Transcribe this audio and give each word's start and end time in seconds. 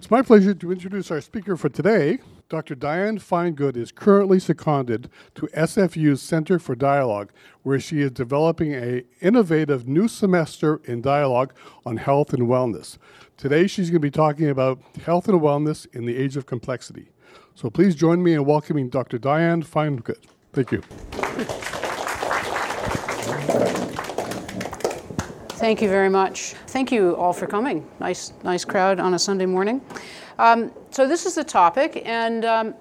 It's 0.00 0.10
my 0.10 0.22
pleasure 0.22 0.54
to 0.54 0.72
introduce 0.72 1.10
our 1.10 1.20
speaker 1.20 1.58
for 1.58 1.68
today. 1.68 2.20
Dr. 2.48 2.74
Diane 2.74 3.18
Finegood 3.18 3.76
is 3.76 3.92
currently 3.92 4.40
seconded 4.40 5.10
to 5.34 5.46
SFU's 5.48 6.22
Center 6.22 6.58
for 6.58 6.74
Dialogue, 6.74 7.30
where 7.64 7.78
she 7.78 8.00
is 8.00 8.10
developing 8.10 8.72
a 8.72 9.02
innovative 9.20 9.86
new 9.86 10.08
semester 10.08 10.80
in 10.86 11.02
dialogue 11.02 11.52
on 11.84 11.98
health 11.98 12.32
and 12.32 12.44
wellness. 12.44 12.96
Today 13.36 13.66
she's 13.66 13.90
going 13.90 14.00
to 14.00 14.06
be 14.06 14.10
talking 14.10 14.48
about 14.48 14.80
health 15.04 15.28
and 15.28 15.38
wellness 15.38 15.86
in 15.94 16.06
the 16.06 16.16
age 16.16 16.34
of 16.38 16.46
complexity. 16.46 17.10
So 17.54 17.68
please 17.68 17.94
join 17.94 18.22
me 18.22 18.32
in 18.32 18.46
welcoming 18.46 18.88
Dr. 18.88 19.18
Diane 19.18 19.62
Finegood. 19.62 20.24
Thank 20.54 20.72
you. 20.72 21.79
Thank 25.60 25.82
you 25.82 25.90
very 25.90 26.08
much. 26.08 26.54
Thank 26.68 26.90
you 26.90 27.14
all 27.16 27.34
for 27.34 27.46
coming. 27.46 27.86
Nice, 28.00 28.32
nice 28.42 28.64
crowd 28.64 28.98
on 28.98 29.12
a 29.12 29.18
Sunday 29.18 29.44
morning. 29.44 29.82
Um, 30.38 30.72
so 30.88 31.06
this 31.06 31.26
is 31.26 31.34
the 31.34 31.44
topic, 31.44 32.00
and 32.06 32.46
um, 32.46 32.74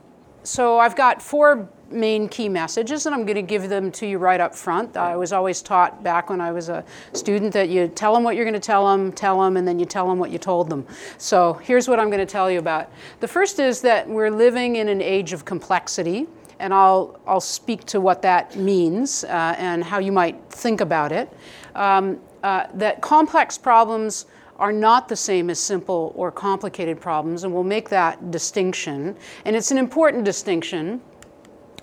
so 0.43 0.79
I've 0.79 0.95
got 0.95 1.21
four 1.21 1.67
main 1.91 2.29
key 2.29 2.47
messages, 2.47 3.05
and 3.05 3.13
I'm 3.13 3.25
going 3.25 3.35
to 3.35 3.41
give 3.41 3.67
them 3.67 3.91
to 3.91 4.07
you 4.07 4.17
right 4.17 4.39
up 4.39 4.55
front. 4.55 4.95
I 4.95 5.17
was 5.17 5.33
always 5.33 5.61
taught 5.61 6.05
back 6.05 6.29
when 6.29 6.39
I 6.39 6.53
was 6.53 6.69
a 6.69 6.85
student 7.11 7.51
that 7.51 7.67
you 7.67 7.89
tell 7.89 8.13
them 8.13 8.23
what 8.23 8.37
you're 8.37 8.45
going 8.45 8.53
to 8.53 8.61
tell 8.61 8.89
them, 8.89 9.11
tell 9.11 9.41
them, 9.41 9.57
and 9.57 9.67
then 9.67 9.77
you 9.77 9.85
tell 9.85 10.07
them 10.07 10.17
what 10.17 10.31
you 10.31 10.37
told 10.37 10.69
them. 10.69 10.87
So 11.17 11.55
here's 11.55 11.89
what 11.89 11.99
I'm 11.99 12.07
going 12.07 12.25
to 12.25 12.31
tell 12.31 12.49
you 12.49 12.59
about. 12.59 12.89
The 13.19 13.27
first 13.27 13.59
is 13.59 13.81
that 13.81 14.07
we're 14.07 14.31
living 14.31 14.77
in 14.77 14.87
an 14.87 15.01
age 15.01 15.33
of 15.33 15.43
complexity 15.43 16.27
and 16.59 16.73
I'll, 16.73 17.19
I'll 17.25 17.41
speak 17.41 17.85
to 17.85 18.01
what 18.01 18.21
that 18.21 18.55
means 18.57 19.23
uh, 19.23 19.55
and 19.57 19.83
how 19.83 19.99
you 19.99 20.11
might 20.11 20.41
think 20.49 20.81
about 20.81 21.11
it. 21.11 21.31
Um, 21.73 22.19
uh, 22.43 22.67
that 22.73 23.01
complex 23.01 23.57
problems 23.57 24.25
are 24.57 24.73
not 24.73 25.07
the 25.07 25.15
same 25.15 25.49
as 25.49 25.59
simple 25.59 26.11
or 26.15 26.31
complicated 26.31 26.99
problems, 26.99 27.43
and 27.43 27.53
we'll 27.53 27.63
make 27.63 27.89
that 27.89 28.31
distinction. 28.31 29.15
And 29.45 29.55
it's 29.55 29.71
an 29.71 29.77
important 29.77 30.25
distinction 30.25 31.01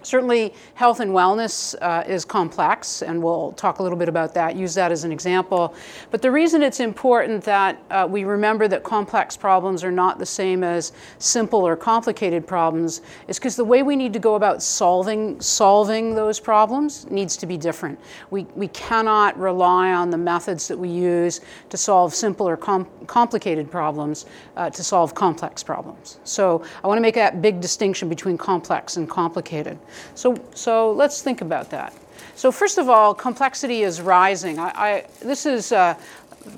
Certainly, 0.07 0.55
health 0.75 1.01
and 1.01 1.11
wellness 1.11 1.75
uh, 1.83 2.05
is 2.07 2.25
complex, 2.25 3.03
and 3.03 3.21
we'll 3.21 3.51
talk 3.53 3.81
a 3.81 3.83
little 3.83 3.99
bit 3.99 4.09
about 4.09 4.35
that, 4.35 4.55
use 4.55 4.73
that 4.75 4.93
as 4.93 5.03
an 5.03 5.11
example. 5.11 5.75
But 6.13 6.23
the 6.23 6.31
reason 6.31 6.63
it's 6.63 6.79
important 6.79 7.43
that 7.43 7.83
uh, 7.91 8.07
we 8.09 8.23
remember 8.23 8.69
that 8.69 8.85
complex 8.85 9.37
problems 9.37 9.83
are 9.83 9.91
not 9.91 10.21
the 10.21 10.27
same 10.27 10.63
as 10.63 10.93
simple 11.19 11.67
or 11.67 11.75
complicated 11.75 12.47
problems 12.47 13.01
is 13.27 13.41
because 13.41 13.57
the 13.57 13.65
way 13.65 13.83
we 13.83 13.97
need 13.97 14.13
to 14.13 14.21
go 14.21 14.37
about 14.37 14.63
solving, 14.63 15.41
solving 15.41 16.15
those 16.15 16.39
problems 16.39 17.11
needs 17.11 17.37
to 17.39 17.47
be 17.47 17.57
different. 17.57 17.99
We, 18.31 18.45
we 18.55 18.69
cannot 18.69 19.37
rely 19.37 19.93
on 19.93 20.11
the 20.11 20.19
methods 20.19 20.69
that 20.69 20.79
we 20.79 20.89
use 20.89 21.41
to 21.71 21.77
solve 21.77 22.15
simple 22.15 22.49
or 22.49 22.57
com- 22.57 22.87
complicated 23.09 23.73
problems 23.73 24.27
uh, 24.57 24.71
to 24.71 24.85
solve 24.85 25.17
complex 25.17 25.65
problems. 25.65 26.21
So 26.23 26.63
I 26.85 26.87
want 26.87 26.99
to 26.99 27.03
make 27.03 27.17
that 27.17 27.43
big 27.43 27.61
distinction 27.61 28.09
between 28.09 28.39
complex 28.39 28.97
and 28.97 29.11
complicated. 29.11 29.77
So, 30.15 30.37
so 30.55 30.93
let's 30.93 31.23
think 31.23 31.41
about 31.41 31.71
that. 31.71 31.93
So 32.35 32.53
first 32.53 32.79
of 32.79 32.89
all, 32.89 33.15
complexity 33.15 33.83
is 33.83 34.01
rising. 34.01 34.59
I, 34.59 34.69
I, 34.69 35.07
this 35.21 35.47
is 35.47 35.73
uh, 35.73 35.95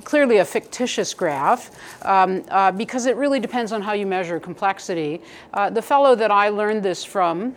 clearly 0.04 0.38
a 0.38 0.44
fictitious 0.44 1.14
graph 1.14 1.70
um, 2.04 2.44
uh, 2.48 2.72
because 2.72 3.06
it 3.06 3.16
really 3.16 3.40
depends 3.40 3.72
on 3.72 3.82
how 3.82 3.92
you 3.92 4.06
measure 4.06 4.40
complexity. 4.40 5.22
Uh, 5.54 5.70
the 5.70 5.82
fellow 5.82 6.14
that 6.14 6.30
I 6.30 6.48
learned 6.48 6.82
this 6.82 7.04
from 7.04 7.54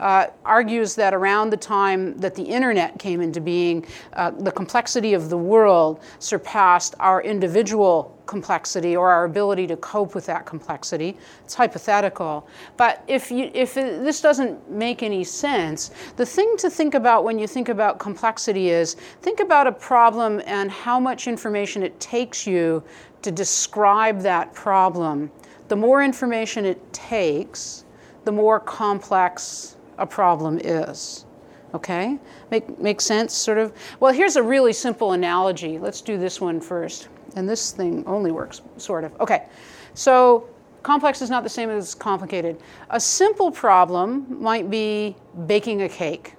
uh, 0.00 0.26
argues 0.44 0.94
that 0.96 1.14
around 1.14 1.50
the 1.50 1.56
time 1.56 2.16
that 2.18 2.34
the 2.34 2.42
internet 2.42 2.98
came 2.98 3.20
into 3.20 3.40
being, 3.40 3.86
uh, 4.14 4.30
the 4.30 4.50
complexity 4.50 5.14
of 5.14 5.28
the 5.28 5.36
world 5.36 6.00
surpassed 6.18 6.94
our 6.98 7.22
individual 7.22 8.16
complexity 8.26 8.96
or 8.96 9.10
our 9.10 9.24
ability 9.24 9.66
to 9.66 9.76
cope 9.76 10.14
with 10.14 10.24
that 10.24 10.46
complexity. 10.46 11.16
It's 11.44 11.54
hypothetical. 11.54 12.48
But 12.76 13.02
if, 13.08 13.30
you, 13.30 13.50
if 13.52 13.76
it, 13.76 14.04
this 14.04 14.20
doesn't 14.20 14.70
make 14.70 15.02
any 15.02 15.24
sense, 15.24 15.90
the 16.16 16.24
thing 16.24 16.56
to 16.58 16.70
think 16.70 16.94
about 16.94 17.24
when 17.24 17.38
you 17.38 17.48
think 17.48 17.68
about 17.68 17.98
complexity 17.98 18.70
is 18.70 18.94
think 19.20 19.40
about 19.40 19.66
a 19.66 19.72
problem 19.72 20.40
and 20.46 20.70
how 20.70 21.00
much 21.00 21.26
information 21.26 21.82
it 21.82 21.98
takes 21.98 22.46
you 22.46 22.82
to 23.22 23.32
describe 23.32 24.20
that 24.20 24.54
problem. 24.54 25.30
The 25.68 25.76
more 25.76 26.02
information 26.02 26.64
it 26.64 26.80
takes, 26.92 27.84
the 28.24 28.32
more 28.32 28.60
complex 28.60 29.76
a 30.00 30.06
problem 30.06 30.58
is. 30.58 31.26
Okay? 31.74 32.18
Make, 32.50 32.80
make 32.80 33.00
sense, 33.00 33.32
sort 33.32 33.58
of? 33.58 33.72
Well, 34.00 34.12
here's 34.12 34.36
a 34.36 34.42
really 34.42 34.72
simple 34.72 35.12
analogy. 35.12 35.78
Let's 35.78 36.00
do 36.00 36.18
this 36.18 36.40
one 36.40 36.60
first. 36.60 37.08
And 37.36 37.48
this 37.48 37.70
thing 37.70 38.02
only 38.06 38.32
works, 38.32 38.62
sort 38.76 39.04
of. 39.04 39.18
Okay, 39.20 39.46
so 39.94 40.48
complex 40.82 41.22
is 41.22 41.30
not 41.30 41.44
the 41.44 41.48
same 41.48 41.70
as 41.70 41.94
complicated. 41.94 42.60
A 42.90 42.98
simple 42.98 43.52
problem 43.52 44.26
might 44.42 44.68
be 44.68 45.14
baking 45.46 45.82
a 45.82 45.88
cake. 45.88 46.34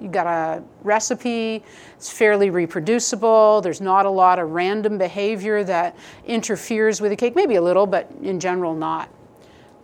You 0.00 0.08
got 0.08 0.26
a 0.26 0.62
recipe, 0.82 1.62
it's 1.96 2.10
fairly 2.10 2.50
reproducible, 2.50 3.60
there's 3.60 3.80
not 3.80 4.04
a 4.04 4.10
lot 4.10 4.40
of 4.40 4.50
random 4.50 4.98
behavior 4.98 5.62
that 5.62 5.96
interferes 6.26 7.00
with 7.00 7.12
the 7.12 7.16
cake, 7.16 7.36
maybe 7.36 7.54
a 7.54 7.62
little, 7.62 7.86
but 7.86 8.10
in 8.20 8.40
general, 8.40 8.74
not. 8.74 9.08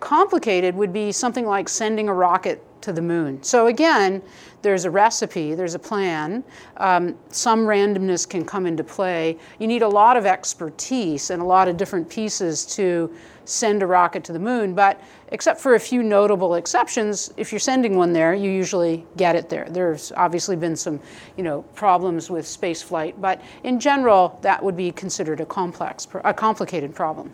Complicated 0.00 0.74
would 0.74 0.92
be 0.92 1.12
something 1.12 1.46
like 1.46 1.68
sending 1.68 2.08
a 2.08 2.14
rocket 2.14 2.62
to 2.82 2.92
the 2.92 3.02
moon. 3.02 3.42
So 3.42 3.66
again, 3.68 4.22
there's 4.62 4.84
a 4.84 4.90
recipe, 4.90 5.54
there's 5.54 5.74
a 5.74 5.78
plan. 5.78 6.44
Um, 6.76 7.16
some 7.30 7.66
randomness 7.66 8.28
can 8.28 8.44
come 8.44 8.66
into 8.66 8.84
play. 8.84 9.38
You 9.58 9.66
need 9.66 9.82
a 9.82 9.88
lot 9.88 10.16
of 10.16 10.24
expertise 10.24 11.30
and 11.30 11.42
a 11.42 11.44
lot 11.44 11.68
of 11.68 11.76
different 11.76 12.08
pieces 12.08 12.64
to 12.76 13.12
send 13.44 13.82
a 13.82 13.86
rocket 13.86 14.22
to 14.24 14.32
the 14.32 14.38
moon. 14.38 14.74
But 14.74 15.00
except 15.28 15.60
for 15.60 15.74
a 15.74 15.80
few 15.80 16.02
notable 16.02 16.54
exceptions, 16.54 17.32
if 17.36 17.50
you're 17.50 17.58
sending 17.58 17.96
one 17.96 18.12
there, 18.12 18.34
you 18.34 18.50
usually 18.50 19.04
get 19.16 19.34
it 19.34 19.48
there. 19.48 19.66
There's 19.68 20.12
obviously 20.12 20.54
been 20.54 20.76
some, 20.76 21.00
you 21.36 21.42
know, 21.42 21.62
problems 21.74 22.30
with 22.30 22.46
space 22.46 22.82
flight, 22.82 23.20
but 23.20 23.42
in 23.64 23.80
general, 23.80 24.38
that 24.42 24.62
would 24.62 24.76
be 24.76 24.92
considered 24.92 25.40
a 25.40 25.46
complex, 25.46 26.06
a 26.24 26.34
complicated 26.34 26.94
problem. 26.94 27.32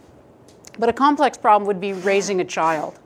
But 0.78 0.88
a 0.88 0.92
complex 0.92 1.36
problem 1.36 1.66
would 1.66 1.80
be 1.80 1.92
raising 1.92 2.40
a 2.40 2.44
child 2.44 2.98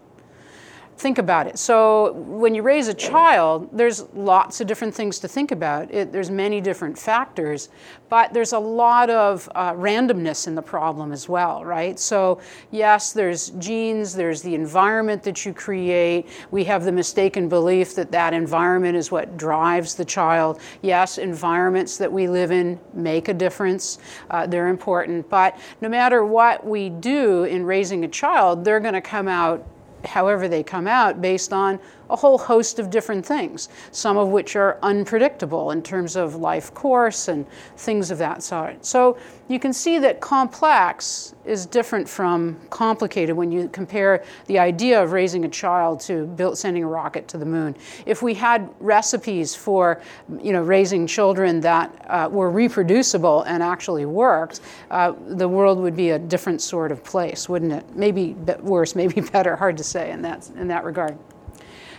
think 0.96 1.18
about 1.18 1.46
it. 1.46 1.58
So 1.58 2.12
when 2.12 2.54
you 2.54 2.62
raise 2.62 2.88
a 2.88 2.94
child, 2.94 3.68
there's 3.72 4.04
lots 4.14 4.60
of 4.60 4.66
different 4.66 4.94
things 4.94 5.18
to 5.20 5.28
think 5.28 5.50
about. 5.50 5.92
It, 5.92 6.12
there's 6.12 6.30
many 6.30 6.60
different 6.60 6.98
factors, 6.98 7.70
but 8.08 8.32
there's 8.32 8.52
a 8.52 8.58
lot 8.58 9.10
of 9.10 9.48
uh, 9.54 9.72
randomness 9.72 10.46
in 10.46 10.54
the 10.54 10.62
problem 10.62 11.12
as 11.12 11.28
well, 11.28 11.64
right? 11.64 11.98
So 11.98 12.40
yes, 12.70 13.12
there's 13.12 13.50
genes, 13.50 14.14
there's 14.14 14.42
the 14.42 14.54
environment 14.54 15.22
that 15.24 15.44
you 15.44 15.52
create. 15.52 16.28
We 16.50 16.64
have 16.64 16.84
the 16.84 16.92
mistaken 16.92 17.48
belief 17.48 17.94
that 17.96 18.12
that 18.12 18.32
environment 18.32 18.96
is 18.96 19.10
what 19.10 19.36
drives 19.36 19.94
the 19.94 20.04
child. 20.04 20.60
Yes, 20.82 21.18
environments 21.18 21.96
that 21.98 22.12
we 22.12 22.28
live 22.28 22.52
in 22.52 22.78
make 22.92 23.28
a 23.28 23.34
difference. 23.34 23.98
Uh, 24.30 24.46
they're 24.46 24.68
important, 24.68 25.28
but 25.28 25.58
no 25.80 25.88
matter 25.88 26.24
what 26.24 26.64
we 26.64 26.90
do 26.90 27.44
in 27.44 27.64
raising 27.64 28.04
a 28.04 28.08
child, 28.08 28.64
they're 28.64 28.80
going 28.80 28.94
to 28.94 29.00
come 29.00 29.26
out 29.26 29.66
however 30.04 30.48
they 30.48 30.62
come 30.62 30.86
out 30.86 31.20
based 31.20 31.52
on 31.52 31.78
a 32.10 32.16
whole 32.16 32.38
host 32.38 32.78
of 32.78 32.90
different 32.90 33.24
things, 33.24 33.68
some 33.90 34.16
of 34.16 34.28
which 34.28 34.56
are 34.56 34.78
unpredictable 34.82 35.70
in 35.70 35.82
terms 35.82 36.16
of 36.16 36.36
life 36.36 36.72
course 36.74 37.28
and 37.28 37.46
things 37.76 38.10
of 38.10 38.18
that 38.18 38.42
sort. 38.42 38.84
So 38.84 39.16
you 39.48 39.58
can 39.58 39.72
see 39.72 39.98
that 39.98 40.20
complex 40.20 41.34
is 41.44 41.66
different 41.66 42.08
from 42.08 42.58
complicated 42.70 43.36
when 43.36 43.50
you 43.50 43.68
compare 43.68 44.24
the 44.46 44.58
idea 44.58 45.02
of 45.02 45.12
raising 45.12 45.44
a 45.44 45.48
child 45.48 46.00
to 46.00 46.26
build, 46.26 46.56
sending 46.56 46.84
a 46.84 46.86
rocket 46.86 47.28
to 47.28 47.38
the 47.38 47.44
moon. 47.44 47.76
If 48.06 48.22
we 48.22 48.34
had 48.34 48.70
recipes 48.80 49.54
for 49.54 50.00
you 50.40 50.52
know, 50.52 50.62
raising 50.62 51.06
children 51.06 51.60
that 51.60 52.06
uh, 52.08 52.28
were 52.30 52.50
reproducible 52.50 53.42
and 53.42 53.62
actually 53.62 54.06
worked, 54.06 54.60
uh, 54.90 55.12
the 55.26 55.48
world 55.48 55.78
would 55.78 55.96
be 55.96 56.10
a 56.10 56.18
different 56.18 56.62
sort 56.62 56.92
of 56.92 57.02
place, 57.04 57.48
wouldn't 57.48 57.72
it? 57.72 57.84
Maybe 57.94 58.34
worse, 58.60 58.94
maybe 58.94 59.20
better, 59.32 59.56
hard 59.56 59.76
to 59.78 59.84
say 59.84 60.10
in 60.10 60.22
that, 60.22 60.48
in 60.56 60.68
that 60.68 60.84
regard. 60.84 61.18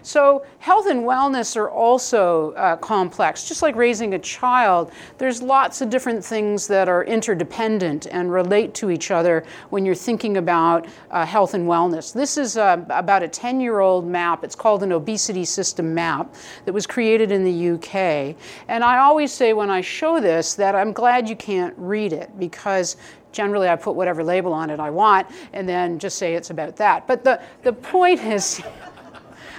So, 0.04 0.46
health 0.60 0.88
and 0.88 1.06
wellness 1.06 1.56
are 1.56 1.70
also 1.70 2.52
uh, 2.52 2.76
complex. 2.76 3.48
Just 3.48 3.62
like 3.62 3.76
raising 3.78 4.14
a 4.16 4.20
child, 4.20 4.92
there's 5.18 5.42
lots 5.42 5.80
of 5.80 5.90
different 5.90 6.24
things 6.24 6.68
that 6.68 6.90
are 6.90 7.06
interdependent 7.06 8.08
and 8.08 8.30
relate 8.30 8.74
to 8.76 8.92
each 8.92 9.12
other 9.12 9.46
when 9.70 9.86
you're 9.86 9.96
thinking 9.96 10.36
about 10.36 10.88
uh, 11.10 11.26
health 11.26 11.54
and 11.54 11.70
wellness. 11.70 12.14
This 12.14 12.38
is 12.38 12.58
uh, 12.58 12.84
about 12.90 13.24
a 13.24 13.30
10 13.30 13.62
year 13.62 13.80
old 13.80 14.06
map. 14.06 14.44
It's 14.44 14.56
called 14.56 14.84
an 14.84 14.92
obesity 14.92 15.46
system 15.46 15.94
map 15.94 16.36
that 16.66 16.74
was 16.74 16.86
created 16.86 17.32
in 17.32 17.46
the 17.46 17.70
UK. 17.72 18.36
And 18.68 18.84
I 18.84 18.98
always 18.98 19.32
say 19.32 19.54
when 19.54 19.70
I 19.70 19.80
show 19.80 20.20
this 20.20 20.54
that 20.56 20.76
I'm 20.76 20.92
glad 20.92 21.30
you 21.30 21.38
can't 21.38 21.74
read 21.78 22.12
it 22.12 22.38
because 22.38 22.98
generally 23.32 23.70
I 23.70 23.78
put 23.78 23.96
whatever 23.96 24.24
label 24.24 24.54
on 24.54 24.70
it 24.70 24.80
I 24.80 24.90
want 24.90 25.28
and 25.54 25.68
then 25.68 25.98
just 25.98 26.18
say 26.18 26.36
it's 26.36 26.50
about 26.50 26.76
that. 26.76 27.08
But 27.08 27.24
the, 27.24 27.42
the 27.64 27.74
point 27.74 28.22
is, 28.22 28.62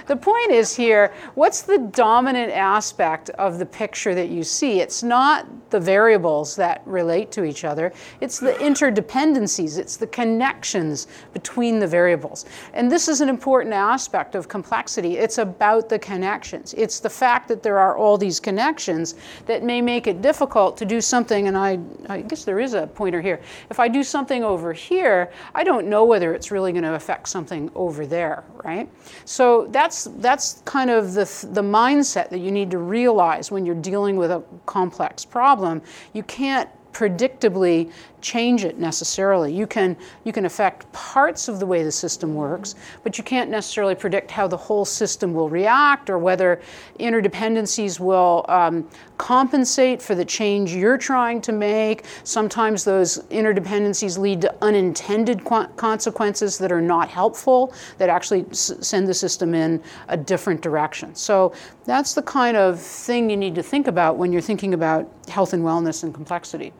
the 0.07 0.15
point 0.15 0.51
is 0.51 0.75
here, 0.75 1.13
what's 1.35 1.61
the 1.61 1.77
dominant 1.77 2.51
aspect 2.51 3.29
of 3.31 3.59
the 3.59 3.65
picture 3.65 4.13
that 4.15 4.29
you 4.29 4.43
see? 4.43 4.79
It's 4.79 5.03
not 5.03 5.47
the 5.71 5.79
variables 5.79 6.55
that 6.55 6.81
relate 6.85 7.31
to 7.31 7.43
each 7.43 7.63
other, 7.63 7.91
it's 8.21 8.39
the 8.39 8.53
interdependencies, 8.53 9.77
it's 9.77 9.97
the 9.97 10.07
connections 10.07 11.07
between 11.33 11.79
the 11.79 11.87
variables. 11.87 12.45
And 12.73 12.91
this 12.91 13.07
is 13.07 13.21
an 13.21 13.29
important 13.29 13.73
aspect 13.73 14.35
of 14.35 14.47
complexity. 14.47 15.17
It's 15.17 15.37
about 15.37 15.89
the 15.89 15.99
connections. 15.99 16.73
It's 16.77 16.99
the 16.99 17.09
fact 17.09 17.47
that 17.47 17.63
there 17.63 17.77
are 17.77 17.97
all 17.97 18.17
these 18.17 18.39
connections 18.39 19.15
that 19.47 19.63
may 19.63 19.81
make 19.81 20.07
it 20.07 20.21
difficult 20.21 20.77
to 20.77 20.85
do 20.85 21.01
something, 21.01 21.47
and 21.47 21.57
I, 21.57 21.79
I 22.07 22.21
guess 22.21 22.45
there 22.45 22.59
is 22.59 22.73
a 22.73 22.87
pointer 22.87 23.21
here. 23.21 23.41
If 23.69 23.79
I 23.79 23.87
do 23.87 24.03
something 24.03 24.43
over 24.43 24.71
here, 24.71 25.31
I 25.53 25.63
don't 25.63 25.87
know 25.87 26.05
whether 26.05 26.33
it's 26.33 26.51
really 26.51 26.71
going 26.71 26.83
to 26.83 26.95
affect 26.95 27.27
something 27.29 27.71
over 27.75 28.05
there, 28.05 28.43
right? 28.63 28.89
So 29.25 29.67
that's 29.71 29.94
that's 29.95 30.21
that's 30.21 30.61
kind 30.65 30.89
of 30.89 31.13
the 31.13 31.23
the 31.51 31.61
mindset 31.61 32.29
that 32.29 32.39
you 32.39 32.51
need 32.51 32.71
to 32.71 32.77
realize 32.77 33.51
when 33.51 33.65
you're 33.65 33.75
dealing 33.75 34.17
with 34.17 34.31
a 34.31 34.43
complex 34.65 35.23
problem. 35.23 35.81
You 36.13 36.23
can't 36.23 36.69
predictably 36.91 37.91
change 38.25 38.65
it 38.65 38.79
necessarily. 38.79 39.53
You 39.53 39.67
can, 39.67 39.95
you 40.23 40.33
can 40.33 40.45
affect 40.45 40.91
parts 40.93 41.47
of 41.47 41.59
the 41.59 41.65
way 41.67 41.83
the 41.83 41.91
system 41.91 42.33
works, 42.33 42.73
but 43.03 43.19
you 43.19 43.23
can't 43.23 43.51
necessarily 43.51 43.93
predict 43.93 44.31
how 44.31 44.47
the 44.47 44.57
whole 44.57 44.83
system 44.83 45.31
will 45.31 45.47
react 45.47 46.09
or 46.09 46.17
whether 46.17 46.59
interdependencies 46.99 47.99
will 47.99 48.43
um, 48.49 48.89
compensate 49.19 50.01
for 50.01 50.15
the 50.15 50.25
change 50.25 50.73
you're 50.73 50.97
trying 50.97 51.39
to 51.39 51.51
make. 51.51 52.05
Sometimes 52.23 52.83
those 52.83 53.19
interdependencies 53.25 54.17
lead 54.17 54.41
to 54.41 54.55
unintended 54.63 55.45
consequences 55.75 56.57
that 56.57 56.71
are 56.71 56.81
not 56.81 57.07
helpful, 57.07 57.75
that 57.99 58.09
actually 58.09 58.43
s- 58.49 58.73
send 58.81 59.07
the 59.07 59.13
system 59.13 59.53
in 59.53 59.83
a 60.07 60.17
different 60.17 60.61
direction. 60.61 61.13
So 61.13 61.53
that's 61.85 62.15
the 62.15 62.23
kind 62.23 62.57
of 62.57 62.81
thing 62.81 63.29
you 63.29 63.37
need 63.37 63.53
to 63.53 63.63
think 63.63 63.85
about 63.87 64.17
when 64.17 64.33
you're 64.33 64.41
thinking 64.41 64.73
about 64.73 65.07
health 65.27 65.53
and 65.53 65.63
wellness 65.63 66.03
and 66.03 66.11
complexity. 66.11 66.73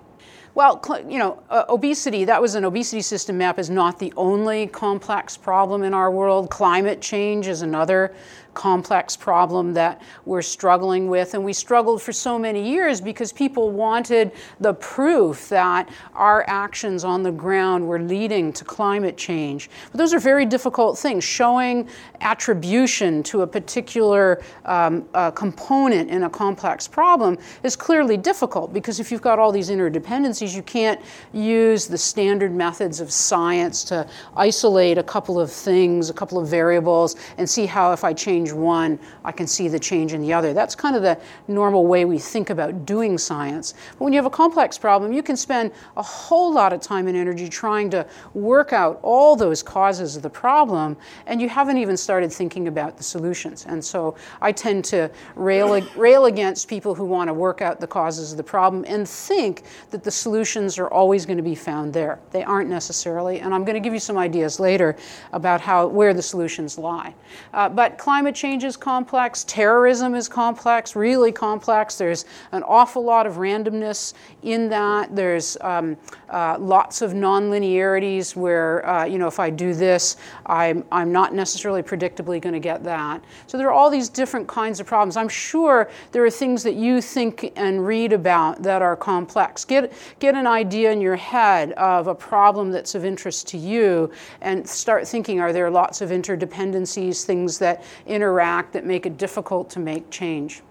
Well, 0.56 0.81
you 1.10 1.19
know, 1.19 1.44
uh, 1.50 1.66
obesity, 1.68 2.24
that 2.24 2.42
was 2.42 2.56
an 2.56 2.63
obesity 2.63 3.02
system 3.02 3.38
map, 3.38 3.60
is 3.60 3.69
not 3.69 4.00
the 4.00 4.13
only 4.16 4.68
complex 4.68 5.36
problem 5.36 5.84
in 5.84 5.94
our 5.94 6.10
world. 6.10 6.50
Climate 6.50 7.02
change 7.02 7.46
is 7.48 7.62
another 7.62 8.16
complex 8.56 9.16
problem 9.16 9.74
that 9.74 10.02
we're 10.25 10.42
struggling 10.42 11.07
with. 11.07 11.36
And 11.36 11.44
we 11.44 11.54
struggled 11.54 12.02
for 12.02 12.12
so 12.12 12.40
many 12.40 12.68
years 12.68 13.00
because 13.00 13.31
people 13.31 13.69
wanted 13.69 14.31
the 14.60 14.74
proof 14.74 15.50
that 15.50 15.90
our 16.16 16.44
actions 16.48 17.04
on 17.04 17.22
the 17.22 17.31
ground 17.31 17.88
were 17.88 18.00
leading 18.00 18.52
to 18.54 18.63
climate 18.63 19.18
change. 19.18 19.69
But 19.92 20.00
those 20.00 20.13
are 20.13 20.19
very 20.19 20.46
difficult 20.46 20.98
things. 20.98 21.24
Showing 21.24 21.88
attribution 22.22 23.22
to 23.24 23.42
a 23.42 23.48
particular 23.48 24.42
um, 24.66 25.08
uh, 25.13 25.30
component 25.31 26.10
in 26.10 26.24
a 26.24 26.30
complex 26.30 26.88
problem 26.88 27.38
is 27.63 27.75
clearly 27.75 28.18
difficult 28.18 28.74
because 28.74 29.00
if 29.00 29.12
you've 29.12 29.22
got 29.22 29.38
all 29.38 29.51
these 29.51 29.69
interdependencies, 29.69 30.56
you 30.56 30.63
can't 30.63 31.00
use 31.34 31.88
the 31.88 31.98
standard 31.98 32.54
methods 32.54 33.00
of 33.00 33.12
science 33.12 33.84
to 33.84 34.08
isolate 34.36 34.98
a 34.98 35.04
couple 35.04 35.40
of 35.40 35.51
things, 35.51 36.10
a 36.10 36.13
couple 36.13 36.40
of 36.40 36.48
variables, 36.48 37.16
and 37.38 37.50
see 37.50 37.66
how 37.66 37.92
if 37.92 38.04
I 38.04 38.13
change 38.13 38.44
change 38.45 38.56
one, 38.56 39.00
I 39.24 39.31
can 39.31 39.47
see 39.47 39.68
the 39.68 39.80
change 39.80 40.13
in 40.13 40.21
the 40.21 40.33
other. 40.33 40.53
That's 40.53 40.75
kind 40.75 40.95
of 40.95 41.01
the 41.01 41.19
normal 41.47 41.86
way 41.88 42.06
we 42.06 42.19
think 42.19 42.50
about 42.50 42.86
doing 42.86 43.18
science. 43.18 43.74
But 43.94 44.01
when 44.01 44.13
you 44.13 44.18
have 44.18 44.25
a 44.25 44.30
complex 44.30 44.77
problem, 44.77 45.13
you 45.13 45.24
can 45.24 45.36
spend 45.36 45.71
a 45.97 46.03
whole 46.03 46.53
lot 46.53 46.74
of 46.74 46.81
time 46.81 47.07
and 47.07 47.18
energy 47.18 47.50
trying 47.50 47.89
to 47.92 48.06
work 48.33 48.74
out 48.74 49.00
all 49.01 49.36
those 49.36 49.63
causes 49.63 50.15
of 50.15 50.21
the 50.21 50.30
problem, 50.30 50.95
and 51.25 51.42
you 51.42 51.50
haven't 51.50 51.77
even 51.77 51.97
started 51.97 52.31
thinking 52.31 52.68
about 52.68 52.97
the 52.97 53.03
solutions. 53.03 53.65
And 53.68 53.83
so 53.83 54.15
I 54.42 54.51
tend 54.51 54.86
to 54.86 55.09
rail, 55.36 55.81
rail 55.95 56.25
against 56.25 56.68
people 56.68 56.94
who 56.94 57.06
want 57.06 57.30
to 57.30 57.33
work 57.33 57.62
out 57.62 57.80
the 57.80 57.88
causes 57.88 58.31
of 58.31 58.38
the 58.38 58.44
problem 58.44 58.86
and 58.88 59.07
think 59.07 59.63
that 59.89 60.03
the 60.03 60.12
solutions 60.12 60.77
are 60.77 60.88
always 60.89 61.25
going 61.25 61.38
to 61.38 61.44
be 61.44 61.56
found 61.56 61.94
there. 61.94 62.19
They 62.31 62.44
aren't 62.44 62.69
necessarily, 62.69 63.39
and 63.39 63.53
I'm 63.53 63.63
going 63.63 63.75
to 63.75 63.80
give 63.80 63.94
you 63.94 64.00
some 64.00 64.18
ideas 64.18 64.59
later 64.59 64.95
about 65.33 65.62
how 65.62 65.88
where 65.88 66.13
the 66.13 66.21
solutions 66.21 66.77
lie. 66.77 67.13
Uh, 67.53 67.69
but 67.69 67.98
climate 67.98 68.35
change 68.36 68.64
is 68.64 68.78
complex, 68.78 69.44
terrorism 69.46 70.14
is 70.14 70.28
complex, 70.28 70.96
really 70.96 71.32
complex. 71.32 71.98
There's 71.98 72.26
an 72.52 72.64
awful 72.64 73.04
lot 73.04 73.26
of 73.26 73.36
randomness 73.36 74.14
in 74.44 74.70
that. 74.70 75.16
There's 75.16 75.58
um, 75.62 75.98
uh, 76.30 76.58
lots 76.60 77.02
of 77.02 77.14
nonlinearities 77.14 78.36
where, 78.36 78.88
uh, 78.88 79.06
you 79.06 79.18
know, 79.18 79.28
if 79.28 79.40
I 79.40 79.50
do 79.50 79.74
this, 79.74 80.18
I'm, 80.46 80.84
I'm 80.92 81.12
not 81.12 81.34
necessarily 81.34 81.82
predictably 81.82 82.42
going 82.42 82.54
to 82.54 82.60
get 82.60 82.84
that. 82.84 83.24
So 83.48 83.58
there 83.58 83.68
are 83.68 83.74
all 83.74 83.90
these 83.90 84.10
different 84.10 84.48
kinds 84.48 84.80
of 84.80 84.86
problems. 84.86 85.18
I'm 85.18 85.30
sure 85.30 85.90
there 86.12 86.24
are 86.26 86.30
things 86.30 86.62
that 86.64 86.76
you 86.76 87.02
think 87.02 87.54
and 87.56 87.86
read 87.86 88.14
about 88.14 88.62
that 88.64 88.82
are 88.82 88.96
complex. 88.96 89.66
Get, 89.66 89.94
get 90.20 90.36
an 90.36 90.46
idea 90.46 90.92
in 90.92 91.02
your 91.02 91.16
head 91.16 91.72
of 91.74 92.08
a 92.08 92.16
problem 92.16 92.72
that's 92.72 92.96
of 92.96 93.06
interest 93.06 93.48
to 93.48 93.58
you 93.58 94.12
and 94.42 94.68
start 94.68 95.08
thinking 95.08 95.40
are 95.40 95.54
there 95.54 95.70
lots 95.70 96.02
of 96.02 96.10
interdependencies, 96.10 97.24
things 97.24 97.58
that 97.60 97.84
inter 98.06 98.25
interact 98.25 98.74
that 98.74 98.86
make 98.86 99.06
it 99.06 99.19
difficult 99.19 99.69
to 99.69 99.80
make 99.80 100.10
change. 100.10 100.63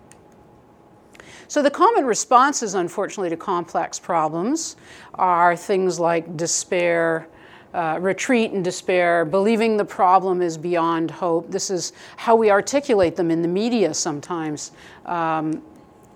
So, 1.47 1.63
the 1.63 1.71
common 1.71 2.05
responses, 2.05 2.75
unfortunately, 2.75 3.31
to 3.31 3.37
complex 3.37 4.01
problems 4.01 4.75
are 5.15 5.55
things 5.55 6.01
like 6.01 6.37
despair, 6.37 7.29
uh, 7.73 7.99
retreat 8.01 8.51
and 8.51 8.65
despair, 8.65 9.25
believing 9.25 9.77
the 9.77 9.85
problem 9.85 10.43
is 10.43 10.59
beyond 10.59 11.13
hope. 11.13 11.49
This 11.51 11.71
is 11.71 11.93
how 12.17 12.35
we 12.35 12.51
articulate 12.51 13.15
them 13.15 13.31
in 13.31 13.41
the 13.41 13.49
media 13.49 13.95
sometimes. 13.95 14.73
Um, 15.07 15.63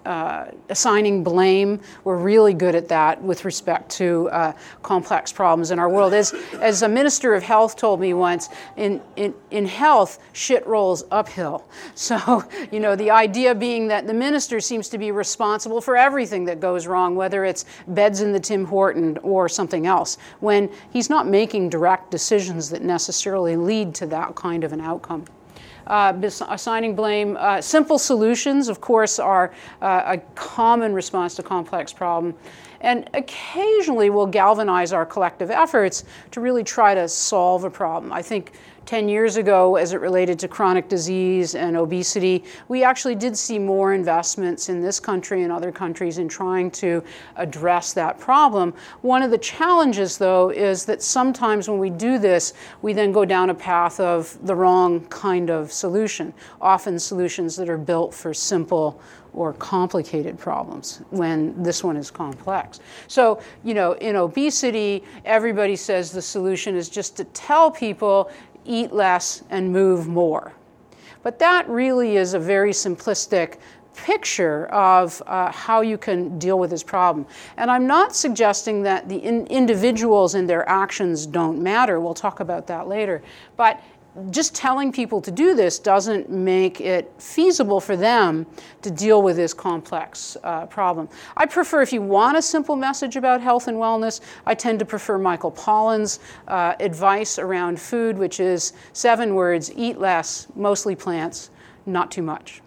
uh, 0.05 0.47
assigning 0.69 1.23
blame. 1.23 1.81
We're 2.05 2.17
really 2.17 2.55
good 2.55 2.75
at 2.75 2.89
that 2.89 3.23
with 3.23 3.45
respect 3.45 3.91
to 3.93 4.29
uh, 4.31 4.53
complex 4.83 5.33
problems 5.33 5.71
in 5.71 5.79
our 5.79 5.89
world. 5.89 6.15
As, 6.15 6.33
as 6.61 6.83
a 6.83 6.89
minister 6.89 7.35
of 7.35 7.43
health 7.43 7.77
told 7.77 8.01
me 8.01 8.15
once, 8.15 8.49
in, 8.77 9.01
in, 9.17 9.35
in 9.51 9.67
health, 9.67 10.19
shit 10.33 10.67
rolls 10.67 11.05
uphill. 11.11 11.67
So, 11.95 12.45
you 12.71 12.81
know, 12.81 12.95
the 12.97 13.11
idea 13.11 13.55
being 13.55 13.89
that 13.89 14.07
the 14.07 14.15
minister 14.15 14.61
seems 14.61 14.89
to 14.91 14.99
be 14.99 15.11
responsible 15.11 15.81
for 15.81 15.97
everything 15.97 16.45
that 16.45 16.61
goes 16.61 16.87
wrong, 16.87 17.17
whether 17.17 17.45
it's 17.45 17.65
beds 17.89 18.21
in 18.21 18.33
the 18.33 18.41
Tim 18.41 18.65
Horton 18.65 19.19
or 19.19 19.49
something 19.49 19.87
else, 19.87 20.17
when 20.41 20.71
he's 20.91 21.11
not 21.11 21.27
making 21.27 21.71
direct 21.71 22.11
decisions 22.11 22.71
that 22.71 22.83
necessarily 22.83 23.57
lead 23.57 23.95
to 23.97 24.07
that 24.07 24.37
kind 24.37 24.65
of 24.65 24.73
an 24.73 24.81
outcome 24.81 25.25
assigning 25.89 26.95
blame. 26.95 27.37
Uh, 27.39 27.61
simple 27.61 27.99
solutions, 27.99 28.69
of 28.69 28.81
course, 28.81 29.19
are 29.19 29.53
uh, 29.81 30.03
a 30.07 30.19
common 30.35 30.93
response 30.93 31.35
to 31.37 31.43
complex 31.43 31.93
problem 31.93 32.35
and 32.81 33.09
occasionally 33.15 34.11
will 34.11 34.27
galvanize 34.27 34.93
our 34.93 35.05
collective 35.05 35.51
efforts 35.51 36.05
to 36.31 36.41
really 36.41 36.63
try 36.63 36.95
to 36.95 37.09
solve 37.09 37.65
a 37.65 37.71
problem. 37.71 38.13
I 38.13 38.23
think 38.23 38.53
10 38.89 39.07
years 39.07 39.37
ago, 39.37 39.77
as 39.77 39.93
it 39.93 40.01
related 40.01 40.39
to 40.39 40.49
chronic 40.49 40.89
disease 40.89 41.55
and 41.55 41.77
obesity, 41.77 42.43
we 42.69 42.83
actually 42.83 43.15
did 43.15 43.37
see 43.37 43.59
more 43.59 43.93
investments 43.93 44.71
in 44.71 44.81
this 44.81 44.99
country 44.99 45.43
and 45.43 45.53
other 45.53 45.71
countries 45.71 46.17
in 46.17 46.27
trying 46.27 46.71
to 46.71 47.05
address 47.37 47.93
that 47.93 48.19
problem. 48.19 48.73
One 49.03 49.23
of 49.23 49.31
the 49.31 49.37
challenges, 49.37 50.17
though, 50.17 50.49
is 50.49 50.87
that 50.87 51.03
sometimes 51.03 51.69
when 51.69 51.79
we 51.79 51.91
do 51.91 52.19
this, 52.19 52.55
we 52.81 52.95
then 52.95 53.13
go 53.13 53.27
down 53.27 53.51
a 53.51 53.55
path 53.55 54.01
of 54.01 54.39
the 54.47 54.55
wrong 54.55 55.05
kind 55.09 55.51
of 55.51 55.71
solution, 55.71 56.33
often 56.59 56.99
solutions 56.99 57.57
that 57.57 57.69
are 57.69 57.77
built 57.77 58.15
for 58.15 58.33
simple 58.33 59.03
or 59.35 59.53
complicated 59.53 60.39
problems 60.39 61.03
when 61.11 61.63
this 61.63 61.85
one 61.85 61.99
is 61.99 62.11
complex. 62.11 62.81
So, 63.07 63.43
you 63.63 63.75
know, 63.75 63.93
in 63.93 64.17
obesity, 64.17 65.05
everybody 65.27 65.77
says 65.77 66.11
the 66.11 66.23
solution 66.23 66.75
is 66.75 66.89
just 66.89 67.19
to 67.19 67.25
tell 67.25 67.71
people 67.71 68.31
eat 68.69 68.93
less, 68.93 69.43
and 69.51 69.73
move 69.73 70.07
more. 70.07 70.53
But 71.23 71.39
that 71.41 71.69
really 71.69 72.17
is 72.17 72.35
a 72.35 72.39
very 72.39 72.71
simplistic 72.73 73.59
picture 73.97 74.67
of 74.67 75.21
uh, 75.27 75.51
how 75.51 75.81
you 75.81 75.99
can 75.99 76.39
deal 76.39 76.59
with 76.59 76.71
this 76.71 76.85
problem. 76.85 77.27
And 77.57 77.71
I'm 77.71 77.87
not 77.87 78.15
suggesting 78.15 78.83
that 78.83 79.09
the 79.09 79.17
in- 79.17 79.47
individuals 79.49 80.35
and 80.35 80.49
their 80.49 80.69
actions 80.69 81.27
don't 81.27 81.61
matter. 81.61 81.99
We'll 81.99 82.15
talk 82.15 82.41
about 82.41 82.67
that 82.69 82.87
later. 82.87 83.23
But 83.57 83.83
just 84.31 84.55
telling 84.55 84.93
people 84.93 85.21
to 85.21 85.31
do 85.31 85.55
this 85.55 85.79
doesn't 85.79 86.31
make 86.31 86.81
it 86.81 87.13
feasible 87.19 87.81
for 87.81 87.97
them 87.97 88.47
to 88.83 88.91
deal 88.91 89.23
with 89.23 89.37
this 89.37 89.55
complex 89.55 90.37
uh, 90.43 90.67
problem. 90.67 91.09
I 91.37 91.47
prefer, 91.47 91.83
if 91.83 91.93
you 91.93 92.03
want 92.03 92.37
a 92.37 92.43
simple 92.43 92.77
message 92.77 93.17
about 93.17 93.41
health 93.41 93.69
and 93.69 93.77
wellness, 93.77 94.21
I 94.47 94.55
tend 94.55 94.79
to 94.81 94.85
prefer 94.85 95.19
Michael 95.19 95.53
Pollan's 95.53 96.21
uh, 96.47 96.75
advice 96.81 97.39
around 97.39 97.81
food, 97.81 98.19
which 98.19 98.41
is 98.41 98.73
seven 98.93 99.35
words 99.35 99.73
eat 99.75 99.99
less, 99.99 100.47
mostly 100.55 100.95
plants, 100.95 101.51
not 101.87 102.11
too 102.11 102.23
much 102.23 102.61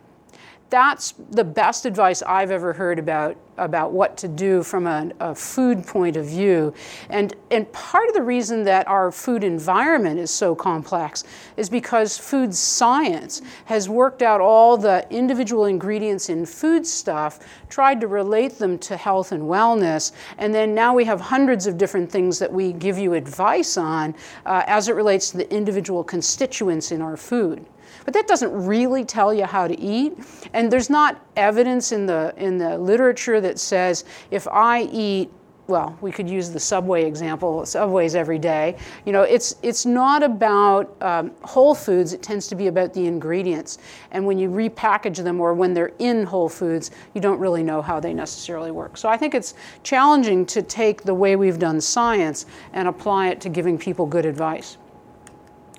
that's 0.72 1.14
the 1.30 1.44
best 1.44 1.86
advice 1.86 2.24
I've 2.24 2.50
ever 2.50 2.72
heard 2.72 2.98
about, 2.98 3.36
about 3.58 3.92
what 3.92 4.16
to 4.20 4.30
do 4.30 4.64
from 4.64 4.88
a, 4.88 5.12
a, 5.20 5.36
food 5.36 5.86
point 5.86 6.16
of 6.16 6.26
view. 6.26 6.74
And, 7.10 7.36
and 7.52 7.70
part 7.74 8.08
of 8.08 8.14
the 8.14 8.22
reason 8.22 8.64
that 8.64 8.88
our 8.88 9.12
food 9.12 9.44
environment 9.44 10.18
is 10.18 10.32
so 10.32 10.56
complex 10.56 11.26
is 11.58 11.70
because 11.70 12.18
food 12.18 12.56
science 12.56 13.42
has 13.66 13.90
worked 13.90 14.22
out 14.22 14.40
all 14.40 14.78
the 14.78 15.06
individual 15.10 15.66
ingredients 15.66 16.30
in 16.30 16.46
food 16.46 16.88
stuff, 16.88 17.40
tried 17.68 18.00
to 18.00 18.08
relate 18.08 18.58
them 18.58 18.80
to 18.80 18.96
health 18.96 19.34
and 19.34 19.44
wellness, 19.44 20.14
and 20.38 20.56
then 20.56 20.74
now 20.74 20.96
we 20.96 21.04
have 21.04 21.20
hundreds 21.20 21.68
of 21.68 21.78
different 21.78 22.10
things 22.10 22.40
that 22.40 22.52
we 22.52 22.72
give 22.72 22.98
you 22.98 23.14
advice 23.14 23.76
on 23.76 24.16
uh, 24.46 24.64
as 24.68 24.88
it 24.88 24.96
relates 24.96 25.32
to 25.32 25.38
the 25.38 25.54
individual 25.54 26.02
constituents 26.02 26.94
in 26.94 27.02
our 27.02 27.18
food. 27.18 27.66
But 28.06 28.14
that 28.14 28.28
doesn't 28.28 28.52
really 28.52 29.06
tell 29.06 29.34
you 29.34 29.46
how 29.46 29.68
to 29.68 29.80
eat. 29.80 30.18
And 30.54 30.72
there's 30.72 30.90
not 30.90 31.26
evidence 31.36 31.92
in 31.92 32.06
the, 32.06 32.34
in 32.38 32.58
the 32.58 32.78
literature 32.78 33.42
that 33.42 33.60
says 33.60 34.06
if 34.32 34.48
I 34.48 34.84
eat 34.84 35.32
well, 35.72 35.98
we 36.02 36.12
could 36.12 36.30
use 36.30 36.50
the 36.50 36.60
subway 36.60 37.06
example, 37.06 37.66
subways 37.66 38.14
every 38.14 38.38
day. 38.38 38.76
You 39.06 39.14
know, 39.14 39.22
it's, 39.22 39.56
it's 39.64 39.86
not 39.86 40.22
about 40.22 40.96
um, 41.02 41.32
whole 41.44 41.74
foods, 41.74 42.14
it 42.14 42.22
tends 42.22 42.48
to 42.50 42.56
be 42.56 42.68
about 42.68 42.94
the 42.94 43.08
ingredients. 43.08 43.78
And 44.12 44.26
when 44.26 44.38
you 44.38 44.50
repackage 44.50 45.24
them 45.24 45.40
or 45.40 45.54
when 45.54 45.74
they're 45.74 45.94
in 46.00 46.26
whole 46.26 46.50
foods, 46.50 46.92
you 47.14 47.22
don't 47.22 47.40
really 47.40 47.64
know 47.64 47.82
how 47.82 48.00
they 48.00 48.14
necessarily 48.14 48.70
work. 48.70 48.98
So 48.98 49.08
I 49.08 49.18
think 49.18 49.34
it's 49.34 49.54
challenging 49.82 50.46
to 50.48 50.62
take 50.62 51.04
the 51.04 51.14
way 51.14 51.36
we've 51.36 51.60
done 51.60 51.80
science 51.80 52.46
and 52.74 52.88
apply 52.88 53.30
it 53.30 53.42
to 53.42 53.50
giving 53.50 53.78
people 53.78 54.06
good 54.06 54.26
advice. 54.26 54.78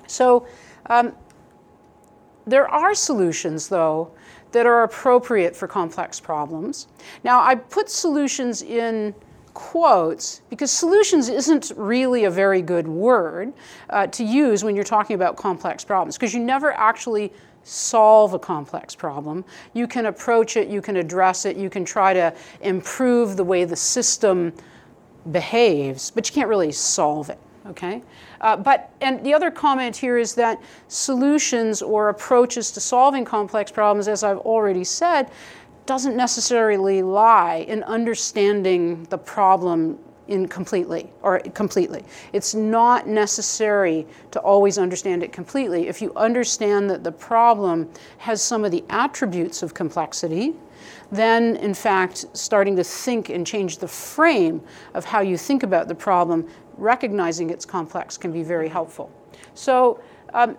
So 0.07 0.47
um, 0.87 1.13
there 2.45 2.67
are 2.67 2.93
solutions, 2.93 3.67
though, 3.69 4.11
that 4.51 4.65
are 4.65 4.83
appropriate 4.83 5.55
for 5.55 5.67
complex 5.67 6.19
problems. 6.19 6.87
Now, 7.23 7.41
I 7.41 7.55
put 7.55 7.89
solutions 7.89 8.61
in 8.61 9.13
quotes 9.53 10.41
because 10.49 10.71
solutions 10.71 11.29
isn't 11.29 11.71
really 11.75 12.23
a 12.23 12.31
very 12.31 12.61
good 12.61 12.87
word 12.87 13.53
uh, 13.89 14.07
to 14.07 14.23
use 14.23 14.63
when 14.63 14.75
you're 14.75 14.83
talking 14.83 15.15
about 15.15 15.35
complex 15.35 15.83
problems 15.83 16.17
because 16.17 16.33
you 16.33 16.39
never 16.39 16.71
actually 16.73 17.31
solve 17.63 18.33
a 18.33 18.39
complex 18.39 18.95
problem. 18.95 19.45
You 19.73 19.87
can 19.87 20.07
approach 20.07 20.57
it, 20.57 20.69
you 20.69 20.81
can 20.81 20.97
address 20.97 21.45
it, 21.45 21.55
you 21.55 21.69
can 21.69 21.85
try 21.85 22.13
to 22.13 22.33
improve 22.61 23.37
the 23.37 23.43
way 23.43 23.63
the 23.63 23.75
system 23.75 24.53
behaves, 25.31 26.11
but 26.11 26.27
you 26.27 26.33
can't 26.33 26.49
really 26.49 26.71
solve 26.71 27.29
it 27.29 27.39
okay? 27.67 28.01
Uh, 28.43 28.57
but, 28.57 28.91
and 28.99 29.25
the 29.25 29.33
other 29.33 29.49
comment 29.49 29.95
here 29.95 30.17
is 30.17 30.35
that 30.35 30.61
solutions 30.89 31.81
or 31.81 32.09
approaches 32.09 32.71
to 32.71 32.79
solving 32.81 33.23
complex 33.23 33.71
problems, 33.71 34.09
as 34.09 34.21
I've 34.21 34.39
already 34.39 34.83
said, 34.83 35.31
doesn't 35.85 36.15
necessarily 36.15 37.01
lie 37.01 37.65
in 37.67 37.83
understanding 37.83 39.05
the 39.05 39.17
problem 39.17 39.97
in 40.27 40.47
completely 40.47 41.09
or 41.21 41.39
completely. 41.39 42.03
It's 42.31 42.53
not 42.53 43.07
necessary 43.07 44.05
to 44.31 44.39
always 44.39 44.77
understand 44.77 45.23
it 45.23 45.31
completely. 45.31 45.87
If 45.87 46.01
you 46.01 46.13
understand 46.15 46.89
that 46.89 47.03
the 47.03 47.11
problem 47.11 47.89
has 48.19 48.41
some 48.41 48.63
of 48.63 48.71
the 48.71 48.83
attributes 48.89 49.63
of 49.63 49.73
complexity, 49.73 50.53
then 51.11 51.57
in 51.57 51.73
fact 51.73 52.25
starting 52.33 52.75
to 52.75 52.83
think 52.83 53.29
and 53.29 53.45
change 53.45 53.77
the 53.77 53.87
frame 53.87 54.61
of 54.93 55.05
how 55.05 55.21
you 55.21 55.37
think 55.37 55.63
about 55.63 55.87
the 55.87 55.95
problem 55.95 56.47
recognizing 56.77 57.49
it's 57.49 57.65
complex 57.65 58.17
can 58.17 58.31
be 58.31 58.43
very 58.43 58.69
helpful. 58.69 59.11
So 59.53 59.99
um, 60.33 60.57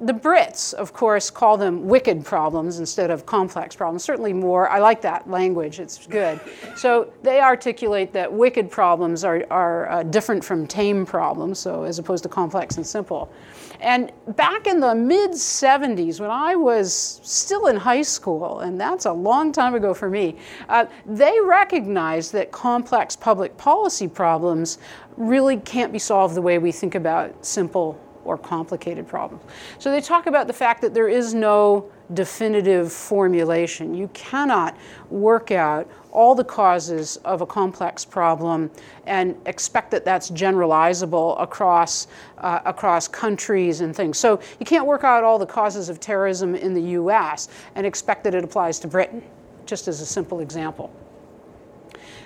the 0.00 0.12
Brits, 0.12 0.74
of 0.74 0.92
course, 0.92 1.30
call 1.30 1.56
them 1.56 1.86
wicked 1.86 2.24
problems 2.24 2.78
instead 2.78 3.10
of 3.10 3.24
complex 3.24 3.74
problems. 3.74 4.04
Certainly 4.04 4.34
more, 4.34 4.68
I 4.68 4.78
like 4.78 5.00
that 5.02 5.28
language, 5.30 5.80
it's 5.80 6.06
good. 6.06 6.40
So 6.76 7.12
they 7.22 7.40
articulate 7.40 8.12
that 8.12 8.32
wicked 8.32 8.70
problems 8.70 9.24
are, 9.24 9.44
are 9.50 9.88
uh, 9.90 10.02
different 10.02 10.44
from 10.44 10.66
tame 10.66 11.06
problems, 11.06 11.58
so 11.58 11.84
as 11.84 11.98
opposed 11.98 12.22
to 12.24 12.28
complex 12.28 12.76
and 12.76 12.86
simple. 12.86 13.32
And 13.80 14.12
back 14.28 14.66
in 14.66 14.80
the 14.80 14.94
mid 14.94 15.32
70s, 15.32 16.20
when 16.20 16.30
I 16.30 16.56
was 16.56 17.20
still 17.22 17.66
in 17.66 17.76
high 17.76 18.02
school, 18.02 18.60
and 18.60 18.80
that's 18.80 19.06
a 19.06 19.12
long 19.12 19.52
time 19.52 19.74
ago 19.74 19.94
for 19.94 20.08
me, 20.08 20.36
uh, 20.68 20.86
they 21.06 21.38
recognized 21.44 22.32
that 22.32 22.52
complex 22.52 23.16
public 23.16 23.56
policy 23.56 24.08
problems 24.08 24.78
really 25.16 25.56
can't 25.58 25.92
be 25.92 25.98
solved 25.98 26.34
the 26.34 26.42
way 26.42 26.58
we 26.58 26.72
think 26.72 26.94
about 26.94 27.44
simple 27.44 28.00
or 28.26 28.36
complicated 28.36 29.06
problems. 29.06 29.42
So 29.78 29.90
they 29.90 30.00
talk 30.00 30.26
about 30.26 30.46
the 30.46 30.52
fact 30.52 30.82
that 30.82 30.92
there 30.92 31.08
is 31.08 31.32
no 31.32 31.90
definitive 32.14 32.92
formulation. 32.92 33.94
You 33.94 34.08
cannot 34.14 34.76
work 35.10 35.50
out 35.50 35.88
all 36.12 36.34
the 36.34 36.44
causes 36.44 37.16
of 37.18 37.40
a 37.40 37.46
complex 37.46 38.04
problem 38.04 38.70
and 39.06 39.36
expect 39.46 39.90
that 39.90 40.04
that's 40.04 40.30
generalizable 40.30 41.40
across, 41.40 42.06
uh, 42.38 42.60
across 42.64 43.08
countries 43.08 43.80
and 43.80 43.94
things. 43.94 44.18
So 44.18 44.40
you 44.58 44.66
can't 44.66 44.86
work 44.86 45.04
out 45.04 45.24
all 45.24 45.38
the 45.38 45.46
causes 45.46 45.88
of 45.88 46.00
terrorism 46.00 46.54
in 46.54 46.74
the 46.74 46.82
US 46.82 47.48
and 47.74 47.86
expect 47.86 48.24
that 48.24 48.34
it 48.34 48.44
applies 48.44 48.78
to 48.80 48.88
Britain, 48.88 49.22
just 49.66 49.88
as 49.88 50.00
a 50.00 50.06
simple 50.06 50.40
example. 50.40 50.90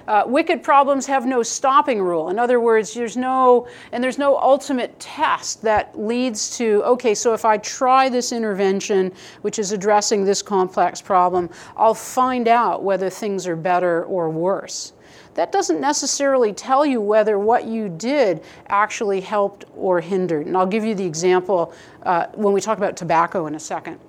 Uh, 0.09 0.25
wicked 0.27 0.63
problems 0.63 1.07
have 1.07 1.27
no 1.27 1.43
stopping 1.43 2.01
rule. 2.01 2.31
In 2.31 2.39
other 2.39 2.61
words, 2.61 2.95
there's 2.95 3.17
no, 3.17 3.69
and 3.93 4.03
there's 4.03 4.19
no 4.19 4.37
ultimate 4.39 4.99
test 4.99 5.63
that 5.63 5.99
leads 5.99 6.57
to, 6.59 6.83
okay, 6.85 7.15
so 7.15 7.35
if 7.35 7.45
I 7.45 7.59
try 7.59 8.09
this 8.09 8.33
intervention, 8.33 9.13
which 9.43 9.59
is 9.59 9.73
addressing 9.73 10.25
this 10.25 10.43
complex 10.43 11.01
problem, 11.01 11.51
I'll 11.77 11.95
find 11.95 12.49
out 12.49 12.83
whether 12.83 13.11
things 13.11 13.47
are 13.47 13.57
better 13.57 14.05
or 14.05 14.31
worse. 14.31 14.93
That 15.35 15.53
doesn't 15.53 15.81
necessarily 15.81 16.53
tell 16.53 16.85
you 16.85 17.01
whether 17.01 17.39
what 17.39 17.65
you 17.65 17.89
did 17.89 18.43
actually 18.69 19.21
helped 19.21 19.65
or 19.77 20.01
hindered. 20.01 20.47
And 20.47 20.57
I'll 20.57 20.67
give 20.67 20.85
you 20.85 20.95
the 20.95 21.07
example 21.07 21.73
uh, 22.03 22.27
when 22.35 22.53
we 22.53 22.61
talk 22.61 22.79
about 22.79 22.97
tobacco 22.97 23.47
in 23.47 23.55
a 23.55 23.61
second. 23.61 24.01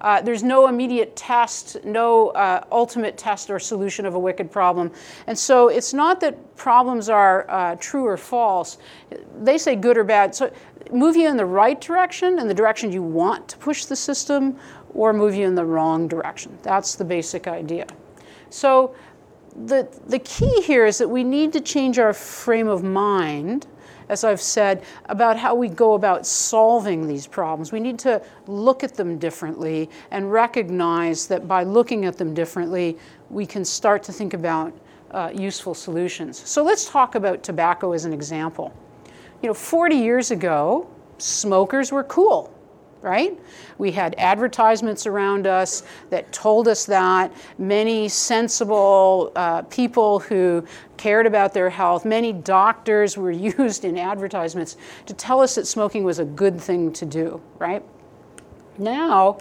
Uh, 0.00 0.20
there's 0.20 0.42
no 0.42 0.68
immediate 0.68 1.16
test, 1.16 1.84
no 1.84 2.28
uh, 2.28 2.64
ultimate 2.70 3.16
test 3.16 3.50
or 3.50 3.58
solution 3.58 4.06
of 4.06 4.14
a 4.14 4.18
wicked 4.18 4.50
problem. 4.50 4.92
And 5.26 5.38
so 5.38 5.68
it's 5.68 5.92
not 5.92 6.20
that 6.20 6.56
problems 6.56 7.08
are 7.08 7.46
uh, 7.50 7.76
true 7.76 8.06
or 8.06 8.16
false. 8.16 8.78
They 9.40 9.58
say 9.58 9.74
good 9.76 9.98
or 9.98 10.04
bad. 10.04 10.34
So 10.34 10.52
move 10.92 11.16
you 11.16 11.28
in 11.28 11.36
the 11.36 11.46
right 11.46 11.80
direction, 11.80 12.38
in 12.38 12.48
the 12.48 12.54
direction 12.54 12.92
you 12.92 13.02
want 13.02 13.48
to 13.48 13.58
push 13.58 13.86
the 13.86 13.96
system, 13.96 14.58
or 14.94 15.12
move 15.12 15.34
you 15.34 15.46
in 15.46 15.54
the 15.54 15.64
wrong 15.64 16.08
direction. 16.08 16.56
That's 16.62 16.94
the 16.94 17.04
basic 17.04 17.46
idea. 17.46 17.86
So 18.50 18.94
the, 19.66 19.88
the 20.06 20.18
key 20.20 20.62
here 20.62 20.86
is 20.86 20.98
that 20.98 21.08
we 21.08 21.24
need 21.24 21.52
to 21.52 21.60
change 21.60 21.98
our 21.98 22.12
frame 22.12 22.68
of 22.68 22.82
mind 22.82 23.66
as 24.08 24.24
I've 24.24 24.40
said, 24.40 24.84
about 25.06 25.36
how 25.36 25.54
we 25.54 25.68
go 25.68 25.94
about 25.94 26.26
solving 26.26 27.06
these 27.06 27.26
problems. 27.26 27.72
We 27.72 27.80
need 27.80 27.98
to 28.00 28.22
look 28.46 28.84
at 28.84 28.94
them 28.94 29.18
differently 29.18 29.90
and 30.10 30.32
recognize 30.32 31.26
that 31.28 31.46
by 31.46 31.62
looking 31.62 32.04
at 32.04 32.16
them 32.16 32.34
differently, 32.34 32.98
we 33.30 33.46
can 33.46 33.64
start 33.64 34.02
to 34.04 34.12
think 34.12 34.34
about 34.34 34.72
uh, 35.10 35.30
useful 35.34 35.74
solutions. 35.74 36.42
So 36.48 36.62
let's 36.62 36.88
talk 36.88 37.14
about 37.14 37.42
tobacco 37.42 37.92
as 37.92 38.04
an 38.04 38.12
example. 38.12 38.72
You 39.42 39.48
know, 39.48 39.54
40 39.54 39.96
years 39.96 40.30
ago, 40.30 40.88
smokers 41.18 41.92
were 41.92 42.04
cool 42.04 42.52
right? 43.02 43.38
We 43.78 43.92
had 43.92 44.14
advertisements 44.18 45.06
around 45.06 45.46
us 45.46 45.82
that 46.10 46.32
told 46.32 46.68
us 46.68 46.84
that. 46.86 47.32
Many 47.58 48.08
sensible 48.08 49.32
uh, 49.36 49.62
people 49.62 50.20
who 50.20 50.66
cared 50.96 51.26
about 51.26 51.54
their 51.54 51.70
health, 51.70 52.04
many 52.04 52.32
doctors 52.32 53.16
were 53.16 53.30
used 53.58 53.84
in 53.84 53.96
advertisements 53.96 54.76
to 55.06 55.14
tell 55.14 55.40
us 55.40 55.54
that 55.54 55.66
smoking 55.66 56.04
was 56.04 56.18
a 56.18 56.24
good 56.24 56.60
thing 56.60 56.92
to 56.94 57.06
do, 57.06 57.40
right? 57.58 57.82
Now, 58.78 59.38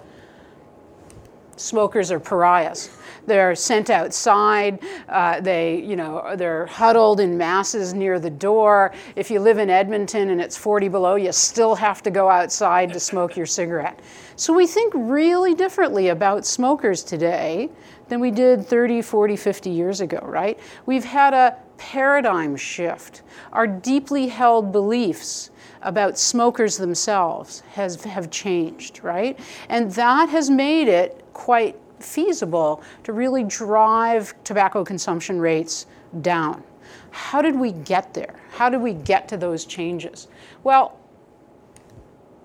smokers 1.58 2.12
are 2.12 2.20
pariahs. 2.20 2.90
They're 3.26 3.56
sent 3.56 3.90
outside. 3.90 4.80
Uh, 5.10 5.42
they, 5.42 5.82
you 5.82 5.96
know, 5.96 6.36
they're 6.36 6.66
huddled 6.66 7.20
in 7.20 7.38
masses 7.38 7.94
near 7.94 8.20
the 8.20 8.30
door. 8.30 8.94
If 9.16 9.30
you 9.30 9.40
live 9.40 9.58
in 9.58 9.70
Edmonton 9.70 10.30
and 10.30 10.42
it's 10.42 10.56
40 10.56 10.88
below, 10.88 11.16
you 11.16 11.32
still 11.34 11.76
have 11.76 12.02
to 12.04 12.10
go 12.10 12.30
outside 12.30 12.94
to 12.94 13.00
smoke 13.00 13.36
your 13.36 13.46
cigarette. 13.46 14.00
So 14.38 14.54
we 14.54 14.66
think 14.66 14.94
really 14.96 15.54
differently 15.54 16.08
about 16.10 16.46
smokers 16.46 17.04
today 17.04 17.70
than 18.08 18.22
we 18.22 18.32
did 18.32 18.66
30, 18.66 19.02
40, 19.02 19.36
50 19.36 19.70
years 19.70 20.00
ago, 20.00 20.20
right? 20.24 20.58
We've 20.86 21.04
had 21.04 21.34
a 21.34 21.58
paradigm 21.78 22.56
shift. 22.56 23.24
Our 23.52 23.68
deeply 23.68 24.28
held 24.28 24.72
beliefs 24.72 25.52
about 25.82 26.18
smokers 26.18 26.78
themselves 26.78 27.62
has 27.74 28.04
have 28.04 28.30
changed, 28.30 29.02
right? 29.04 29.40
And 29.70 29.92
that 29.92 30.30
has 30.30 30.50
made 30.50 30.88
it 30.88 31.24
quite 31.38 31.76
feasible 32.00 32.82
to 33.04 33.14
really 33.14 33.44
drive 33.44 34.34
tobacco 34.44 34.84
consumption 34.84 35.40
rates 35.40 35.86
down. 36.22 36.64
How 37.12 37.44
did 37.44 37.56
we 37.56 37.74
get 37.74 38.12
there? 38.16 38.34
How 38.52 38.70
did 38.70 38.82
we 38.82 38.94
get 38.94 39.28
to 39.30 39.38
those 39.38 39.64
changes? 39.64 40.30
Well, 40.64 40.98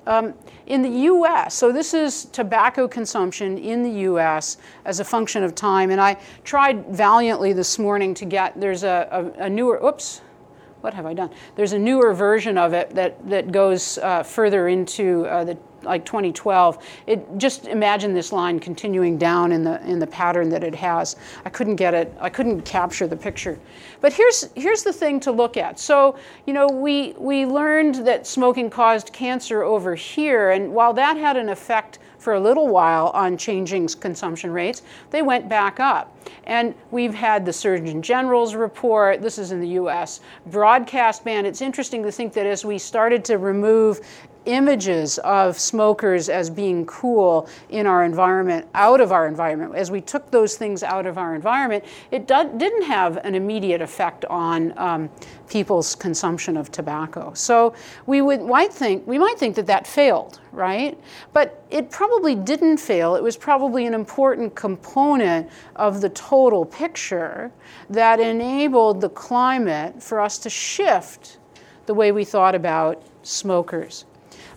um, 0.06 0.34
in 0.66 0.82
the 0.82 0.90
US, 1.11 1.54
so 1.54 1.72
this 1.72 1.94
is 1.94 2.26
tobacco 2.26 2.87
consumption 2.87 3.56
in 3.56 3.82
the 3.82 4.02
US 4.11 4.58
as 4.84 5.00
a 5.00 5.04
function 5.04 5.42
of 5.42 5.54
time, 5.54 5.90
and 5.90 6.00
I 6.00 6.18
tried 6.44 6.87
valiantly 6.88 7.54
this 7.54 7.78
morning 7.78 8.12
to 8.14 8.26
get, 8.26 8.61
there's 8.61 8.84
a, 8.84 9.08
a, 9.11 9.44
a 9.44 9.49
newer, 9.49 9.80
oops, 9.82 10.20
what 10.82 10.92
have 10.92 11.06
I 11.06 11.14
done? 11.14 11.30
There's 11.56 11.72
a 11.72 11.78
newer 11.78 12.12
version 12.12 12.58
of 12.58 12.75
it 12.75 12.90
that, 12.90 13.26
that 13.30 13.52
goes 13.52 13.96
uh, 13.99 14.22
further 14.22 14.68
into 14.68 15.25
uh, 15.26 15.44
the 15.44 15.56
like 15.85 16.05
2012. 16.05 16.79
It 17.07 17.27
just 17.39 17.67
imagine 17.67 18.15
this 18.15 18.33
line 18.33 18.59
continuing 18.59 19.19
down 19.19 19.53
in 19.53 19.65
the 19.65 19.83
in 19.89 19.99
the 19.99 20.07
pattern 20.07 20.49
that 20.51 20.65
it 20.65 20.75
has. 20.75 21.17
I 21.45 21.51
couldn't 21.51 21.77
get 21.77 21.95
it. 21.95 22.12
I 22.21 22.31
couldn't 22.31 22.62
capture 22.62 23.07
the 23.07 23.17
picture. 23.17 23.59
But 24.01 24.12
here's 24.12 24.49
here's 24.55 24.83
the 24.83 24.93
thing 24.93 25.21
to 25.21 25.33
look 25.33 25.57
at. 25.57 25.79
So 25.79 26.17
you 26.47 26.53
know 26.53 26.67
we 26.67 27.15
we 27.19 27.47
learned 27.47 28.07
that 28.07 28.27
smoking 28.27 28.71
caused 28.71 29.12
cancer 29.12 29.62
over 29.62 29.95
here, 29.95 30.51
and 30.51 30.73
while 30.73 30.93
that 30.95 31.17
had 31.17 31.37
an 31.37 31.49
effect 31.49 31.99
for 32.23 32.35
a 32.35 32.41
little 32.41 32.69
while 32.69 33.09
on 33.09 33.37
changing 33.37 33.89
consumption 33.89 34.53
rates, 34.53 34.83
they 35.11 35.23
went 35.23 35.49
back 35.49 35.81
up. 35.81 36.17
And 36.45 36.75
we've 36.93 37.15
had 37.15 37.45
the 37.45 37.53
Surgeon 37.53 38.01
General's 38.01 38.55
report, 38.55 39.21
this 39.21 39.39
is 39.39 39.51
in 39.51 39.61
the 39.61 39.69
US, 39.71 40.21
broadcast 40.47 41.25
ban. 41.25 41.45
It's 41.45 41.61
interesting 41.61 42.03
to 42.05 42.12
think 42.12 42.33
that 42.35 42.47
as 42.47 42.65
we 42.65 42.79
started 42.79 43.25
to 43.27 43.39
remove 43.39 44.01
images 44.46 45.18
of 45.18 45.58
smokers 45.58 46.28
as 46.28 46.50
being 46.50 46.84
cool 46.87 47.49
in 47.68 47.87
our 47.87 48.04
environment, 48.04 48.66
out 48.75 49.00
of 49.00 49.12
our 49.12 49.26
environment. 49.26 49.75
As 49.75 49.90
we 49.90 50.00
took 50.00 50.30
those 50.30 50.56
things 50.56 50.82
out 50.82 51.06
of 51.06 51.18
our 51.18 51.34
environment, 51.34 51.84
it 52.11 52.26
do- 52.26 52.52
didn't 52.56 52.82
have 52.82 53.18
an 53.18 53.34
immediate 53.34 53.80
effect 53.80 54.25
on 54.26 54.76
um, 54.78 55.11
people's 55.49 55.94
consumption 55.94 56.56
of 56.56 56.70
tobacco. 56.70 57.32
So 57.34 57.75
we 58.06 58.22
would 58.22 58.42
might 58.42 58.72
think 58.72 59.06
we 59.06 59.18
might 59.18 59.38
think 59.38 59.54
that 59.56 59.66
that 59.66 59.87
failed, 59.87 60.40
right? 60.50 60.99
But 61.32 61.64
it 61.70 61.90
probably 61.90 62.34
didn't 62.34 62.78
fail. 62.78 63.14
It 63.16 63.22
was 63.22 63.37
probably 63.37 63.87
an 63.87 63.94
important 63.94 64.54
component 64.54 65.50
of 65.76 66.00
the 66.00 66.08
total 66.11 66.64
picture 66.64 67.50
that 67.90 68.20
enabled 68.20 69.00
the 69.00 69.11
climate 69.11 70.02
for 70.02 70.20
us 70.20 70.38
to 70.38 70.50
shift 70.50 71.38
the 71.87 71.94
way 71.94 72.12
we 72.12 72.25
thought 72.25 72.54
about 72.54 73.02
smokers. 73.22 74.04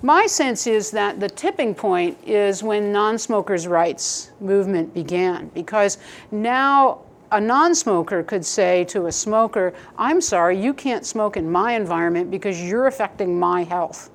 My 0.02 0.28
sense 0.28 0.68
is 0.68 0.92
that 0.92 1.20
the 1.20 1.30
tipping 1.30 1.74
point 1.74 2.18
is 2.26 2.62
when 2.62 2.92
non 2.92 3.18
smokers' 3.18 3.68
rights 3.68 4.32
movement 4.40 4.94
began, 4.94 5.50
because 5.54 5.98
now 6.32 7.00
a 7.32 7.42
non 7.42 7.74
smoker 7.76 8.24
could 8.24 8.46
say 8.46 8.84
to 8.86 9.08
a 9.08 9.12
smoker, 9.12 9.74
I'm 9.98 10.22
sorry, 10.22 10.62
you 10.62 10.74
can't 10.74 11.06
smoke 11.06 11.38
in 11.38 11.52
my 11.52 11.74
environment 11.74 12.32
because 12.32 12.62
you're 12.62 12.88
affecting 12.88 13.40
my 13.40 13.64
health. 13.64 14.10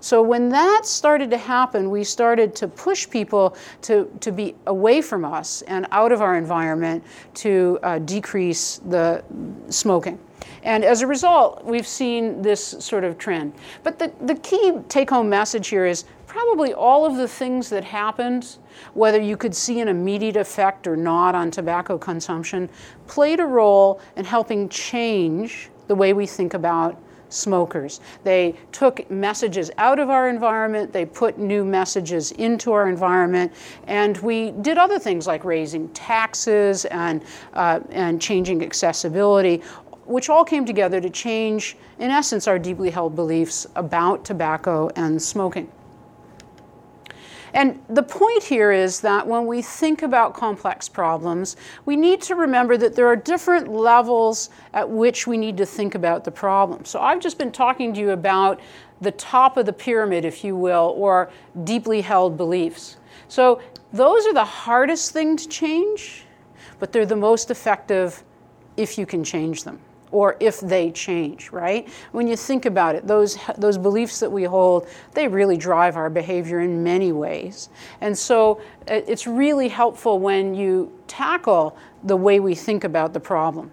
So 0.00 0.20
when 0.20 0.48
that 0.48 0.84
started 0.84 1.30
to 1.30 1.38
happen, 1.38 1.88
we 1.88 2.02
started 2.02 2.56
to 2.56 2.66
push 2.66 3.08
people 3.08 3.56
to, 3.82 4.10
to 4.20 4.32
be 4.32 4.56
away 4.66 5.00
from 5.00 5.24
us 5.24 5.62
and 5.62 5.86
out 5.92 6.10
of 6.10 6.20
our 6.20 6.36
environment 6.36 7.04
to 7.34 7.78
uh, 7.84 7.98
decrease 8.00 8.78
the 8.78 9.22
smoking. 9.68 10.18
And 10.62 10.84
as 10.84 11.02
a 11.02 11.06
result, 11.06 11.64
we've 11.64 11.86
seen 11.86 12.42
this 12.42 12.64
sort 12.64 13.04
of 13.04 13.18
trend. 13.18 13.52
But 13.82 13.98
the, 13.98 14.12
the 14.20 14.36
key 14.36 14.72
take 14.88 15.10
home 15.10 15.28
message 15.28 15.68
here 15.68 15.86
is 15.86 16.04
probably 16.26 16.72
all 16.72 17.04
of 17.04 17.16
the 17.16 17.28
things 17.28 17.68
that 17.68 17.84
happened, 17.84 18.56
whether 18.94 19.20
you 19.20 19.36
could 19.36 19.54
see 19.54 19.80
an 19.80 19.88
immediate 19.88 20.36
effect 20.36 20.86
or 20.86 20.96
not 20.96 21.34
on 21.34 21.50
tobacco 21.50 21.98
consumption, 21.98 22.70
played 23.06 23.38
a 23.38 23.46
role 23.46 24.00
in 24.16 24.24
helping 24.24 24.68
change 24.68 25.68
the 25.88 25.94
way 25.94 26.12
we 26.12 26.26
think 26.26 26.54
about 26.54 26.98
smokers. 27.32 28.00
They 28.24 28.54
took 28.72 29.10
messages 29.10 29.70
out 29.78 29.98
of 29.98 30.10
our 30.10 30.28
environment, 30.28 30.92
they 30.92 31.04
put 31.04 31.38
new 31.38 31.64
messages 31.64 32.32
into 32.32 32.72
our 32.72 32.88
environment, 32.88 33.52
and 33.86 34.16
we 34.18 34.52
did 34.52 34.78
other 34.78 34.98
things 34.98 35.26
like 35.26 35.44
raising 35.44 35.88
taxes 35.90 36.84
and, 36.86 37.22
uh, 37.54 37.80
and 37.90 38.20
changing 38.20 38.62
accessibility 38.62 39.62
which 40.04 40.28
all 40.28 40.44
came 40.44 40.64
together 40.64 41.00
to 41.00 41.10
change, 41.10 41.76
in 41.98 42.10
essence, 42.10 42.48
our 42.48 42.58
deeply 42.58 42.90
held 42.90 43.14
beliefs 43.14 43.66
about 43.76 44.24
tobacco 44.24 44.90
and 44.96 45.20
smoking. 45.20 45.70
And 47.54 47.82
the 47.90 48.02
point 48.02 48.42
here 48.42 48.72
is 48.72 49.00
that 49.00 49.26
when 49.26 49.46
we 49.46 49.60
think 49.60 50.02
about 50.02 50.32
complex 50.32 50.88
problems, 50.88 51.56
we 51.84 51.96
need 51.96 52.22
to 52.22 52.34
remember 52.34 52.78
that 52.78 52.96
there 52.96 53.06
are 53.06 53.16
different 53.16 53.68
levels 53.68 54.48
at 54.72 54.88
which 54.88 55.26
we 55.26 55.36
need 55.36 55.58
to 55.58 55.66
think 55.66 55.94
about 55.94 56.24
the 56.24 56.30
problem. 56.30 56.86
So 56.86 57.00
I've 57.00 57.20
just 57.20 57.38
been 57.38 57.52
talking 57.52 57.92
to 57.92 58.00
you 58.00 58.10
about 58.10 58.60
the 59.02 59.10
top 59.12 59.58
of 59.58 59.66
the 59.66 59.72
pyramid, 59.72 60.24
if 60.24 60.44
you 60.44 60.56
will, 60.56 60.94
or 60.96 61.30
deeply 61.64 62.00
held 62.00 62.38
beliefs. 62.38 62.96
So 63.28 63.60
those 63.92 64.26
are 64.26 64.32
the 64.32 64.44
hardest 64.44 65.12
thing 65.12 65.36
to 65.36 65.46
change, 65.46 66.24
but 66.78 66.90
they're 66.90 67.04
the 67.04 67.16
most 67.16 67.50
effective 67.50 68.24
if 68.78 68.96
you 68.96 69.04
can 69.04 69.22
change 69.22 69.64
them 69.64 69.78
or 70.12 70.36
if 70.38 70.60
they 70.60 70.90
change, 70.90 71.50
right? 71.50 71.88
When 72.12 72.28
you 72.28 72.36
think 72.36 72.66
about 72.66 72.94
it, 72.94 73.06
those, 73.06 73.38
those 73.58 73.78
beliefs 73.78 74.20
that 74.20 74.30
we 74.30 74.44
hold, 74.44 74.86
they 75.14 75.26
really 75.26 75.56
drive 75.56 75.96
our 75.96 76.10
behavior 76.10 76.60
in 76.60 76.84
many 76.84 77.10
ways. 77.12 77.70
And 78.00 78.16
so 78.16 78.60
uh, 78.88 79.00
it's 79.06 79.26
really 79.26 79.68
helpful 79.68 80.20
when 80.20 80.54
you 80.54 80.92
tackle 81.08 81.76
the 82.04 82.16
way 82.16 82.38
we 82.40 82.54
think 82.54 82.84
about 82.84 83.12
the 83.12 83.20
problem. 83.20 83.70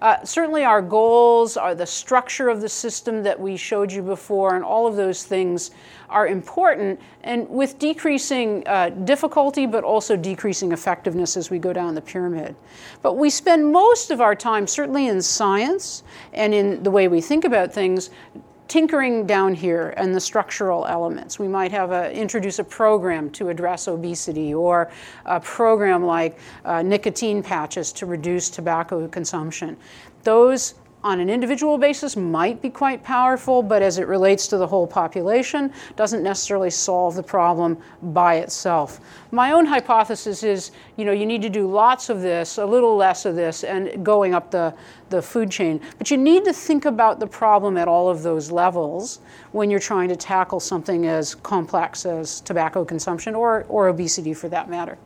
Uh, 0.00 0.24
certainly, 0.24 0.64
our 0.64 0.80
goals 0.80 1.56
are 1.56 1.74
the 1.74 1.86
structure 1.86 2.48
of 2.48 2.60
the 2.60 2.68
system 2.68 3.22
that 3.24 3.38
we 3.38 3.56
showed 3.56 3.90
you 3.90 4.00
before, 4.00 4.54
and 4.54 4.64
all 4.64 4.86
of 4.86 4.94
those 4.94 5.24
things 5.24 5.72
are 6.08 6.28
important. 6.28 7.00
And 7.24 7.48
with 7.48 7.78
decreasing 7.80 8.62
uh, 8.66 8.90
difficulty, 8.90 9.66
but 9.66 9.82
also 9.82 10.16
decreasing 10.16 10.70
effectiveness 10.70 11.36
as 11.36 11.50
we 11.50 11.58
go 11.58 11.72
down 11.72 11.96
the 11.96 12.00
pyramid. 12.00 12.54
But 13.02 13.14
we 13.14 13.28
spend 13.28 13.72
most 13.72 14.12
of 14.12 14.20
our 14.20 14.36
time, 14.36 14.68
certainly 14.68 15.08
in 15.08 15.20
science 15.20 16.04
and 16.32 16.54
in 16.54 16.82
the 16.84 16.90
way 16.90 17.08
we 17.08 17.20
think 17.20 17.44
about 17.44 17.72
things, 17.72 18.10
tinkering 18.68 19.26
down 19.26 19.54
here 19.54 19.94
and 19.96 20.14
the 20.14 20.20
structural 20.20 20.86
elements. 20.86 21.38
We 21.38 21.48
might 21.48 21.72
have 21.72 21.90
a, 21.90 22.12
introduce 22.12 22.58
a 22.58 22.64
program 22.64 23.30
to 23.30 23.48
address 23.48 23.88
obesity 23.88 24.54
or 24.54 24.90
a 25.24 25.40
program 25.40 26.04
like 26.04 26.38
uh, 26.64 26.82
nicotine 26.82 27.42
patches 27.42 27.92
to 27.94 28.06
reduce 28.06 28.50
tobacco 28.50 29.08
consumption. 29.08 29.76
Those 30.22 30.74
on 31.04 31.20
an 31.20 31.30
individual 31.30 31.78
basis 31.78 32.16
might 32.16 32.60
be 32.60 32.68
quite 32.68 33.04
powerful, 33.04 33.62
but 33.62 33.82
as 33.82 33.98
it 33.98 34.08
relates 34.08 34.48
to 34.48 34.56
the 34.56 34.66
whole 34.66 34.86
population, 34.86 35.72
doesn't 35.94 36.24
necessarily 36.24 36.70
solve 36.70 37.14
the 37.14 37.22
problem 37.22 37.78
by 38.02 38.36
itself. 38.36 39.00
My 39.30 39.52
own 39.52 39.64
hypothesis 39.64 40.42
is, 40.42 40.72
you 40.96 41.04
know, 41.04 41.12
you 41.12 41.24
need 41.24 41.42
to 41.42 41.48
do 41.48 41.70
lots 41.70 42.08
of 42.08 42.20
this, 42.20 42.58
a 42.58 42.66
little 42.66 42.96
less 42.96 43.24
of 43.26 43.36
this, 43.36 43.62
and 43.62 44.04
going 44.04 44.34
up 44.34 44.50
the, 44.50 44.74
the 45.10 45.22
food 45.22 45.50
chain. 45.50 45.80
But 45.98 46.10
you 46.10 46.16
need 46.16 46.44
to 46.46 46.52
think 46.52 46.84
about 46.84 47.20
the 47.20 47.26
problem 47.28 47.76
at 47.76 47.86
all 47.86 48.08
of 48.08 48.22
those 48.22 48.50
levels 48.50 49.20
when 49.52 49.70
you're 49.70 49.78
trying 49.78 50.08
to 50.08 50.16
tackle 50.16 50.58
something 50.58 51.06
as 51.06 51.34
complex 51.36 52.06
as 52.06 52.40
tobacco 52.40 52.84
consumption 52.84 53.36
or, 53.36 53.66
or 53.68 53.86
obesity 53.86 54.34
for 54.34 54.48
that 54.48 54.68
matter. 54.68 54.98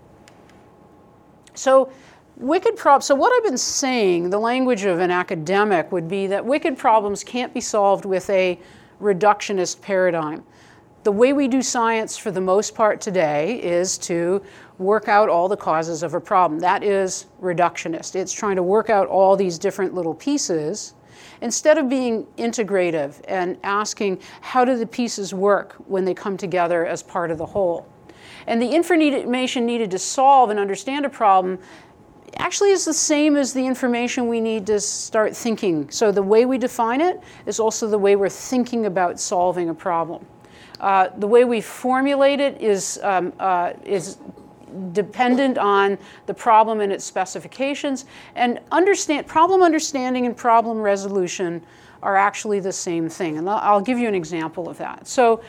So 1.55 1.93
Wicked 2.37 2.77
problems. 2.77 3.05
So, 3.05 3.15
what 3.15 3.33
I've 3.37 3.45
been 3.45 3.59
saying, 3.59 4.31
the 4.31 4.39
language 4.39 4.85
of 4.85 5.01
an 5.01 5.11
academic 5.11 5.93
would 5.93 6.09
be 6.09 6.27
that 6.29 6.45
wicked 6.45 6.79
problems 6.79 7.23
can't 7.23 7.53
be 7.53 7.61
solved 7.61 8.07
with 8.07 8.29
a 8.31 8.59
reductionist 9.01 9.83
paradigm. 9.83 10.43
The 11.05 11.13
way 11.13 11.33
we 11.33 11.47
do 11.47 11.61
science 11.61 12.17
for 12.17 12.31
the 12.31 12.41
most 12.41 12.75
part 12.75 13.01
today 13.01 13.61
is 13.63 13.99
to 13.99 14.43
work 14.79 15.09
out 15.09 15.29
all 15.29 15.47
the 15.47 15.57
causes 15.57 16.03
of 16.03 16.15
a 16.15 16.21
problem. 16.21 16.59
That 16.61 16.83
is 16.83 17.27
reductionist. 17.43 18.15
It's 18.15 18.33
trying 18.33 18.57
to 18.57 18.63
work 18.63 18.89
out 18.89 19.09
all 19.09 19.37
these 19.37 19.59
different 19.59 19.95
little 19.95 20.15
pieces 20.15 20.95
instead 21.43 21.77
of 21.77 21.89
being 21.89 22.25
integrative 22.39 23.21
and 23.29 23.59
asking 23.63 24.21
how 24.41 24.65
do 24.65 24.79
the 24.79 24.87
pieces 24.87 25.35
work 25.35 25.75
when 25.87 26.05
they 26.05 26.15
come 26.15 26.37
together 26.37 26.87
as 26.87 27.03
part 27.03 27.31
of 27.31 27.37
the 27.37 27.47
whole. 27.47 27.87
And 28.47 28.61
the 28.61 28.71
information 28.71 29.67
needed 29.67 29.91
to 29.91 29.99
solve 29.99 30.51
and 30.51 30.59
understand 30.59 31.05
a 31.05 31.11
problem 31.11 31.59
actually 32.37 32.71
is 32.71 32.85
the 32.85 32.95
same 32.95 33.37
as 33.37 33.53
the 33.53 33.67
information 33.67 34.29
we 34.29 34.41
need 34.41 34.67
to 34.67 34.81
start 34.81 35.37
thinking. 35.37 35.91
So 35.91 36.13
the 36.13 36.23
way 36.23 36.47
we 36.47 36.59
define 36.59 37.01
it 37.01 37.21
is 37.47 37.61
also 37.61 37.89
the 37.89 37.99
way 37.99 38.17
we're 38.17 38.29
thinking 38.29 38.87
about 38.87 39.21
solving 39.21 39.69
a 39.69 39.75
problem. 39.75 40.25
Uh, 40.81 41.09
the 41.19 41.27
way 41.27 41.45
we 41.45 41.61
formulate 41.61 42.41
it 42.41 42.61
is, 42.61 42.99
um, 43.03 43.33
uh, 43.39 43.73
is 43.85 44.19
dependent 44.93 45.59
on 45.59 45.99
the 46.27 46.35
problem 46.35 46.81
and 46.81 46.93
its 46.93 47.05
specifications. 47.05 48.07
And 48.35 48.59
understand, 48.73 49.27
problem 49.27 49.63
understanding 49.63 50.27
and 50.27 50.37
problem 50.37 50.81
resolution 50.81 51.63
are 52.03 52.17
actually 52.17 52.61
the 52.61 52.73
same 52.73 53.09
thing. 53.09 53.39
And 53.39 53.49
I'll, 53.49 53.59
I'll 53.59 53.81
give 53.81 53.99
you 53.99 54.09
an 54.09 54.15
example 54.15 54.69
of 54.69 54.79
that. 54.79 55.07
So 55.07 55.43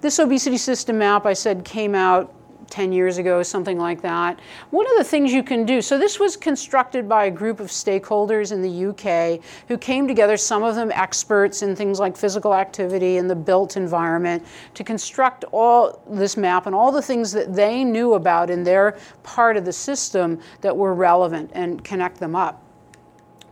this 0.00 0.18
obesity 0.18 0.58
system 0.58 0.98
map 0.98 1.24
I 1.24 1.32
said 1.32 1.64
came 1.64 1.94
out 1.94 2.34
10 2.70 2.92
years 2.92 3.18
ago, 3.18 3.42
something 3.42 3.78
like 3.78 4.02
that. 4.02 4.40
One 4.70 4.86
of 4.86 4.96
the 4.98 5.04
things 5.04 5.32
you 5.32 5.42
can 5.42 5.64
do, 5.64 5.80
so 5.80 5.98
this 5.98 6.18
was 6.18 6.36
constructed 6.36 7.08
by 7.08 7.26
a 7.26 7.30
group 7.30 7.60
of 7.60 7.68
stakeholders 7.68 8.52
in 8.52 8.62
the 8.62 8.86
UK 8.86 9.40
who 9.68 9.78
came 9.78 10.06
together, 10.08 10.36
some 10.36 10.62
of 10.62 10.74
them 10.74 10.90
experts 10.92 11.62
in 11.62 11.76
things 11.76 11.98
like 11.98 12.16
physical 12.16 12.54
activity 12.54 13.16
and 13.16 13.30
the 13.30 13.36
built 13.36 13.76
environment, 13.76 14.44
to 14.74 14.84
construct 14.84 15.44
all 15.52 16.02
this 16.10 16.36
map 16.36 16.66
and 16.66 16.74
all 16.74 16.92
the 16.92 17.02
things 17.02 17.32
that 17.32 17.54
they 17.54 17.84
knew 17.84 18.14
about 18.14 18.50
in 18.50 18.64
their 18.64 18.98
part 19.22 19.56
of 19.56 19.64
the 19.64 19.72
system 19.72 20.40
that 20.60 20.76
were 20.76 20.94
relevant 20.94 21.50
and 21.54 21.84
connect 21.84 22.18
them 22.18 22.34
up 22.34 22.65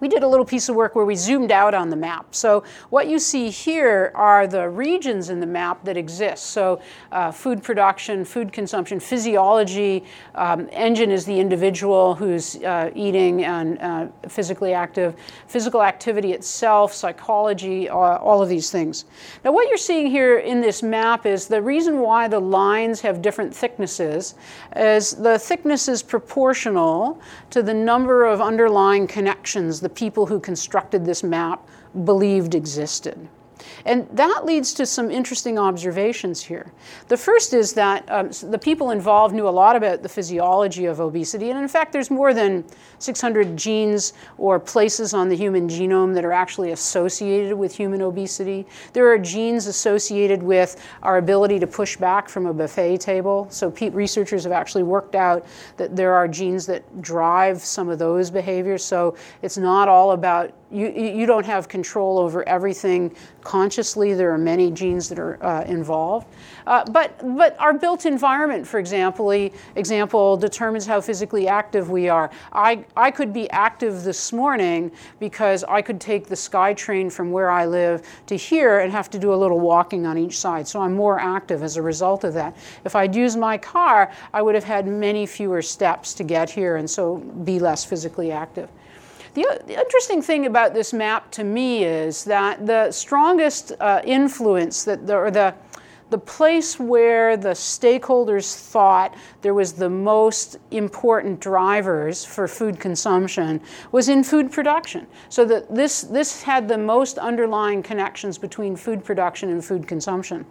we 0.05 0.09
did 0.09 0.23
a 0.23 0.29
little 0.29 0.45
piece 0.45 0.69
of 0.69 0.77
work 0.77 0.95
where 0.95 1.07
we 1.07 1.14
zoomed 1.14 1.51
out 1.51 1.73
on 1.73 1.88
the 1.88 1.97
map. 1.97 2.35
So 2.35 2.62
what 2.90 3.09
you 3.09 3.19
see 3.19 3.49
here 3.49 4.12
are 4.14 4.47
the 4.47 4.69
regions 4.69 5.31
in 5.31 5.40
the 5.40 5.47
map 5.47 5.83
that 5.85 5.97
exist. 5.97 6.49
So 6.49 6.83
uh, 7.11 7.33
food 7.33 7.62
production, 7.62 8.23
food 8.23 8.53
consumption, 8.53 9.01
physiology, 9.01 10.05
um, 10.35 10.69
engine 10.73 11.11
is 11.11 11.25
the 11.25 11.40
individual 11.40 12.14
who's 12.14 12.57
uh, 12.57 12.90
eating 12.95 13.45
and 13.45 13.81
uh, 13.81 14.09
physically 14.29 14.75
active, 14.75 15.17
physical 15.47 15.83
activity 15.83 16.33
itself, 16.33 16.93
psychology, 16.93 17.88
uh, 17.88 17.95
all 17.95 18.43
of 18.43 18.51
these 18.51 18.71
things. 18.71 19.07
Now 19.43 19.53
what 19.53 19.69
you're 19.69 19.79
seeing 19.79 20.09
here 20.11 20.37
in 20.37 20.61
this 20.61 20.83
map 20.83 21.25
is 21.25 21.47
the 21.47 21.62
reason 21.62 22.01
why 22.01 22.29
the 22.29 22.40
lines 22.40 23.01
have 23.01 23.23
different 23.23 23.57
thicknesses 23.57 24.35
is 24.77 25.12
the 25.12 25.38
thickness 25.38 25.88
is 25.88 26.03
proportional 26.03 27.23
to 27.49 27.62
the 27.62 27.73
number 27.73 28.27
of 28.27 28.43
underlying 28.43 29.07
connections, 29.07 29.81
the 29.81 29.94
people 29.95 30.27
who 30.27 30.41
constructed 30.41 31.05
this 31.05 31.23
map 31.23 31.67
believed 32.05 32.55
existed. 32.55 33.29
And 33.85 34.09
that 34.11 34.44
leads 34.44 34.72
to 34.74 34.87
some 34.87 35.11
interesting 35.11 35.59
observations 35.59 36.42
here. 36.42 36.72
The 37.09 37.16
first 37.16 37.53
is 37.53 37.72
that 37.74 38.11
um, 38.11 38.31
the 38.50 38.59
people 38.59 38.90
involved 38.90 39.35
knew 39.35 39.48
a 39.48 39.50
lot 39.50 39.77
about 39.77 40.03
the 40.03 40.09
physiology 40.09 40.87
of 40.87 41.00
obesity, 41.00 41.50
and 41.50 41.59
in 41.59 41.68
fact, 41.68 41.92
there's 41.92 42.11
more 42.11 42.33
than 42.33 42.64
600 42.98 43.57
genes 43.57 44.14
or 44.38 44.59
places 44.59 45.14
on 45.14 45.29
the 45.29 45.37
human 45.37 45.68
genome 45.68 46.14
that 46.14 46.24
are 46.24 46.33
actually 46.33 46.72
associated 46.72 47.55
with 47.57 47.74
human 47.74 48.03
obesity. 48.03 48.66
There 48.92 49.11
are 49.12 49.18
genes 49.18 49.66
associated 49.66 50.42
with 50.42 50.83
our 51.03 51.18
ability 51.18 51.59
to 51.61 51.66
push 51.66 51.96
back 51.96 52.29
from 52.29 52.46
a 52.46 52.55
buffet 52.55 52.98
table. 52.98 53.46
So, 53.50 53.68
researchers 53.92 54.44
have 54.44 54.53
actually 54.53 54.83
worked 54.83 55.14
out 55.14 55.46
that 55.77 55.94
there 55.94 56.14
are 56.14 56.27
genes 56.29 56.66
that 56.66 57.03
drive 57.03 57.61
some 57.61 57.88
of 57.88 57.98
those 57.98 58.31
behaviors. 58.31 58.85
So, 58.85 59.16
it's 59.42 59.59
not 59.59 59.88
all 59.88 60.12
about 60.12 60.53
you, 60.75 60.91
you 60.91 61.27
don't 61.27 61.47
have 61.47 61.69
control 61.69 62.19
over 62.19 62.47
everything 62.49 63.15
consciously. 63.43 64.13
There 64.13 64.33
are 64.33 64.39
many 64.39 64.71
genes 64.71 65.09
that 65.09 65.19
are 65.19 65.43
uh, 65.45 65.63
involved. 65.65 66.27
Uh, 66.67 66.85
but, 66.91 67.19
but 67.37 67.59
our 67.61 67.73
built 67.73 68.07
environment, 68.07 68.67
for 68.67 68.79
example, 68.79 69.31
example, 69.77 70.37
determines 70.37 70.87
how 70.87 71.01
physically 71.01 71.47
active 71.47 71.91
we 71.91 72.09
are. 72.09 72.31
I, 72.53 72.85
I 72.97 73.11
could 73.11 73.33
be 73.33 73.49
active 73.51 74.03
this 74.03 74.33
morning 74.33 74.91
because 75.21 75.63
I 75.65 75.81
could 75.83 76.01
take 76.01 76.27
the 76.27 76.35
SkyTrain 76.35 77.13
from 77.13 77.31
where 77.31 77.51
I 77.51 77.67
live 77.67 78.07
to 78.27 78.37
here 78.37 78.81
and 78.81 78.91
have 78.91 79.09
to 79.11 79.19
do 79.19 79.33
a 79.33 79.37
little 79.37 79.61
walking 79.61 80.07
on 80.07 80.19
each 80.19 80.39
side. 80.39 80.67
So 80.67 80.81
I'm 80.81 80.95
more 80.95 81.21
active 81.21 81.63
as 81.63 81.77
a 81.77 81.83
result 81.83 82.25
of 82.25 82.35
that. 82.35 82.57
If 82.85 82.97
I'd 82.97 83.15
used 83.15 83.39
my 83.39 83.59
car, 83.59 84.11
I 84.33 84.43
would 84.43 84.55
have 84.55 84.65
had 84.65 84.87
many 84.87 85.27
fewer 85.27 85.63
steps 85.63 86.15
to 86.15 86.25
get 86.25 86.51
here 86.51 86.77
and 86.77 86.89
so 86.89 87.19
be 87.19 87.59
less 87.59 87.85
physically 87.85 88.33
active. 88.33 88.69
The, 89.35 89.61
the 89.66 89.79
interesting 89.79 90.23
thing 90.23 90.47
about 90.47 90.75
this 90.75 90.92
map 90.92 91.31
to 91.33 91.44
me 91.44 91.85
is 91.85 92.25
that 92.25 92.66
the 92.66 92.92
strongest 92.92 93.73
uh, 93.81 94.01
influence 94.05 94.85
that 94.85 95.07
the, 95.07 95.16
or 95.16 95.31
the 95.31 95.55
the 96.11 96.18
place 96.18 96.79
where 96.79 97.37
the 97.37 97.49
stakeholders 97.49 98.55
thought 98.55 99.16
there 99.42 99.53
was 99.53 99.73
the 99.73 99.90
most 99.90 100.59
important 100.70 101.40
drivers 101.40 102.25
for 102.25 102.47
food 102.47 102.79
consumption 102.79 103.61
was 103.90 104.09
in 104.09 104.23
food 104.23 104.53
production. 104.53 105.07
So 105.29 105.44
that 105.47 105.75
this, 105.75 106.03
this 106.03 106.42
had 106.42 106.68
the 106.68 106.79
most 106.79 107.18
underlying 107.18 107.83
connections 107.83 108.38
between 108.38 108.77
food 108.77 109.03
production 109.03 109.49
and 109.49 109.64
food 109.64 109.88
consumption. 109.88 110.47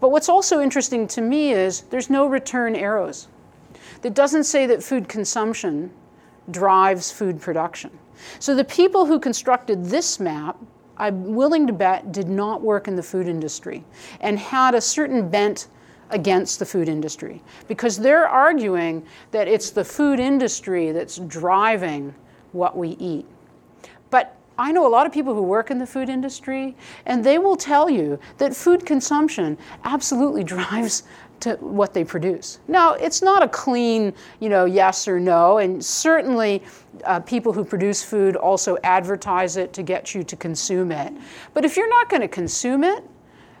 But 0.00 0.10
what's 0.10 0.28
also 0.28 0.60
interesting 0.60 1.06
to 1.08 1.20
me 1.20 1.52
is 1.52 1.82
there's 1.82 2.10
no 2.10 2.26
return 2.26 2.74
arrows. 2.74 3.28
That 4.02 4.14
doesn't 4.14 4.44
say 4.44 4.66
that 4.66 4.82
food 4.82 5.08
consumption 5.08 5.92
drives 6.50 7.12
food 7.12 7.40
production. 7.40 7.90
So 8.38 8.54
the 8.54 8.64
people 8.64 9.06
who 9.06 9.18
constructed 9.18 9.84
this 9.84 10.20
map, 10.20 10.56
I'm 10.96 11.34
willing 11.34 11.66
to 11.66 11.72
bet, 11.72 12.12
did 12.12 12.28
not 12.28 12.62
work 12.62 12.88
in 12.88 12.96
the 12.96 13.02
food 13.02 13.28
industry 13.28 13.84
and 14.20 14.38
had 14.38 14.74
a 14.74 14.80
certain 14.80 15.28
bent 15.28 15.68
against 16.10 16.58
the 16.58 16.66
food 16.66 16.88
industry 16.88 17.42
because 17.66 17.96
they're 17.96 18.28
arguing 18.28 19.04
that 19.30 19.48
it's 19.48 19.70
the 19.70 19.84
food 19.84 20.20
industry 20.20 20.92
that's 20.92 21.16
driving 21.18 22.14
what 22.52 22.76
we 22.76 22.90
eat. 23.00 23.26
But 24.10 24.36
I 24.56 24.70
know 24.70 24.86
a 24.86 24.88
lot 24.88 25.06
of 25.06 25.12
people 25.12 25.34
who 25.34 25.42
work 25.42 25.72
in 25.72 25.78
the 25.78 25.86
food 25.86 26.08
industry, 26.08 26.76
and 27.06 27.24
they 27.24 27.38
will 27.38 27.56
tell 27.56 27.90
you 27.90 28.20
that 28.38 28.54
food 28.54 28.86
consumption 28.86 29.58
absolutely 29.82 30.44
drives 30.54 31.02
to 31.40 31.54
what 31.56 31.92
they 31.92 32.04
produce. 32.04 32.58
Now, 32.68 32.94
it's 32.94 33.22
not 33.22 33.42
a 33.42 33.48
clean, 33.48 34.12
you 34.40 34.48
know, 34.48 34.64
yes 34.64 35.06
or 35.08 35.20
no, 35.20 35.58
and 35.58 35.84
certainly 35.84 36.62
uh, 37.04 37.20
people 37.20 37.52
who 37.52 37.64
produce 37.64 38.02
food 38.02 38.36
also 38.36 38.76
advertise 38.84 39.56
it 39.56 39.72
to 39.74 39.82
get 39.82 40.14
you 40.14 40.22
to 40.24 40.36
consume 40.36 40.92
it. 40.92 41.12
But 41.52 41.64
if 41.64 41.76
you're 41.76 41.88
not 41.88 42.08
going 42.08 42.22
to 42.22 42.28
consume 42.28 42.84
it, 42.84 43.04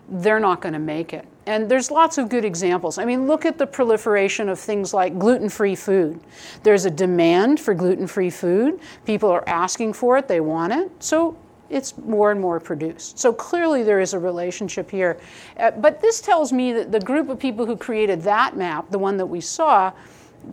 they're 0.08 0.40
not 0.40 0.60
going 0.60 0.74
to 0.74 0.78
make 0.78 1.12
it. 1.12 1.26
And 1.46 1.70
there's 1.70 1.90
lots 1.90 2.18
of 2.18 2.28
good 2.28 2.44
examples. 2.44 2.98
I 2.98 3.04
mean, 3.04 3.26
look 3.26 3.44
at 3.44 3.58
the 3.58 3.66
proliferation 3.66 4.48
of 4.48 4.58
things 4.58 4.94
like 4.94 5.18
gluten 5.18 5.48
free 5.48 5.74
food. 5.74 6.20
There's 6.62 6.84
a 6.84 6.90
demand 6.90 7.60
for 7.60 7.74
gluten 7.74 8.06
free 8.06 8.30
food. 8.30 8.80
People 9.04 9.30
are 9.30 9.46
asking 9.46 9.92
for 9.92 10.16
it, 10.16 10.28
they 10.28 10.40
want 10.40 10.72
it. 10.72 10.90
So 11.02 11.36
it's 11.74 11.98
more 11.98 12.30
and 12.30 12.40
more 12.40 12.60
produced. 12.60 13.18
So 13.18 13.32
clearly 13.32 13.82
there 13.82 14.00
is 14.00 14.14
a 14.14 14.18
relationship 14.18 14.90
here. 14.90 15.18
Uh, 15.56 15.72
but 15.72 16.00
this 16.00 16.20
tells 16.20 16.52
me 16.52 16.72
that 16.72 16.92
the 16.92 17.00
group 17.00 17.28
of 17.28 17.38
people 17.38 17.66
who 17.66 17.76
created 17.76 18.22
that 18.22 18.56
map, 18.56 18.90
the 18.90 18.98
one 18.98 19.16
that 19.16 19.26
we 19.26 19.40
saw, 19.40 19.92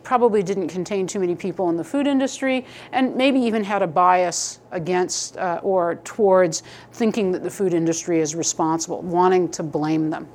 probably 0.03 0.41
didn't 0.41 0.69
contain 0.69 1.05
too 1.05 1.19
many 1.19 1.36
people 1.36 1.69
in 1.69 1.77
the 1.77 1.84
food 1.84 2.07
industry 2.07 2.65
and 2.91 3.15
maybe 3.15 3.39
even 3.39 3.63
had 3.63 3.81
a 3.81 3.88
bias 3.88 4.60
against 4.71 5.38
uh, 5.38 5.60
or 5.63 5.95
towards 6.03 6.63
thinking 6.93 7.31
that 7.31 7.43
the 7.43 7.49
food 7.49 7.73
industry 7.73 8.19
is 8.19 8.34
responsible, 8.34 9.01
wanting 9.01 9.49
to 9.49 9.63
blame 9.63 10.10
them. 10.10 10.27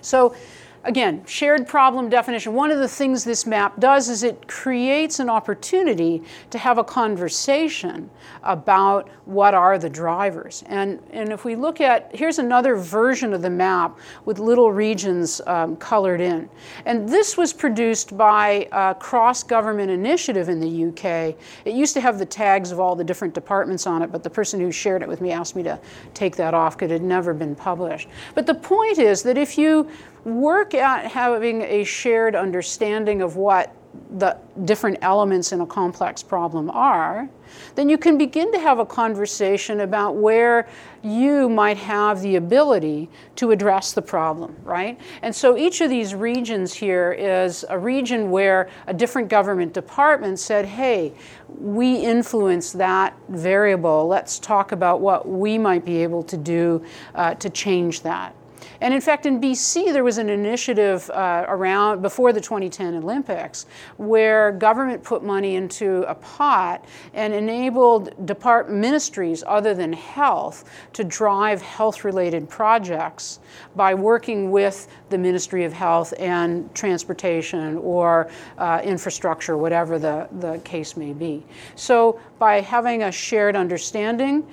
So 0.00 0.34
Again, 0.82 1.22
shared 1.26 1.68
problem 1.68 2.08
definition. 2.08 2.54
One 2.54 2.70
of 2.70 2.78
the 2.78 2.88
things 2.88 3.22
this 3.22 3.46
map 3.46 3.78
does 3.78 4.08
is 4.08 4.22
it 4.22 4.48
creates 4.48 5.20
an 5.20 5.28
opportunity 5.28 6.22
to 6.48 6.56
have 6.56 6.78
a 6.78 6.84
conversation 6.84 8.08
about 8.42 9.10
what 9.26 9.52
are 9.52 9.76
the 9.76 9.90
drivers. 9.90 10.64
And, 10.66 10.98
and 11.10 11.32
if 11.32 11.44
we 11.44 11.54
look 11.54 11.82
at, 11.82 12.16
here's 12.16 12.38
another 12.38 12.76
version 12.76 13.34
of 13.34 13.42
the 13.42 13.50
map 13.50 13.98
with 14.24 14.38
little 14.38 14.72
regions 14.72 15.42
um, 15.46 15.76
colored 15.76 16.22
in. 16.22 16.48
And 16.86 17.06
this 17.06 17.36
was 17.36 17.52
produced 17.52 18.16
by 18.16 18.66
a 18.72 18.94
cross 18.94 19.42
government 19.42 19.90
initiative 19.90 20.48
in 20.48 20.60
the 20.60 20.84
UK. 20.86 21.36
It 21.66 21.74
used 21.74 21.92
to 21.92 22.00
have 22.00 22.18
the 22.18 22.24
tags 22.24 22.72
of 22.72 22.80
all 22.80 22.96
the 22.96 23.04
different 23.04 23.34
departments 23.34 23.86
on 23.86 24.00
it, 24.00 24.10
but 24.10 24.22
the 24.22 24.30
person 24.30 24.58
who 24.58 24.72
shared 24.72 25.02
it 25.02 25.08
with 25.08 25.20
me 25.20 25.30
asked 25.30 25.56
me 25.56 25.62
to 25.64 25.78
take 26.14 26.36
that 26.36 26.54
off 26.54 26.78
because 26.78 26.90
it 26.90 26.94
had 26.94 27.02
never 27.02 27.34
been 27.34 27.54
published. 27.54 28.08
But 28.34 28.46
the 28.46 28.54
point 28.54 28.96
is 28.96 29.22
that 29.24 29.36
if 29.36 29.58
you 29.58 29.86
work 30.24 30.74
at 30.74 31.10
having 31.10 31.62
a 31.62 31.84
shared 31.84 32.34
understanding 32.34 33.22
of 33.22 33.36
what 33.36 33.74
the 34.18 34.36
different 34.64 34.98
elements 35.02 35.52
in 35.52 35.60
a 35.60 35.66
complex 35.66 36.22
problem 36.22 36.70
are, 36.70 37.28
then 37.74 37.88
you 37.88 37.98
can 37.98 38.16
begin 38.16 38.52
to 38.52 38.58
have 38.58 38.78
a 38.78 38.86
conversation 38.86 39.80
about 39.80 40.14
where 40.16 40.68
you 41.02 41.48
might 41.48 41.76
have 41.76 42.20
the 42.20 42.36
ability 42.36 43.08
to 43.34 43.50
address 43.50 43.92
the 43.92 44.02
problem, 44.02 44.54
right? 44.62 45.00
And 45.22 45.34
so 45.34 45.56
each 45.56 45.80
of 45.80 45.90
these 45.90 46.14
regions 46.14 46.72
here 46.72 47.12
is 47.12 47.64
a 47.68 47.78
region 47.78 48.30
where 48.30 48.68
a 48.86 48.94
different 48.94 49.28
government 49.28 49.72
department 49.72 50.38
said, 50.38 50.66
hey, 50.66 51.12
we 51.48 51.96
influence 51.96 52.72
that 52.72 53.16
variable. 53.28 54.06
Let's 54.06 54.38
talk 54.38 54.72
about 54.72 55.00
what 55.00 55.28
we 55.28 55.58
might 55.58 55.84
be 55.84 56.02
able 56.02 56.22
to 56.24 56.36
do 56.36 56.84
uh, 57.14 57.34
to 57.34 57.50
change 57.50 58.02
that. 58.02 58.34
And 58.80 58.94
in 58.94 59.00
fact, 59.00 59.26
in 59.26 59.40
BC, 59.40 59.92
there 59.92 60.04
was 60.04 60.18
an 60.18 60.30
initiative 60.30 61.08
uh, 61.10 61.44
around 61.48 62.00
before 62.00 62.32
the 62.32 62.40
2010 62.40 62.94
Olympics 62.94 63.66
where 63.98 64.52
government 64.52 65.02
put 65.02 65.22
money 65.22 65.56
into 65.56 66.02
a 66.08 66.14
pot 66.14 66.84
and 67.12 67.34
enabled 67.34 68.26
depart 68.26 68.70
ministries 68.70 69.44
other 69.46 69.74
than 69.74 69.92
health 69.92 70.64
to 70.94 71.04
drive 71.04 71.60
health 71.60 72.04
related 72.04 72.48
projects 72.48 73.40
by 73.76 73.94
working 73.94 74.50
with 74.50 74.88
the 75.10 75.18
Ministry 75.18 75.64
of 75.64 75.72
Health 75.72 76.14
and 76.18 76.72
Transportation 76.74 77.76
or 77.78 78.30
uh, 78.58 78.80
infrastructure, 78.82 79.56
whatever 79.56 79.98
the, 79.98 80.28
the 80.38 80.58
case 80.60 80.96
may 80.96 81.12
be. 81.12 81.44
So, 81.74 82.18
by 82.38 82.60
having 82.60 83.02
a 83.02 83.12
shared 83.12 83.54
understanding, 83.54 84.46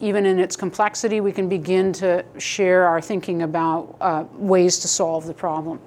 even 0.00 0.26
in 0.26 0.38
its 0.38 0.56
complexity, 0.56 1.20
we 1.20 1.32
can 1.32 1.48
begin 1.48 1.92
to 1.94 2.24
share 2.38 2.86
our 2.86 3.00
thinking 3.00 3.42
about 3.42 3.96
uh, 4.00 4.24
ways 4.32 4.78
to 4.80 4.88
solve 4.88 5.26
the 5.26 5.34
problem. 5.34 5.80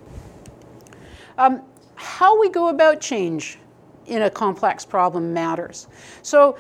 Um, 1.38 1.62
how 1.96 2.40
we 2.40 2.50
go 2.50 2.70
about 2.70 3.02
change 3.02 3.58
in 4.10 4.24
a 4.24 4.30
complex 4.30 4.84
problem 4.86 5.34
matters. 5.34 5.88
So, 6.22 6.58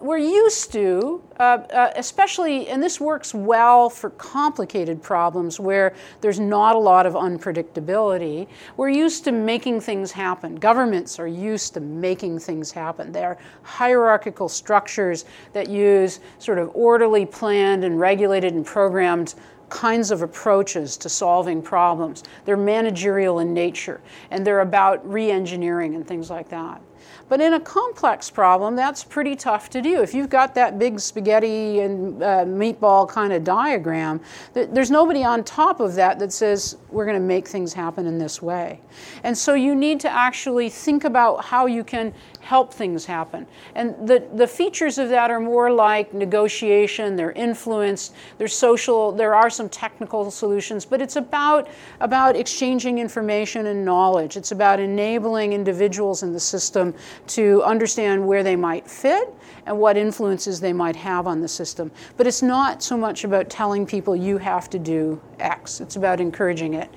we're 0.00 0.18
used 0.18 0.72
to, 0.72 1.22
uh, 1.38 1.42
uh, 1.42 1.92
especially, 1.96 2.68
and 2.68 2.82
this 2.82 3.00
works 3.00 3.32
well 3.32 3.88
for 3.88 4.10
complicated 4.10 5.02
problems 5.02 5.60
where 5.60 5.94
there's 6.20 6.40
not 6.40 6.76
a 6.76 6.78
lot 6.78 7.06
of 7.06 7.14
unpredictability. 7.14 8.48
We're 8.76 8.90
used 8.90 9.24
to 9.24 9.32
making 9.32 9.80
things 9.80 10.10
happen. 10.10 10.56
Governments 10.56 11.18
are 11.18 11.28
used 11.28 11.74
to 11.74 11.80
making 11.80 12.40
things 12.40 12.70
happen. 12.70 13.12
They're 13.12 13.38
hierarchical 13.62 14.48
structures 14.48 15.24
that 15.52 15.68
use 15.68 16.20
sort 16.38 16.58
of 16.58 16.70
orderly, 16.74 17.24
planned, 17.24 17.84
and 17.84 17.98
regulated 17.98 18.52
and 18.54 18.66
programmed 18.66 19.34
kinds 19.70 20.10
of 20.10 20.22
approaches 20.22 20.96
to 20.98 21.08
solving 21.08 21.62
problems. 21.62 22.24
They're 22.44 22.56
managerial 22.56 23.38
in 23.38 23.54
nature, 23.54 24.00
and 24.30 24.46
they're 24.46 24.60
about 24.60 25.08
re 25.10 25.30
engineering 25.30 25.94
and 25.94 26.06
things 26.06 26.28
like 26.28 26.48
that. 26.50 26.82
But 27.30 27.40
in 27.40 27.54
a 27.54 27.60
complex 27.60 28.28
problem, 28.28 28.74
that's 28.74 29.04
pretty 29.04 29.36
tough 29.36 29.70
to 29.70 29.80
do. 29.80 30.02
If 30.02 30.14
you've 30.14 30.28
got 30.28 30.52
that 30.56 30.80
big 30.80 30.98
spaghetti 30.98 31.78
and 31.78 32.20
uh, 32.20 32.44
meatball 32.44 33.08
kind 33.08 33.32
of 33.32 33.44
diagram, 33.44 34.20
th- 34.52 34.70
there's 34.72 34.90
nobody 34.90 35.22
on 35.22 35.44
top 35.44 35.78
of 35.78 35.94
that 35.94 36.18
that 36.18 36.32
says, 36.32 36.76
we're 36.90 37.04
going 37.04 37.16
to 37.16 37.24
make 37.24 37.46
things 37.46 37.72
happen 37.72 38.04
in 38.06 38.18
this 38.18 38.42
way. 38.42 38.80
And 39.22 39.38
so 39.38 39.54
you 39.54 39.76
need 39.76 40.00
to 40.00 40.10
actually 40.10 40.68
think 40.68 41.04
about 41.04 41.44
how 41.44 41.66
you 41.66 41.84
can 41.84 42.12
help 42.50 42.74
things 42.74 43.04
happen. 43.04 43.46
And 43.76 43.94
the, 44.08 44.26
the 44.34 44.46
features 44.48 44.98
of 44.98 45.08
that 45.10 45.30
are 45.30 45.38
more 45.38 45.70
like 45.70 46.12
negotiation, 46.12 47.14
they're 47.14 47.30
influence, 47.30 48.10
there's 48.38 48.56
social, 48.56 49.12
there 49.12 49.36
are 49.36 49.48
some 49.48 49.68
technical 49.68 50.32
solutions, 50.32 50.84
but 50.84 51.00
it's 51.00 51.14
about, 51.14 51.68
about 52.00 52.34
exchanging 52.34 52.98
information 52.98 53.66
and 53.66 53.84
knowledge. 53.84 54.36
It's 54.36 54.50
about 54.50 54.80
enabling 54.80 55.52
individuals 55.52 56.24
in 56.24 56.32
the 56.32 56.40
system 56.40 56.92
to 57.28 57.62
understand 57.62 58.26
where 58.26 58.42
they 58.42 58.56
might 58.56 58.90
fit 58.90 59.32
and 59.66 59.78
what 59.78 59.96
influences 59.96 60.58
they 60.58 60.72
might 60.72 60.96
have 60.96 61.28
on 61.28 61.40
the 61.40 61.46
system. 61.48 61.92
But 62.16 62.26
it's 62.26 62.42
not 62.42 62.82
so 62.82 62.96
much 62.96 63.22
about 63.22 63.48
telling 63.48 63.86
people 63.86 64.16
you 64.16 64.38
have 64.38 64.68
to 64.70 64.78
do 64.80 65.20
X, 65.38 65.80
it's 65.80 65.94
about 65.94 66.20
encouraging 66.20 66.74
it. 66.74 66.90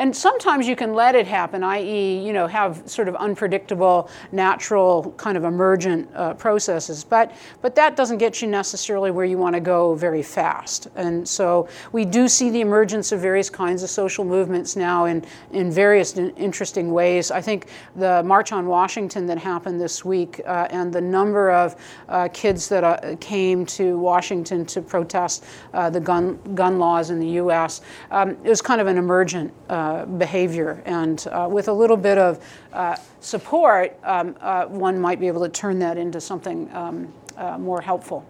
And 0.00 0.16
sometimes 0.16 0.66
you 0.66 0.76
can 0.76 0.94
let 0.94 1.14
it 1.14 1.26
happen, 1.26 1.62
i.e., 1.62 2.24
you 2.26 2.32
know, 2.32 2.46
have 2.46 2.88
sort 2.88 3.06
of 3.06 3.14
unpredictable, 3.16 4.08
natural, 4.32 5.12
kind 5.18 5.36
of 5.36 5.44
emergent 5.44 6.08
uh, 6.14 6.32
processes. 6.32 7.04
But 7.04 7.34
but 7.60 7.74
that 7.74 7.96
doesn't 7.96 8.16
get 8.16 8.40
you 8.40 8.48
necessarily 8.48 9.10
where 9.10 9.26
you 9.26 9.36
want 9.36 9.56
to 9.56 9.60
go 9.60 9.94
very 9.94 10.22
fast. 10.22 10.88
And 10.96 11.28
so 11.28 11.68
we 11.92 12.06
do 12.06 12.28
see 12.28 12.48
the 12.48 12.62
emergence 12.62 13.12
of 13.12 13.20
various 13.20 13.50
kinds 13.50 13.82
of 13.82 13.90
social 13.90 14.24
movements 14.24 14.74
now 14.74 15.04
in 15.04 15.22
in 15.52 15.70
various 15.70 16.16
interesting 16.16 16.92
ways. 16.92 17.30
I 17.30 17.42
think 17.42 17.66
the 17.94 18.22
March 18.22 18.52
on 18.52 18.66
Washington 18.66 19.26
that 19.26 19.36
happened 19.36 19.78
this 19.78 20.02
week 20.02 20.40
uh, 20.46 20.66
and 20.70 20.90
the 20.90 21.02
number 21.02 21.50
of 21.50 21.76
uh, 22.08 22.28
kids 22.32 22.70
that 22.70 22.84
uh, 22.84 23.16
came 23.20 23.66
to 23.66 23.98
Washington 23.98 24.64
to 24.64 24.80
protest 24.80 25.44
uh, 25.74 25.90
the 25.90 26.00
gun 26.00 26.38
gun 26.54 26.78
laws 26.78 27.10
in 27.10 27.20
the 27.20 27.32
U.S. 27.42 27.82
Um, 28.10 28.30
it 28.30 28.48
was 28.48 28.62
kind 28.62 28.80
of 28.80 28.86
an 28.86 28.96
emergent 28.96 29.52
uh, 29.68 29.89
uh, 29.90 30.06
behavior. 30.06 30.82
And 30.84 31.26
uh, 31.30 31.48
with 31.50 31.68
a 31.68 31.72
little 31.72 31.96
bit 31.96 32.18
of 32.18 32.44
uh, 32.72 32.96
support, 33.20 33.98
um, 34.04 34.36
uh, 34.40 34.66
one 34.66 35.00
might 35.00 35.18
be 35.18 35.26
able 35.26 35.42
to 35.42 35.48
turn 35.48 35.78
that 35.80 35.96
into 35.98 36.20
something 36.20 36.72
um, 36.74 37.12
uh, 37.36 37.58
more 37.58 37.80
helpful. 37.80 38.24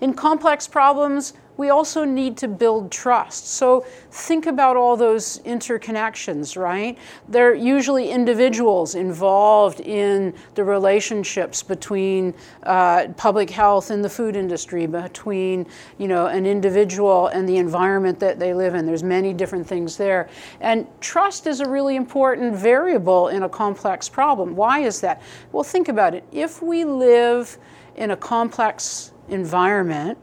In 0.00 0.14
complex 0.14 0.68
problems, 0.68 1.34
we 1.60 1.68
also 1.68 2.06
need 2.06 2.38
to 2.38 2.48
build 2.48 2.90
trust. 2.90 3.48
So 3.48 3.84
think 4.10 4.46
about 4.46 4.78
all 4.78 4.96
those 4.96 5.40
interconnections, 5.40 6.56
right? 6.56 6.96
They're 7.28 7.54
usually 7.54 8.10
individuals 8.10 8.94
involved 8.94 9.80
in 9.80 10.32
the 10.54 10.64
relationships 10.64 11.62
between 11.62 12.32
uh, 12.62 13.08
public 13.18 13.50
health 13.50 13.90
and 13.90 14.02
the 14.02 14.08
food 14.08 14.36
industry, 14.36 14.86
between 14.86 15.66
you 15.98 16.08
know 16.08 16.28
an 16.28 16.46
individual 16.46 17.26
and 17.26 17.46
the 17.46 17.58
environment 17.58 18.18
that 18.20 18.38
they 18.38 18.54
live 18.54 18.74
in. 18.74 18.86
There's 18.86 19.02
many 19.02 19.34
different 19.34 19.66
things 19.66 19.98
there, 19.98 20.30
and 20.62 20.86
trust 21.02 21.46
is 21.46 21.60
a 21.60 21.68
really 21.68 21.96
important 21.96 22.56
variable 22.56 23.28
in 23.28 23.42
a 23.42 23.50
complex 23.50 24.08
problem. 24.08 24.56
Why 24.56 24.78
is 24.78 25.02
that? 25.02 25.20
Well, 25.52 25.62
think 25.62 25.88
about 25.90 26.14
it. 26.14 26.24
If 26.32 26.62
we 26.62 26.84
live 26.84 27.58
in 27.96 28.12
a 28.12 28.16
complex 28.16 29.12
environment 29.28 30.16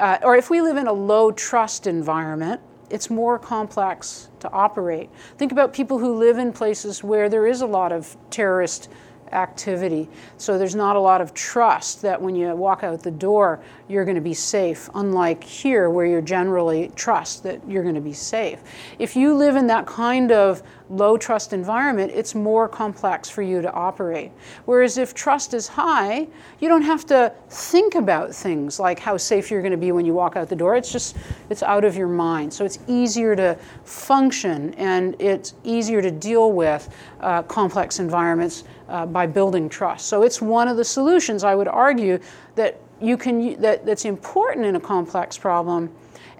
uh, 0.00 0.18
or 0.22 0.34
if 0.36 0.50
we 0.50 0.60
live 0.60 0.76
in 0.76 0.86
a 0.86 0.92
low 0.92 1.30
trust 1.30 1.86
environment, 1.86 2.60
it's 2.88 3.08
more 3.08 3.38
complex 3.38 4.28
to 4.40 4.50
operate. 4.50 5.10
Think 5.38 5.52
about 5.52 5.72
people 5.72 5.98
who 5.98 6.14
live 6.16 6.38
in 6.38 6.52
places 6.52 7.04
where 7.04 7.28
there 7.28 7.46
is 7.46 7.60
a 7.60 7.66
lot 7.66 7.92
of 7.92 8.16
terrorist 8.30 8.88
activity. 9.32 10.08
So 10.36 10.58
there's 10.58 10.74
not 10.74 10.96
a 10.96 11.00
lot 11.00 11.20
of 11.20 11.34
trust 11.34 12.02
that 12.02 12.20
when 12.20 12.34
you 12.34 12.54
walk 12.54 12.82
out 12.82 13.02
the 13.02 13.10
door, 13.10 13.60
you're 13.88 14.04
going 14.04 14.16
to 14.16 14.20
be 14.20 14.34
safe, 14.34 14.88
unlike 14.94 15.42
here 15.42 15.90
where 15.90 16.06
you're 16.06 16.20
generally 16.20 16.90
trust 16.94 17.42
that 17.42 17.60
you're 17.68 17.82
going 17.82 17.94
to 17.94 18.00
be 18.00 18.12
safe. 18.12 18.60
If 18.98 19.16
you 19.16 19.34
live 19.34 19.56
in 19.56 19.66
that 19.68 19.86
kind 19.86 20.32
of 20.32 20.62
low 20.90 21.16
trust 21.16 21.52
environment, 21.52 22.12
it's 22.14 22.34
more 22.34 22.68
complex 22.68 23.30
for 23.30 23.42
you 23.42 23.62
to 23.62 23.72
operate. 23.72 24.32
Whereas 24.64 24.98
if 24.98 25.14
trust 25.14 25.54
is 25.54 25.68
high, 25.68 26.26
you 26.58 26.68
don't 26.68 26.82
have 26.82 27.06
to 27.06 27.32
think 27.48 27.94
about 27.94 28.34
things 28.34 28.80
like 28.80 28.98
how 28.98 29.16
safe 29.16 29.50
you're 29.50 29.62
going 29.62 29.70
to 29.70 29.78
be 29.78 29.92
when 29.92 30.04
you 30.04 30.14
walk 30.14 30.36
out 30.36 30.48
the 30.48 30.56
door. 30.56 30.74
It's 30.74 30.90
just, 30.90 31.16
it's 31.48 31.62
out 31.62 31.84
of 31.84 31.96
your 31.96 32.08
mind. 32.08 32.52
So 32.52 32.64
it's 32.64 32.80
easier 32.88 33.36
to 33.36 33.56
function 33.84 34.74
and 34.74 35.14
it's 35.20 35.54
easier 35.62 36.02
to 36.02 36.10
deal 36.10 36.52
with 36.52 36.88
uh, 37.20 37.42
complex 37.44 38.00
environments 38.00 38.64
uh, 38.90 39.06
by 39.06 39.26
building 39.26 39.68
trust. 39.68 40.06
So 40.06 40.22
it's 40.22 40.42
one 40.42 40.68
of 40.68 40.76
the 40.76 40.84
solutions, 40.84 41.44
I 41.44 41.54
would 41.54 41.68
argue, 41.68 42.18
that 42.56 42.80
you 43.00 43.16
can 43.16 43.60
that, 43.62 43.86
that's 43.86 44.04
important 44.04 44.66
in 44.66 44.76
a 44.76 44.80
complex 44.80 45.38
problem 45.38 45.90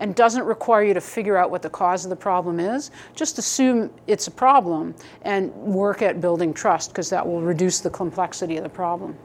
and 0.01 0.15
doesn't 0.15 0.45
require 0.45 0.83
you 0.83 0.95
to 0.95 1.01
figure 1.01 1.37
out 1.37 1.51
what 1.51 1.63
the 1.63 1.71
cause 1.71 2.05
of 2.05 2.11
the 2.11 2.17
problem 2.17 2.59
is. 2.59 2.91
Just 3.15 3.39
assume 3.39 3.91
it's 4.07 4.27
a 4.27 4.31
problem 4.31 4.95
and 5.23 5.55
work 5.55 6.03
at 6.03 6.21
building 6.21 6.53
trust 6.53 6.91
because 6.91 7.11
that 7.11 7.27
will 7.27 7.43
reduce 7.43 7.81
the 7.81 7.91
complexity 7.91 8.57
of 8.57 8.63
the 8.63 8.69
problem. 8.69 9.17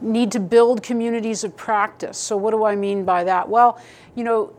Need 0.00 0.32
to 0.32 0.40
build 0.40 0.82
communities 0.82 1.44
of 1.44 1.56
practice. 1.56 2.18
So, 2.18 2.36
what 2.36 2.50
do 2.50 2.64
I 2.64 2.76
mean 2.76 3.04
by 3.04 3.24
that? 3.24 3.48
Well, 3.48 3.80
you 4.14 4.24
know, 4.24 4.52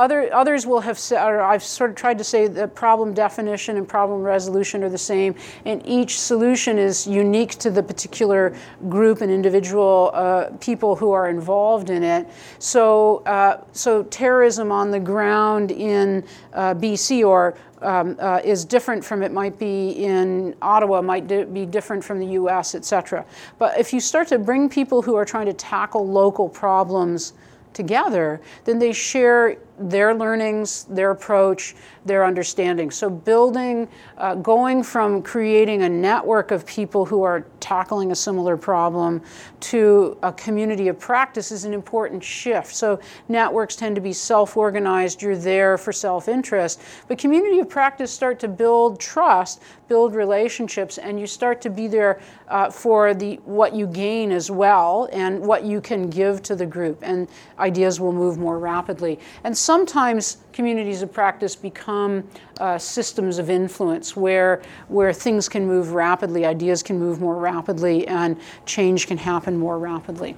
other, 0.00 0.32
others 0.32 0.66
will 0.66 0.80
have 0.80 0.98
said, 0.98 1.22
or 1.22 1.42
I've 1.42 1.62
sort 1.62 1.90
of 1.90 1.96
tried 1.96 2.16
to 2.18 2.24
say 2.24 2.46
that 2.46 2.74
problem 2.74 3.12
definition 3.12 3.76
and 3.76 3.86
problem 3.86 4.22
resolution 4.22 4.82
are 4.82 4.88
the 4.88 4.96
same, 4.98 5.34
and 5.66 5.86
each 5.86 6.18
solution 6.18 6.78
is 6.78 7.06
unique 7.06 7.50
to 7.56 7.70
the 7.70 7.82
particular 7.82 8.56
group 8.88 9.20
and 9.20 9.30
individual 9.30 10.10
uh, 10.14 10.50
people 10.58 10.96
who 10.96 11.12
are 11.12 11.28
involved 11.28 11.90
in 11.90 12.02
it. 12.02 12.26
So, 12.58 13.18
uh, 13.26 13.62
so 13.72 14.04
terrorism 14.04 14.72
on 14.72 14.90
the 14.90 15.00
ground 15.00 15.70
in 15.70 16.24
uh, 16.54 16.74
BC 16.74 17.26
or 17.26 17.54
um, 17.82 18.16
uh, 18.20 18.40
is 18.42 18.64
different 18.64 19.04
from 19.04 19.22
it 19.22 19.32
might 19.32 19.58
be 19.58 19.90
in 19.90 20.54
Ottawa, 20.62 21.02
might 21.02 21.26
di- 21.26 21.44
be 21.44 21.66
different 21.66 22.02
from 22.02 22.18
the 22.18 22.26
U.S., 22.26 22.74
et 22.74 22.86
cetera. 22.86 23.24
But 23.58 23.78
if 23.78 23.92
you 23.92 24.00
start 24.00 24.28
to 24.28 24.38
bring 24.38 24.70
people 24.70 25.02
who 25.02 25.14
are 25.14 25.26
trying 25.26 25.46
to 25.46 25.52
tackle 25.52 26.06
local 26.06 26.48
problems 26.48 27.34
together, 27.72 28.40
then 28.64 28.78
they 28.78 28.92
share 28.92 29.56
their 29.80 30.14
learnings, 30.14 30.84
their 30.84 31.10
approach, 31.10 31.74
their 32.04 32.24
understanding. 32.24 32.90
So, 32.90 33.08
building, 33.08 33.88
uh, 34.18 34.34
going 34.36 34.82
from 34.82 35.22
creating 35.22 35.82
a 35.82 35.88
network 35.88 36.50
of 36.50 36.66
people 36.66 37.06
who 37.06 37.22
are 37.22 37.46
tackling 37.60 38.12
a 38.12 38.14
similar 38.14 38.56
problem 38.56 39.22
to 39.60 40.18
a 40.22 40.32
community 40.32 40.88
of 40.88 40.98
practice 40.98 41.50
is 41.50 41.64
an 41.64 41.72
important 41.72 42.22
shift. 42.22 42.74
So, 42.74 43.00
networks 43.28 43.74
tend 43.74 43.94
to 43.94 44.02
be 44.02 44.12
self 44.12 44.56
organized, 44.56 45.22
you're 45.22 45.36
there 45.36 45.78
for 45.78 45.92
self 45.92 46.28
interest, 46.28 46.80
but 47.08 47.18
community 47.18 47.60
of 47.60 47.68
practice 47.68 48.12
start 48.12 48.38
to 48.40 48.48
build 48.48 49.00
trust, 49.00 49.62
build 49.90 50.14
relationships, 50.14 50.98
and 50.98 51.18
you 51.18 51.26
start 51.26 51.60
to 51.60 51.68
be 51.68 51.88
there 51.88 52.20
uh, 52.46 52.70
for 52.70 53.12
the, 53.12 53.34
what 53.44 53.74
you 53.74 53.88
gain 53.88 54.30
as 54.30 54.48
well 54.48 55.08
and 55.12 55.40
what 55.40 55.64
you 55.64 55.80
can 55.80 56.08
give 56.08 56.40
to 56.44 56.54
the 56.54 56.64
group, 56.64 57.00
and 57.02 57.28
ideas 57.58 57.98
will 57.98 58.12
move 58.12 58.38
more 58.38 58.60
rapidly. 58.60 59.18
And 59.42 59.56
sometimes 59.58 60.38
communities 60.52 61.02
of 61.02 61.12
practice 61.12 61.56
become 61.56 62.22
uh, 62.60 62.78
systems 62.78 63.38
of 63.38 63.50
influence 63.50 64.14
where, 64.14 64.62
where 64.86 65.12
things 65.12 65.48
can 65.48 65.66
move 65.66 65.90
rapidly, 65.90 66.46
ideas 66.46 66.84
can 66.84 66.96
move 66.96 67.20
more 67.20 67.36
rapidly, 67.36 68.06
and 68.06 68.38
change 68.66 69.08
can 69.08 69.18
happen 69.18 69.58
more 69.58 69.80
rapidly. 69.80 70.36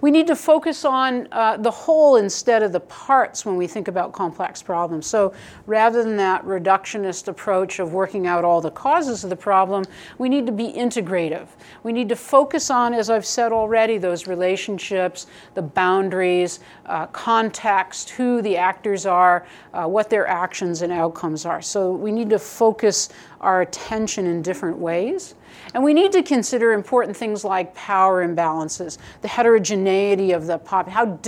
We 0.00 0.10
need 0.10 0.26
to 0.26 0.36
focus 0.36 0.84
on 0.84 1.28
uh, 1.32 1.56
the 1.56 1.70
whole 1.70 2.16
instead 2.16 2.62
of 2.62 2.72
the 2.72 2.80
parts 2.80 3.44
when 3.46 3.56
we 3.56 3.66
think 3.66 3.88
about 3.88 4.12
complex 4.12 4.62
problems. 4.62 5.06
So 5.06 5.32
rather 5.66 6.02
than 6.02 6.16
that 6.16 6.44
reductionist 6.44 7.28
approach 7.28 7.78
of 7.78 7.92
working 7.92 8.26
out 8.26 8.44
all 8.44 8.60
the 8.60 8.70
causes 8.70 9.24
of 9.24 9.30
the 9.30 9.36
problem, 9.36 9.84
we 10.18 10.28
need 10.28 10.46
to 10.46 10.52
be 10.52 10.72
integrative. 10.72 11.48
We 11.82 11.92
need 11.92 12.08
to 12.08 12.16
focus 12.16 12.70
on, 12.70 12.94
as 12.94 13.10
I've 13.10 13.26
said 13.26 13.52
already, 13.52 13.98
those 13.98 14.26
relationships, 14.26 15.26
the 15.54 15.62
boundaries, 15.62 16.60
uh, 16.86 17.06
context, 17.08 18.10
who 18.10 18.42
the 18.42 18.56
actors 18.56 19.06
are, 19.06 19.46
uh, 19.72 19.86
what 19.86 20.10
their 20.10 20.26
actions 20.26 20.82
and 20.82 20.92
outcomes 20.92 21.46
are. 21.46 21.62
So 21.62 21.92
we 21.92 22.12
need 22.12 22.30
to 22.30 22.38
focus 22.38 23.08
our 23.40 23.62
attention 23.62 24.26
in 24.26 24.42
different 24.42 24.78
ways. 24.78 25.34
And 25.74 25.82
we 25.82 25.92
need 25.92 26.12
to 26.12 26.22
consider 26.22 26.72
important 26.72 27.16
things 27.16 27.44
like 27.44 27.74
power 27.74 28.26
imbalances, 28.26 28.98
the 29.22 29.28
heterogeneity 29.28 30.30
of 30.30 30.46
the 30.46 30.56
pop. 30.56 30.88
How, 30.88 31.18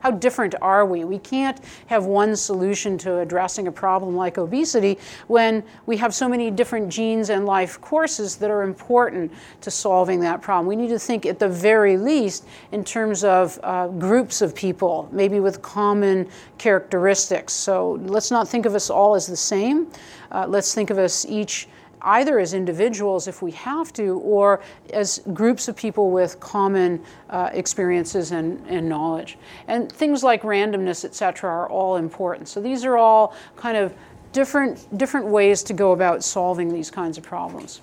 how 0.00 0.10
different 0.10 0.54
are 0.62 0.86
we? 0.86 1.04
We 1.04 1.18
can't 1.18 1.60
have 1.86 2.06
one 2.06 2.34
solution 2.34 2.96
to 2.98 3.18
addressing 3.18 3.68
a 3.68 3.72
problem 3.72 4.16
like 4.16 4.38
obesity 4.38 4.98
when 5.26 5.62
we 5.84 5.98
have 5.98 6.14
so 6.14 6.30
many 6.30 6.50
different 6.50 6.88
genes 6.88 7.28
and 7.28 7.44
life 7.44 7.78
courses 7.82 8.36
that 8.36 8.50
are 8.50 8.62
important 8.62 9.30
to 9.60 9.70
solving 9.70 10.18
that 10.20 10.40
problem. 10.40 10.66
We 10.66 10.76
need 10.76 10.88
to 10.88 10.98
think, 10.98 11.26
at 11.26 11.38
the 11.38 11.48
very 11.48 11.98
least, 11.98 12.46
in 12.72 12.82
terms 12.82 13.22
of 13.22 13.60
uh, 13.62 13.88
groups 13.88 14.40
of 14.40 14.54
people, 14.54 15.10
maybe 15.12 15.40
with 15.40 15.60
common 15.60 16.26
characteristics. 16.56 17.52
So 17.52 17.98
let's 18.04 18.30
not 18.30 18.48
think 18.48 18.64
of 18.64 18.74
us 18.74 18.88
all 18.88 19.14
as 19.14 19.26
the 19.26 19.36
same. 19.36 19.88
Uh, 20.32 20.46
let's 20.48 20.74
think 20.74 20.88
of 20.88 20.98
us 20.98 21.26
each 21.26 21.68
either 22.02 22.38
as 22.38 22.54
individuals 22.54 23.28
if 23.28 23.42
we 23.42 23.50
have 23.52 23.92
to, 23.92 24.18
or 24.20 24.60
as 24.92 25.22
groups 25.32 25.68
of 25.68 25.76
people 25.76 26.10
with 26.10 26.40
common 26.40 27.02
uh, 27.30 27.50
experiences 27.52 28.32
and, 28.32 28.64
and 28.66 28.88
knowledge. 28.88 29.38
And 29.68 29.90
things 29.90 30.22
like 30.22 30.42
randomness, 30.42 31.04
et 31.04 31.14
cetera, 31.14 31.50
are 31.50 31.68
all 31.68 31.96
important. 31.96 32.48
So 32.48 32.60
these 32.60 32.84
are 32.84 32.96
all 32.96 33.34
kind 33.56 33.76
of 33.76 33.92
different, 34.32 34.96
different 34.96 35.26
ways 35.26 35.62
to 35.64 35.72
go 35.72 35.92
about 35.92 36.24
solving 36.24 36.72
these 36.72 36.90
kinds 36.90 37.18
of 37.18 37.24
problems. 37.24 37.80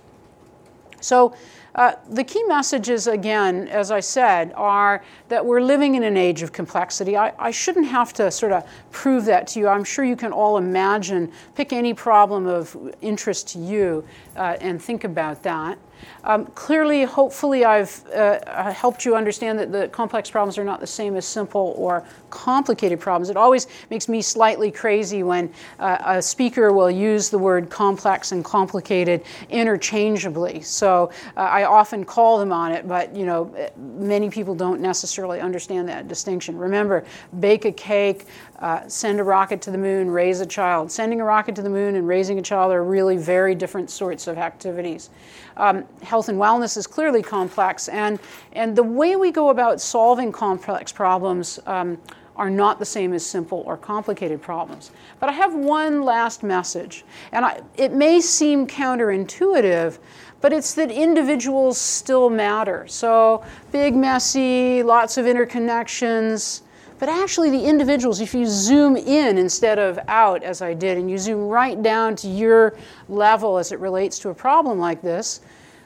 So 1.01 1.35
uh, 1.75 1.93
the 2.09 2.23
key 2.23 2.43
messages, 2.43 3.07
again, 3.07 3.67
as 3.67 3.91
I 3.91 3.99
said, 3.99 4.53
are 4.55 5.03
that 5.29 5.45
we're 5.45 5.61
living 5.61 5.95
in 5.95 6.03
an 6.03 6.17
age 6.17 6.41
of 6.41 6.51
complexity. 6.51 7.15
I, 7.15 7.33
I, 7.37 7.51
shouldn't 7.51 7.87
have 7.87 8.13
to 8.13 8.31
sort 8.31 8.51
of 8.51 8.67
prove 8.91 9.25
that 9.25 9.47
to 9.47 9.59
you. 9.59 9.67
I'm 9.67 9.83
sure 9.83 10.03
you 10.03 10.15
can 10.15 10.31
all 10.31 10.57
imagine, 10.57 11.31
pick 11.55 11.73
any 11.73 11.93
problem 11.93 12.47
of 12.47 12.75
interest 13.01 13.47
to 13.49 13.59
you 13.59 14.03
uh, 14.35 14.57
and 14.59 14.81
think 14.81 15.03
about 15.03 15.43
that. 15.43 15.77
Um, 16.23 16.45
clearly, 16.47 17.03
hopefully, 17.03 17.65
I've 17.65 18.03
uh, 18.13 18.71
helped 18.71 19.05
you 19.05 19.15
understand 19.15 19.59
that 19.59 19.71
the 19.71 19.87
complex 19.89 20.29
problems 20.29 20.57
are 20.57 20.63
not 20.63 20.79
the 20.79 20.87
same 20.87 21.15
as 21.15 21.25
simple 21.25 21.73
or 21.77 22.03
complicated 22.29 22.99
problems. 22.99 23.29
It 23.29 23.37
always 23.37 23.67
makes 23.89 24.09
me 24.09 24.21
slightly 24.21 24.71
crazy 24.71 25.23
when 25.23 25.51
uh, 25.79 25.97
a 26.05 26.21
speaker 26.21 26.73
will 26.73 26.91
use 26.91 27.29
the 27.29 27.37
word 27.37 27.69
complex 27.69 28.31
and 28.31 28.43
complicated 28.43 29.23
interchangeably. 29.49 30.61
So 30.61 31.11
uh, 31.35 31.41
I 31.41 31.63
often 31.63 32.03
call 32.03 32.37
them 32.39 32.51
on 32.51 32.71
it, 32.71 32.87
but 32.87 33.15
you 33.15 33.25
know, 33.25 33.53
many 33.77 34.29
people 34.29 34.55
don't 34.55 34.81
necessarily 34.81 35.39
understand 35.39 35.87
that 35.89 36.07
distinction. 36.07 36.57
Remember, 36.57 37.05
bake 37.39 37.65
a 37.65 37.71
cake, 37.71 38.25
uh, 38.59 38.87
send 38.87 39.19
a 39.19 39.23
rocket 39.23 39.61
to 39.61 39.71
the 39.71 39.77
moon, 39.77 40.09
raise 40.09 40.39
a 40.39 40.45
child. 40.45 40.91
Sending 40.91 41.21
a 41.21 41.23
rocket 41.23 41.55
to 41.55 41.61
the 41.61 41.69
moon 41.69 41.95
and 41.95 42.07
raising 42.07 42.39
a 42.39 42.41
child 42.41 42.71
are 42.71 42.83
really 42.83 43.15
very 43.15 43.53
different 43.53 43.89
sorts 43.89 44.25
of 44.27 44.37
activities. 44.37 45.09
Um, 45.57 45.85
health 46.01 46.29
and 46.29 46.39
wellness 46.39 46.75
is 46.75 46.87
clearly 46.87 47.21
complex, 47.21 47.87
and, 47.87 48.19
and 48.53 48.75
the 48.75 48.83
way 48.83 49.15
we 49.15 49.31
go 49.31 49.49
about 49.49 49.79
solving 49.79 50.31
complex 50.31 50.91
problems 50.91 51.59
um, 51.67 51.99
are 52.35 52.49
not 52.49 52.79
the 52.79 52.85
same 52.85 53.13
as 53.13 53.25
simple 53.25 53.63
or 53.65 53.77
complicated 53.77 54.41
problems. 54.41 54.91
But 55.19 55.29
I 55.29 55.33
have 55.33 55.53
one 55.53 56.03
last 56.03 56.43
message, 56.43 57.03
and 57.31 57.45
I, 57.45 57.61
it 57.75 57.93
may 57.93 58.21
seem 58.21 58.67
counterintuitive, 58.67 59.97
but 60.39 60.53
it's 60.53 60.75
that 60.75 60.91
individuals 60.91 61.79
still 61.79 62.29
matter. 62.29 62.87
So, 62.87 63.43
big, 63.71 63.95
messy, 63.95 64.83
lots 64.83 65.17
of 65.17 65.25
interconnections. 65.25 66.61
But 66.99 67.09
actually, 67.09 67.51
the 67.51 67.63
individuals, 67.63 68.21
if 68.21 68.33
you 68.33 68.45
zoom 68.47 68.97
in 68.97 69.37
instead 69.37 69.77
of 69.77 69.99
out, 70.07 70.43
as 70.43 70.61
I 70.61 70.73
did, 70.73 70.97
and 70.97 71.09
you 71.09 71.17
zoom 71.17 71.47
right 71.47 71.81
down 71.81 72.15
to 72.17 72.27
your 72.27 72.75
level 73.07 73.57
as 73.57 73.71
it 73.71 73.79
relates 73.79 74.17
to 74.19 74.29
a 74.29 74.33
problem 74.33 74.79
like 74.79 75.01
this, 75.01 75.41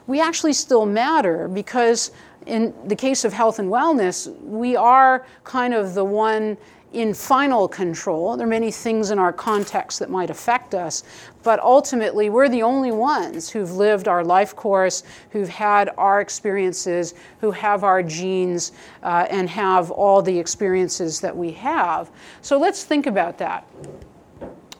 we 0.06 0.20
actually 0.20 0.54
still 0.54 0.86
matter 0.86 1.48
because 1.48 2.12
in 2.46 2.74
the 2.86 2.96
case 2.96 3.24
of 3.24 3.32
health 3.32 3.58
and 3.58 3.70
wellness, 3.70 4.34
we 4.42 4.74
are 4.74 5.26
kind 5.44 5.74
of 5.74 5.94
the 5.94 6.04
one 6.04 6.56
in 6.92 7.14
final 7.14 7.68
control. 7.68 8.36
There 8.36 8.46
are 8.46 8.50
many 8.50 8.70
things 8.70 9.10
in 9.10 9.18
our 9.18 9.32
context 9.32 9.98
that 10.00 10.10
might 10.10 10.30
affect 10.30 10.74
us, 10.74 11.04
but 11.42 11.60
ultimately, 11.60 12.30
we're 12.30 12.48
the 12.48 12.62
only 12.62 12.92
ones 12.92 13.50
who've 13.50 13.72
lived 13.72 14.08
our 14.08 14.24
life 14.24 14.54
course, 14.54 15.02
who've 15.30 15.48
had 15.48 15.90
our 15.96 16.20
experiences, 16.20 17.14
who 17.40 17.50
have 17.50 17.84
our 17.84 18.02
genes, 18.02 18.72
uh, 19.02 19.26
and 19.30 19.48
have 19.48 19.90
all 19.90 20.22
the 20.22 20.38
experiences 20.38 21.20
that 21.20 21.36
we 21.36 21.52
have. 21.52 22.10
So 22.40 22.58
let's 22.58 22.84
think 22.84 23.06
about 23.06 23.38
that. 23.38 23.66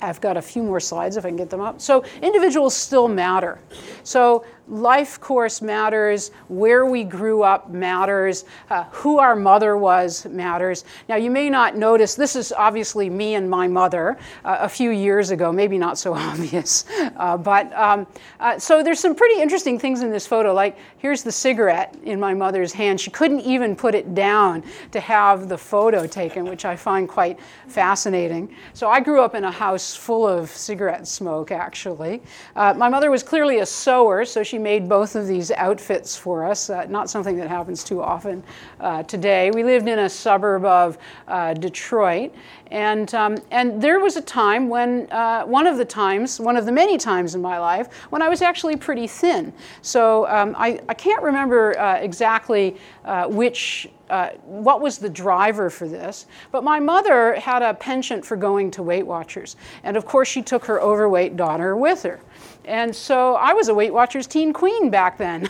I've 0.03 0.21
got 0.21 0.37
a 0.37 0.43
few 0.43 0.63
more 0.63 0.81
slides 0.81 1.17
if 1.17 1.25
I 1.25 1.29
can 1.29 1.37
get 1.37 1.49
them 1.49 1.61
up. 1.61 1.81
So 1.81 2.05
individuals 2.21 2.75
still 2.75 3.07
matter. 3.07 3.61
So 4.03 4.45
life 4.73 5.21
course 5.21 5.61
matters, 5.61 6.31
where 6.49 6.87
we 6.87 7.05
grew 7.05 7.43
up 7.43 7.71
matters, 7.71 8.47
uh, 8.71 8.85
who 8.85 9.19
our 9.19 9.37
mother 9.37 9.77
was 9.77 10.25
matters. 10.27 10.85
Now, 11.11 11.17
you 11.17 11.31
may 11.31 11.51
not 11.51 11.77
notice, 11.77 12.15
this 12.15 12.35
is 12.35 12.53
obviously 12.53 13.11
me 13.11 13.35
and 13.35 13.49
my 13.51 13.69
mother 13.69 14.17
uh, 14.45 14.57
a 14.61 14.69
few 14.69 14.91
years 14.91 15.31
ago, 15.31 15.53
maybe 15.53 15.77
not 15.77 15.99
so 15.99 16.15
obvious. 16.33 16.87
Uh, 17.17 17.37
but 17.37 17.71
um, 17.75 18.07
uh, 18.41 18.59
so 18.59 18.83
there's 18.83 18.99
some 18.99 19.15
pretty 19.15 19.41
interesting 19.43 19.79
things 19.79 20.01
in 20.01 20.11
this 20.11 20.27
photo. 20.27 20.55
Like, 20.55 20.79
here's 20.97 21.23
the 21.23 21.33
cigarette 21.33 21.95
in 22.05 22.19
my 22.19 22.33
mother's 22.33 22.73
hand. 22.73 22.99
She 22.99 23.11
couldn't 23.11 23.41
even 23.41 23.77
put 23.77 23.95
it 23.95 24.15
down 24.15 24.65
to 24.93 25.01
have 25.01 25.51
the 25.51 25.59
photo 25.59 26.07
taken, 26.07 26.47
which 26.47 26.65
I 26.65 26.77
find 26.77 27.07
quite 27.07 27.39
fascinating. 27.69 28.55
So 28.73 28.89
I 28.89 29.01
grew 29.01 29.21
up 29.21 29.35
in 29.35 29.45
a 29.45 29.51
house 29.51 29.95
full 29.95 30.27
of 30.27 30.49
cigarette 30.49 31.07
smoke, 31.07 31.51
actually. 31.51 32.23
Uh, 32.57 32.73
my 32.73 32.89
mother 32.89 33.11
was 33.11 33.23
clearly 33.23 33.59
a 33.59 33.67
sewer, 33.67 34.25
so 34.25 34.43
she 34.43 34.62
made 34.63 34.89
both 34.89 35.17
of 35.17 35.27
these 35.27 35.51
outfits 35.53 36.17
for 36.17 36.45
us, 36.45 36.71
uh, 36.71 36.85
not 36.87 37.11
something 37.11 37.37
that 37.37 37.49
happens 37.49 37.85
too 37.85 38.03
often 38.03 38.43
uh, 38.81 39.03
today. 39.05 39.51
We 39.51 39.65
lived 39.65 39.89
in 39.89 39.99
a 39.99 40.09
suburb 40.09 40.65
of 40.65 40.99
uh, 41.29 41.55
Detroit, 41.55 42.33
and, 42.71 43.15
um, 43.15 43.37
and 43.51 43.83
there 43.83 44.01
was 44.01 44.17
a 44.17 44.23
time 44.23 44.69
when, 44.69 45.11
uh, 45.11 45.45
one 45.45 45.67
of 45.67 45.77
the 45.77 45.85
times, 45.85 46.41
one 46.41 46.57
of 46.57 46.65
the 46.67 46.73
many 46.73 46.97
times 46.97 47.35
in 47.35 47.43
my 47.43 47.59
life, 47.59 47.93
when 48.11 48.23
I 48.23 48.29
was 48.29 48.43
actually 48.43 48.77
pretty 48.77 49.07
thin. 49.07 49.53
So 49.83 50.27
um, 50.29 50.55
I, 50.59 50.81
I 50.89 50.95
can't 50.95 51.23
remember 51.23 51.79
uh, 51.79 51.97
exactly 51.97 52.77
uh, 53.05 53.27
which 53.27 53.89
uh, 54.13 54.31
what 54.45 54.83
was 54.83 54.99
the 54.99 55.09
driver 55.09 55.71
for 55.71 55.89
this. 55.89 56.27
But 56.51 56.63
my 56.63 56.79
mother 56.79 57.35
had 57.37 57.63
a 57.63 57.73
penchant 57.73 58.27
for 58.27 58.37
going 58.37 58.71
to 58.73 58.83
Weight 58.83 59.07
Watchers. 59.07 59.57
And 59.85 59.97
of 59.97 60.05
course, 60.05 60.29
she 60.29 60.43
took 60.43 60.67
her 60.67 60.83
overweight 60.83 61.35
daughter 61.35 61.75
with 61.77 62.03
her. 62.03 62.21
And 62.67 62.95
so 62.95 63.37
I 63.37 63.55
was 63.55 63.69
a 63.69 63.75
Weight 63.75 63.93
Watchers 63.93 64.27
teen 64.27 64.53
queen 64.53 64.91
back 64.91 65.17
then. 65.17 65.49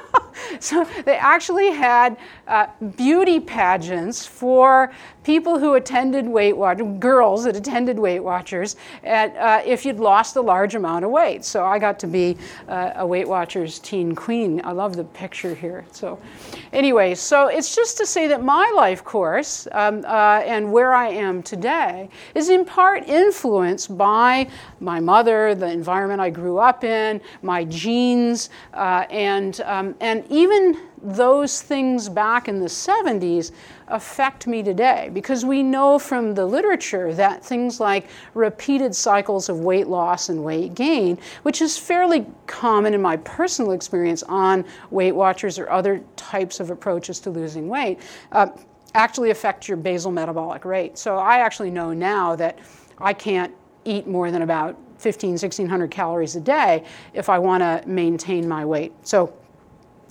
so 0.60 0.86
they 1.06 1.16
actually 1.16 1.70
had 1.70 2.18
uh, 2.46 2.66
beauty 2.96 3.40
pageants 3.40 4.26
for 4.26 4.92
people 5.24 5.58
who 5.58 5.74
attended 5.74 6.26
Weight 6.26 6.56
Watchers, 6.56 6.86
girls 6.98 7.44
that 7.44 7.56
attended 7.56 7.98
Weight 7.98 8.20
Watchers, 8.20 8.76
at, 9.02 9.34
uh, 9.36 9.62
if 9.64 9.84
you'd 9.86 9.98
lost 9.98 10.36
a 10.36 10.40
large 10.40 10.74
amount 10.74 11.04
of 11.04 11.10
weight. 11.10 11.44
So 11.44 11.64
I 11.64 11.78
got 11.78 11.98
to 12.00 12.06
be 12.06 12.36
uh, 12.68 12.92
a 12.96 13.06
Weight 13.06 13.26
Watchers 13.26 13.78
teen 13.78 14.14
queen. 14.14 14.60
I 14.64 14.72
love 14.72 14.96
the 14.96 15.04
picture 15.04 15.54
here. 15.54 15.84
So, 15.92 16.18
anyway, 16.72 17.14
so 17.14 17.46
it's 17.48 17.74
just 17.74 17.96
to 17.98 18.06
say 18.06 18.28
that 18.28 18.42
my 18.42 18.70
life 18.76 19.02
course 19.02 19.66
um, 19.72 20.04
uh, 20.04 20.42
and 20.44 20.70
where 20.70 20.92
I 20.94 21.08
am 21.08 21.42
today 21.42 22.08
is 22.34 22.50
in 22.50 22.64
part 22.64 23.08
influenced 23.08 23.96
by 23.96 24.48
my 24.80 25.00
mother, 25.00 25.54
the 25.54 25.70
environment 25.70 26.20
I 26.20 26.30
grew 26.30 26.58
up 26.58 26.84
in, 26.84 27.20
my 27.42 27.64
genes, 27.64 28.50
uh, 28.74 29.06
and, 29.10 29.60
um, 29.62 29.94
and 30.00 30.24
even 30.30 30.78
those 31.04 31.60
things 31.60 32.08
back 32.08 32.48
in 32.48 32.60
the 32.60 32.66
70s 32.66 33.52
affect 33.88 34.46
me 34.46 34.62
today 34.62 35.10
because 35.12 35.44
we 35.44 35.62
know 35.62 35.98
from 35.98 36.34
the 36.34 36.44
literature 36.44 37.12
that 37.12 37.44
things 37.44 37.78
like 37.78 38.08
repeated 38.32 38.94
cycles 38.94 39.50
of 39.50 39.60
weight 39.60 39.86
loss 39.86 40.30
and 40.30 40.42
weight 40.42 40.74
gain, 40.74 41.18
which 41.42 41.60
is 41.60 41.76
fairly 41.76 42.24
common 42.46 42.94
in 42.94 43.02
my 43.02 43.18
personal 43.18 43.72
experience 43.72 44.22
on 44.24 44.64
Weight 44.90 45.12
Watchers 45.12 45.58
or 45.58 45.68
other 45.68 46.02
types 46.16 46.58
of 46.58 46.70
approaches 46.70 47.20
to 47.20 47.30
losing 47.30 47.68
weight, 47.68 48.00
uh, 48.32 48.46
actually 48.94 49.30
affect 49.30 49.68
your 49.68 49.76
basal 49.76 50.10
metabolic 50.10 50.64
rate. 50.64 50.96
So 50.96 51.16
I 51.16 51.38
actually 51.38 51.70
know 51.70 51.92
now 51.92 52.34
that 52.36 52.58
I 52.98 53.12
can't 53.12 53.52
eat 53.84 54.06
more 54.06 54.30
than 54.30 54.40
about 54.40 54.78
15, 54.98 55.32
1600 55.32 55.90
calories 55.90 56.36
a 56.36 56.40
day 56.40 56.84
if 57.12 57.28
I 57.28 57.38
want 57.38 57.60
to 57.62 57.86
maintain 57.86 58.48
my 58.48 58.64
weight. 58.64 58.92
So 59.02 59.34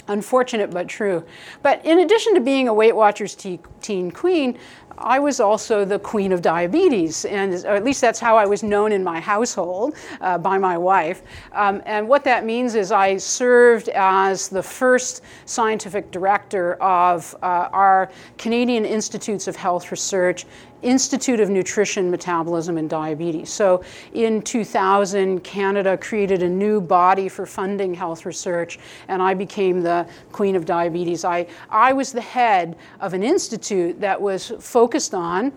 Unfortunate 0.07 0.71
but 0.71 0.87
true. 0.87 1.23
But 1.61 1.85
in 1.85 1.99
addition 1.99 2.33
to 2.35 2.41
being 2.41 2.67
a 2.67 2.73
Weight 2.73 2.95
Watchers 2.95 3.35
teen 3.35 4.11
queen, 4.11 4.57
I 4.97 5.19
was 5.19 5.39
also 5.39 5.85
the 5.85 5.99
queen 5.99 6.31
of 6.31 6.41
diabetes, 6.41 7.25
and 7.25 7.53
at 7.53 7.83
least 7.83 8.01
that's 8.01 8.19
how 8.19 8.37
I 8.37 8.45
was 8.45 8.63
known 8.63 8.91
in 8.91 9.03
my 9.03 9.19
household 9.19 9.95
uh, 10.21 10.37
by 10.37 10.57
my 10.57 10.77
wife. 10.77 11.23
Um, 11.53 11.81
and 11.85 12.07
what 12.07 12.23
that 12.25 12.45
means 12.45 12.75
is 12.75 12.91
I 12.91 13.17
served 13.17 13.89
as 13.89 14.49
the 14.49 14.61
first 14.61 15.23
scientific 15.45 16.11
director 16.11 16.75
of 16.75 17.35
uh, 17.41 17.69
our 17.71 18.11
Canadian 18.37 18.85
Institutes 18.85 19.47
of 19.47 19.55
Health 19.55 19.89
Research 19.91 20.45
Institute 20.83 21.39
of 21.39 21.49
Nutrition, 21.49 22.11
Metabolism, 22.11 22.77
and 22.77 22.89
Diabetes. 22.89 23.51
So 23.51 23.83
in 24.13 24.41
2000, 24.41 25.43
Canada 25.43 25.97
created 25.97 26.43
a 26.43 26.49
new 26.49 26.79
body 26.81 27.29
for 27.29 27.45
funding 27.45 27.93
health 27.93 28.25
research, 28.25 28.79
and 29.07 29.21
I 29.21 29.33
became 29.33 29.81
the 29.81 30.07
queen 30.31 30.55
of 30.55 30.65
diabetes. 30.65 31.25
I, 31.25 31.47
I 31.69 31.93
was 31.93 32.11
the 32.11 32.21
head 32.21 32.77
of 32.99 33.13
an 33.13 33.23
institute 33.23 33.99
that 34.01 34.21
was 34.21 34.51
focused 34.59 35.13
on 35.13 35.53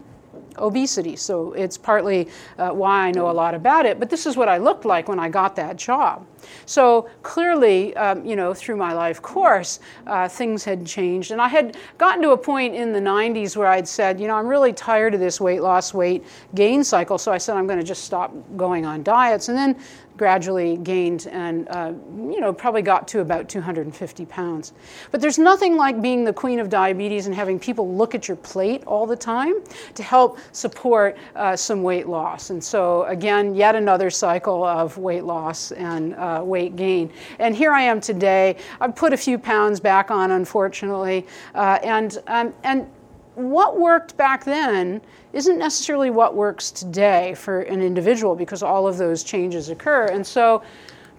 obesity. 0.58 1.16
So 1.16 1.52
it's 1.52 1.76
partly 1.76 2.28
uh, 2.58 2.70
why 2.70 3.06
I 3.06 3.10
know 3.10 3.30
a 3.30 3.32
lot 3.32 3.54
about 3.54 3.86
it. 3.86 3.98
But 3.98 4.10
this 4.10 4.26
is 4.26 4.36
what 4.36 4.48
I 4.48 4.58
looked 4.58 4.84
like 4.84 5.08
when 5.08 5.18
I 5.18 5.28
got 5.28 5.56
that 5.56 5.76
job. 5.76 6.26
So 6.66 7.08
clearly, 7.22 7.96
um, 7.96 8.24
you 8.24 8.36
know, 8.36 8.54
through 8.54 8.76
my 8.76 8.92
life 8.92 9.22
course, 9.22 9.80
uh, 10.06 10.28
things 10.28 10.64
had 10.64 10.86
changed. 10.86 11.30
And 11.30 11.40
I 11.40 11.48
had 11.48 11.76
gotten 11.98 12.22
to 12.22 12.30
a 12.30 12.38
point 12.38 12.74
in 12.74 12.92
the 12.92 13.00
90s 13.00 13.56
where 13.56 13.68
I'd 13.68 13.88
said, 13.88 14.20
you 14.20 14.26
know, 14.26 14.36
I'm 14.36 14.46
really 14.46 14.72
tired 14.72 15.14
of 15.14 15.20
this 15.20 15.40
weight 15.40 15.62
loss, 15.62 15.94
weight 15.94 16.24
gain 16.54 16.84
cycle. 16.84 17.18
So 17.18 17.32
I 17.32 17.38
said, 17.38 17.56
I'm 17.56 17.66
going 17.66 17.78
to 17.78 17.84
just 17.84 18.04
stop 18.04 18.32
going 18.56 18.86
on 18.86 19.02
diets. 19.02 19.48
And 19.48 19.56
then 19.56 19.76
gradually 20.16 20.76
gained 20.78 21.26
and 21.30 21.68
uh, 21.68 21.92
you 22.16 22.40
know 22.40 22.52
probably 22.52 22.82
got 22.82 23.06
to 23.08 23.20
about 23.20 23.48
250 23.48 24.24
pounds 24.26 24.72
but 25.10 25.20
there's 25.20 25.38
nothing 25.38 25.76
like 25.76 26.00
being 26.00 26.24
the 26.24 26.32
queen 26.32 26.58
of 26.58 26.68
diabetes 26.68 27.26
and 27.26 27.34
having 27.34 27.58
people 27.58 27.94
look 27.94 28.14
at 28.14 28.28
your 28.28 28.36
plate 28.38 28.82
all 28.86 29.06
the 29.06 29.16
time 29.16 29.54
to 29.94 30.02
help 30.02 30.38
support 30.52 31.16
uh, 31.34 31.54
some 31.54 31.82
weight 31.82 32.08
loss 32.08 32.50
and 32.50 32.62
so 32.62 33.04
again 33.04 33.54
yet 33.54 33.74
another 33.74 34.10
cycle 34.10 34.64
of 34.64 34.96
weight 34.96 35.24
loss 35.24 35.72
and 35.72 36.14
uh, 36.36 36.42
weight 36.42 36.76
gain 36.76 37.10
and 37.38 37.54
here 37.54 37.72
i 37.72 37.82
am 37.82 38.00
today 38.00 38.56
i've 38.80 38.94
put 38.94 39.12
a 39.12 39.16
few 39.16 39.38
pounds 39.38 39.80
back 39.80 40.10
on 40.10 40.32
unfortunately 40.32 41.26
uh, 41.54 41.78
and 41.82 42.18
um, 42.26 42.52
and 42.64 42.88
what 43.36 43.78
worked 43.78 44.16
back 44.16 44.44
then 44.44 45.00
isn't 45.34 45.58
necessarily 45.58 46.08
what 46.08 46.34
works 46.34 46.70
today 46.70 47.34
for 47.34 47.60
an 47.62 47.82
individual 47.82 48.34
because 48.34 48.62
all 48.62 48.88
of 48.88 48.96
those 48.96 49.22
changes 49.22 49.68
occur. 49.68 50.06
And 50.06 50.26
so 50.26 50.62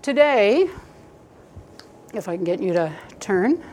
today, 0.01 0.67
if 2.15 2.27
I 2.27 2.35
can 2.35 2.43
get 2.43 2.59
you 2.59 2.73
to 2.73 2.91
turn, 3.19 3.63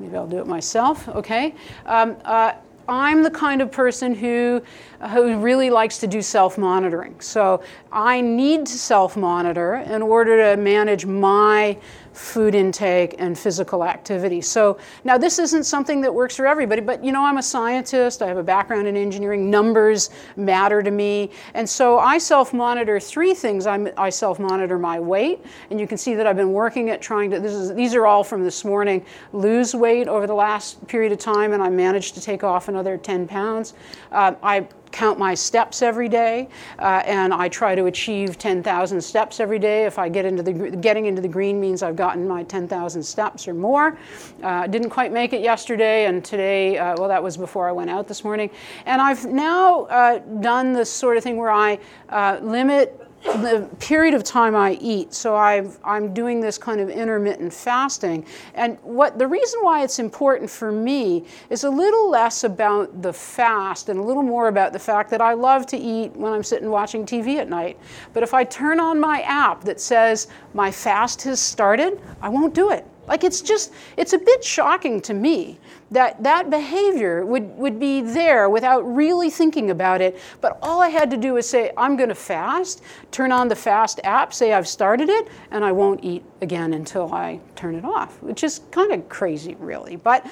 maybe 0.00 0.16
I'll 0.16 0.26
do 0.26 0.38
it 0.38 0.48
myself, 0.48 1.08
okay? 1.08 1.54
Um, 1.86 2.16
uh, 2.24 2.54
I'm 2.90 3.22
the 3.22 3.30
kind 3.30 3.62
of 3.62 3.70
person 3.70 4.14
who, 4.14 4.62
who 5.10 5.38
really 5.38 5.70
likes 5.70 5.98
to 5.98 6.06
do 6.06 6.20
self 6.20 6.58
monitoring. 6.58 7.20
So 7.20 7.62
I 7.92 8.20
need 8.20 8.66
to 8.66 8.76
self 8.76 9.16
monitor 9.16 9.76
in 9.76 10.02
order 10.02 10.50
to 10.50 10.60
manage 10.60 11.06
my 11.06 11.78
food 12.12 12.54
intake 12.54 13.14
and 13.18 13.38
physical 13.38 13.84
activity. 13.84 14.40
So 14.40 14.78
now 15.04 15.16
this 15.16 15.38
isn't 15.38 15.64
something 15.64 16.00
that 16.00 16.12
works 16.12 16.36
for 16.36 16.46
everybody, 16.46 16.80
but 16.80 17.04
you 17.04 17.12
know, 17.12 17.24
I'm 17.24 17.38
a 17.38 17.42
scientist, 17.42 18.22
I 18.22 18.26
have 18.26 18.36
a 18.36 18.42
background 18.42 18.88
in 18.88 18.96
engineering, 18.96 19.50
numbers 19.50 20.10
matter 20.36 20.82
to 20.82 20.90
me. 20.90 21.30
And 21.54 21.68
so 21.68 21.98
I 21.98 22.18
self 22.18 22.52
monitor 22.52 22.98
three 22.98 23.34
things. 23.34 23.66
I'm, 23.66 23.88
i 23.96 24.10
self 24.10 24.38
monitor 24.38 24.78
my 24.78 24.98
weight, 24.98 25.44
and 25.70 25.80
you 25.80 25.86
can 25.86 25.98
see 25.98 26.14
that 26.14 26.26
I've 26.26 26.36
been 26.36 26.52
working 26.52 26.90
at 26.90 27.00
trying 27.00 27.30
to, 27.30 27.36
is, 27.36 27.74
these 27.74 27.94
are 27.94 28.06
all 28.06 28.24
from 28.24 28.44
this 28.44 28.64
morning, 28.64 29.04
lose 29.32 29.74
weight 29.74 30.08
over 30.08 30.26
the 30.26 30.34
last 30.34 30.86
period 30.86 31.12
of 31.12 31.18
time, 31.18 31.52
and 31.52 31.62
I 31.62 31.68
managed 31.68 32.14
to 32.14 32.20
take 32.20 32.44
off 32.44 32.68
another 32.68 32.96
10 32.96 33.28
pounds. 33.28 33.74
Uh, 34.12 34.34
I 34.42 34.66
count 34.92 35.18
my 35.18 35.34
steps 35.34 35.82
every 35.82 36.08
day, 36.08 36.48
uh, 36.78 37.02
and 37.04 37.32
I 37.32 37.48
try 37.48 37.74
to 37.74 37.86
achieve 37.86 38.38
10,000 38.38 39.00
steps 39.00 39.40
every 39.40 39.58
day. 39.58 39.84
If 39.84 39.98
I 39.98 40.08
get 40.08 40.24
into 40.24 40.42
the 40.42 40.52
getting 40.76 41.06
into 41.06 41.22
the 41.22 41.28
green 41.28 41.60
means 41.60 41.82
I've 41.82 41.96
gotten 41.96 42.26
my 42.26 42.42
10,000 42.44 43.02
steps 43.02 43.48
or 43.48 43.54
more. 43.54 43.98
Uh, 44.42 44.66
didn't 44.66 44.90
quite 44.90 45.12
make 45.12 45.32
it 45.32 45.40
yesterday, 45.40 46.06
and 46.06 46.24
today, 46.24 46.78
uh, 46.78 46.94
well, 46.98 47.08
that 47.08 47.22
was 47.22 47.36
before 47.36 47.68
I 47.68 47.72
went 47.72 47.90
out 47.90 48.08
this 48.08 48.24
morning. 48.24 48.50
And 48.86 49.00
I've 49.00 49.24
now 49.26 49.84
uh, 49.84 50.18
done 50.18 50.72
this 50.72 50.92
sort 50.92 51.16
of 51.16 51.22
thing 51.22 51.36
where 51.36 51.50
I 51.50 51.78
uh, 52.08 52.38
limit 52.42 52.99
the 53.22 53.68
period 53.78 54.14
of 54.14 54.24
time 54.24 54.56
I 54.56 54.78
eat. 54.80 55.12
So 55.12 55.34
i 55.34 55.62
am 55.84 56.14
doing 56.14 56.40
this 56.40 56.58
kind 56.58 56.80
of 56.80 56.88
intermittent 56.88 57.52
fasting. 57.52 58.24
And 58.54 58.78
what 58.82 59.18
the 59.18 59.26
reason 59.26 59.60
why 59.62 59.82
it's 59.82 59.98
important 59.98 60.50
for 60.50 60.72
me 60.72 61.26
is 61.50 61.64
a 61.64 61.70
little 61.70 62.10
less 62.10 62.44
about 62.44 63.02
the 63.02 63.12
fast 63.12 63.88
and 63.88 63.98
a 63.98 64.02
little 64.02 64.22
more 64.22 64.48
about 64.48 64.72
the 64.72 64.78
fact 64.78 65.10
that 65.10 65.20
I 65.20 65.34
love 65.34 65.66
to 65.66 65.76
eat 65.76 66.12
when 66.16 66.32
I'm 66.32 66.42
sitting 66.42 66.70
watching 66.70 67.04
TV 67.04 67.36
at 67.36 67.48
night. 67.48 67.78
But 68.12 68.22
if 68.22 68.34
I 68.34 68.44
turn 68.44 68.80
on 68.80 68.98
my 68.98 69.20
app 69.22 69.64
that 69.64 69.80
says 69.80 70.28
my 70.54 70.70
fast 70.70 71.22
has 71.22 71.40
started, 71.40 72.00
I 72.22 72.28
won't 72.28 72.54
do 72.54 72.70
it. 72.70 72.86
Like 73.06 73.24
it's 73.24 73.40
just, 73.40 73.72
it's 73.96 74.12
a 74.12 74.18
bit 74.18 74.44
shocking 74.44 75.00
to 75.02 75.14
me 75.14 75.58
that 75.90 76.22
that 76.22 76.50
behavior 76.50 77.24
would, 77.26 77.56
would 77.56 77.80
be 77.80 78.00
there 78.00 78.48
without 78.48 78.80
really 78.82 79.30
thinking 79.30 79.70
about 79.70 80.00
it. 80.00 80.18
But 80.40 80.58
all 80.62 80.80
I 80.80 80.88
had 80.88 81.10
to 81.10 81.16
do 81.16 81.34
was 81.34 81.48
say, 81.48 81.72
I'm 81.76 81.96
going 81.96 82.08
to 82.08 82.14
fast, 82.14 82.82
turn 83.10 83.32
on 83.32 83.48
the 83.48 83.56
fast 83.56 84.00
app, 84.04 84.32
say 84.32 84.52
I've 84.52 84.68
started 84.68 85.08
it, 85.08 85.28
and 85.50 85.64
I 85.64 85.72
won't 85.72 86.04
eat 86.04 86.24
again 86.40 86.74
until 86.74 87.12
I 87.12 87.40
turn 87.56 87.74
it 87.74 87.84
off, 87.84 88.22
which 88.22 88.44
is 88.44 88.60
kind 88.70 88.92
of 88.92 89.08
crazy, 89.08 89.56
really. 89.58 89.96
But 89.96 90.26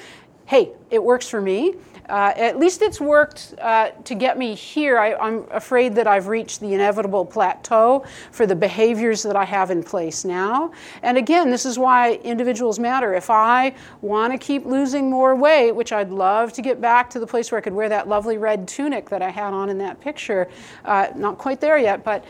hey, 0.45 0.71
it 0.89 1.03
works 1.03 1.27
for 1.27 1.41
me. 1.41 1.75
Uh, 2.09 2.33
at 2.35 2.57
least 2.57 2.81
it's 2.81 2.99
worked 2.99 3.53
uh, 3.61 3.91
to 4.03 4.15
get 4.15 4.37
me 4.37 4.55
here. 4.55 4.97
I, 4.97 5.27
am 5.27 5.45
afraid 5.51 5.93
that 5.95 6.07
I've 6.07 6.27
reached 6.27 6.59
the 6.59 6.73
inevitable 6.73 7.23
plateau 7.23 8.03
for 8.31 8.47
the 8.47 8.55
behaviors 8.55 9.21
that 9.23 9.35
I 9.35 9.45
have 9.45 9.69
in 9.69 9.83
place 9.83 10.25
now. 10.25 10.71
And 11.03 11.17
again, 11.19 11.51
this 11.51 11.65
is 11.65 11.77
why 11.77 12.15
individuals 12.23 12.79
matter. 12.79 13.13
If 13.13 13.29
I 13.29 13.75
want 14.01 14.33
to 14.33 14.39
keep 14.39 14.65
losing 14.65 15.09
more 15.09 15.35
weight, 15.35 15.71
which 15.71 15.91
I'd 15.91 16.09
love 16.09 16.51
to 16.53 16.63
get 16.63 16.81
back 16.81 17.11
to 17.11 17.19
the 17.19 17.27
place 17.27 17.51
where 17.51 17.59
I 17.59 17.61
could 17.61 17.73
wear 17.73 17.89
that 17.89 18.07
lovely 18.07 18.39
red 18.39 18.67
tunic 18.67 19.07
that 19.09 19.21
I 19.21 19.29
had 19.29 19.53
on 19.53 19.69
in 19.69 19.77
that 19.77 20.01
picture, 20.01 20.49
uh, 20.85 21.09
not 21.15 21.37
quite 21.37 21.61
there 21.61 21.77
yet, 21.77 22.03
but 22.03 22.25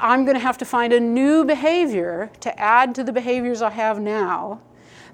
I'm 0.00 0.24
going 0.24 0.36
to 0.36 0.42
have 0.42 0.56
to 0.58 0.64
find 0.64 0.94
a 0.94 1.00
new 1.00 1.44
behavior 1.44 2.30
to 2.40 2.58
add 2.58 2.94
to 2.94 3.04
the 3.04 3.12
behaviors 3.12 3.60
I 3.60 3.70
have 3.70 4.00
now 4.00 4.62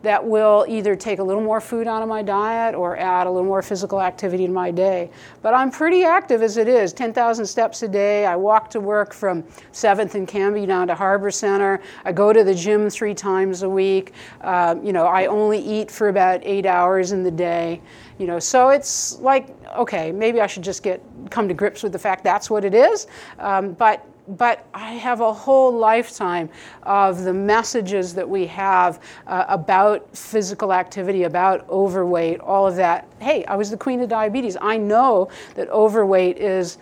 that 0.05 0.25
will 0.25 0.65
either 0.69 0.95
take 0.95 1.19
a 1.19 1.23
little 1.23 1.43
more 1.43 1.61
food 1.61 1.89
out 1.89 2.03
of 2.03 2.09
my 2.09 2.23
diet 2.23 2.75
or 2.75 2.97
add 2.97 3.27
a 3.27 3.31
little 3.31 3.47
more 3.47 3.63
physical 3.63 4.01
activity 4.01 4.47
to 4.47 4.53
my 4.53 4.71
day. 4.71 5.11
But 5.43 5.55
I'm 5.55 5.71
pretty 5.71 6.05
active 6.05 6.43
as 6.43 6.57
it 6.57 6.69
is 6.69 6.93
10,000 6.93 7.45
steps 7.45 7.83
a 7.83 7.89
day. 7.89 8.27
I 8.27 8.37
walk 8.37 8.71
to 8.71 8.81
work 8.81 9.13
from 9.13 9.43
7th 9.73 10.15
and 10.15 10.29
Cambie 10.29 10.67
down 10.67 10.87
to 10.89 10.95
Harbor 10.95 11.31
Center. 11.31 11.81
I 12.05 12.13
go 12.13 12.33
to 12.33 12.45
the 12.45 12.55
gym 12.55 12.89
three 12.91 13.15
times 13.15 13.63
a 13.63 13.69
week. 13.69 14.13
Uh, 14.43 14.77
you 14.83 14.93
know, 14.93 15.07
I 15.07 15.27
only 15.27 15.59
eat 15.59 15.91
for 15.91 16.09
about 16.09 16.41
eight 16.45 16.67
hours 16.67 17.13
in 17.13 17.23
the 17.23 17.31
day. 17.31 17.81
You 18.19 18.27
know, 18.27 18.39
so 18.39 18.69
it's 18.69 19.19
like, 19.21 19.49
okay, 19.75 20.13
maybe 20.13 20.41
I 20.41 20.47
should 20.47 20.63
just 20.63 20.83
get 20.83 21.03
come 21.31 21.49
to 21.49 21.55
grips 21.55 21.83
with 21.83 21.93
the 21.93 21.99
fact 21.99 22.23
that's 22.23 22.49
what 22.49 22.65
it 22.65 22.75
is. 22.75 23.07
Um, 23.39 23.73
but 23.73 24.07
but 24.27 24.67
I 24.73 24.93
have 24.93 25.21
a 25.21 25.33
whole 25.33 25.73
lifetime 25.73 26.49
of 26.83 27.25
the 27.25 27.33
messages 27.33 28.15
that 28.15 28.29
we 28.29 28.47
have 28.47 29.01
uh, 29.27 29.45
about 29.49 30.17
physical 30.17 30.73
activity, 30.73 31.25
about 31.25 31.69
overweight, 31.69 32.41
all 32.41 32.67
of 32.67 32.77
that. 32.77 33.07
Hey, 33.21 33.45
I 33.45 33.57
was 33.57 33.71
the 33.71 33.77
queen 33.77 34.01
of 34.01 34.09
diabetes. 34.09 34.57
I 34.61 34.77
know 34.77 35.29
that 35.55 35.69
overweight 35.69 36.39
is 36.39 36.79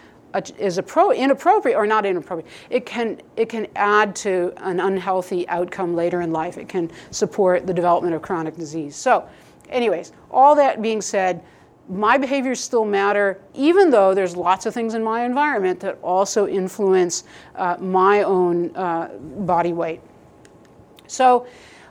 is 0.59 0.78
appro- 0.78 1.14
inappropriate 1.14 1.76
or 1.76 1.86
not 1.86 2.07
inappropriate. 2.07 2.51
It 2.70 2.86
can 2.86 3.20
it 3.36 3.51
can 3.51 3.66
add 3.76 4.16
to 4.16 4.55
an 4.59 4.80
unhealthy 4.80 5.47
outcome 5.49 5.95
later 5.95 6.22
in 6.22 6.32
life. 6.32 6.57
It 6.57 6.68
can 6.68 6.90
support 7.11 7.66
the 7.66 7.74
development 7.74 8.14
of 8.14 8.22
chronic 8.22 8.57
disease. 8.57 8.97
So, 8.97 9.28
anyways, 9.68 10.12
all 10.30 10.55
that 10.57 10.80
being 10.80 11.03
said, 11.03 11.43
my 11.93 12.16
behaviors 12.16 12.59
still 12.59 12.86
matter, 12.86 13.38
even 13.55 13.90
though 13.90 14.14
there's 14.14 14.34
lots 14.34 14.64
of 14.64 14.72
things 14.72 14.95
in 14.95 15.05
my 15.05 15.24
environment 15.24 15.78
that 15.80 15.99
also 16.03 16.47
influence 16.49 17.24
uh, 17.55 17.76
my 17.78 18.22
own 18.22 18.74
uh, 18.74 19.09
body 19.18 19.72
weight. 19.74 20.01
So, 21.07 21.47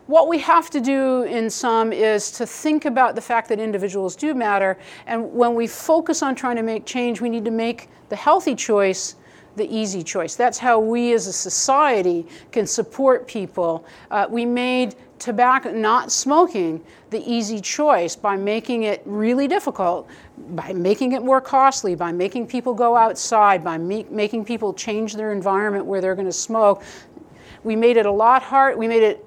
what 0.07 0.27
we 0.27 0.39
have 0.39 0.69
to 0.71 0.81
do 0.81 1.21
in 1.23 1.49
sum 1.49 1.93
is 1.93 2.31
to 2.31 2.45
think 2.45 2.85
about 2.85 3.13
the 3.15 3.21
fact 3.21 3.47
that 3.49 3.59
individuals 3.59 4.15
do 4.15 4.33
matter, 4.33 4.77
and 5.05 5.31
when 5.31 5.53
we 5.53 5.67
focus 5.67 6.23
on 6.23 6.33
trying 6.35 6.55
to 6.55 6.63
make 6.63 6.85
change, 6.85 7.21
we 7.21 7.29
need 7.29 7.45
to 7.45 7.51
make 7.51 7.87
the 8.09 8.15
healthy 8.15 8.55
choice 8.55 9.15
the 9.55 9.75
easy 9.75 10.01
choice. 10.01 10.35
That's 10.35 10.57
how 10.57 10.79
we 10.79 11.13
as 11.13 11.27
a 11.27 11.33
society 11.33 12.25
can 12.51 12.65
support 12.65 13.27
people. 13.27 13.85
Uh, 14.09 14.27
we 14.29 14.45
made 14.45 14.95
tobacco, 15.21 15.71
not 15.71 16.11
smoking, 16.11 16.83
the 17.11 17.23
easy 17.31 17.61
choice 17.61 18.15
by 18.15 18.35
making 18.35 18.83
it 18.83 19.01
really 19.05 19.47
difficult, 19.47 20.09
by 20.49 20.73
making 20.73 21.13
it 21.13 21.23
more 21.23 21.39
costly, 21.39 21.95
by 21.95 22.11
making 22.11 22.47
people 22.47 22.73
go 22.73 22.97
outside, 22.97 23.63
by 23.63 23.77
me- 23.77 24.07
making 24.09 24.43
people 24.43 24.73
change 24.73 25.15
their 25.15 25.31
environment 25.31 25.85
where 25.85 26.01
they're 26.01 26.15
going 26.15 26.27
to 26.27 26.33
smoke. 26.33 26.83
We 27.63 27.75
made 27.75 27.97
it 27.97 28.07
a 28.07 28.11
lot 28.11 28.41
hard. 28.41 28.77
We 28.77 28.87
made 28.87 29.03
it 29.03 29.25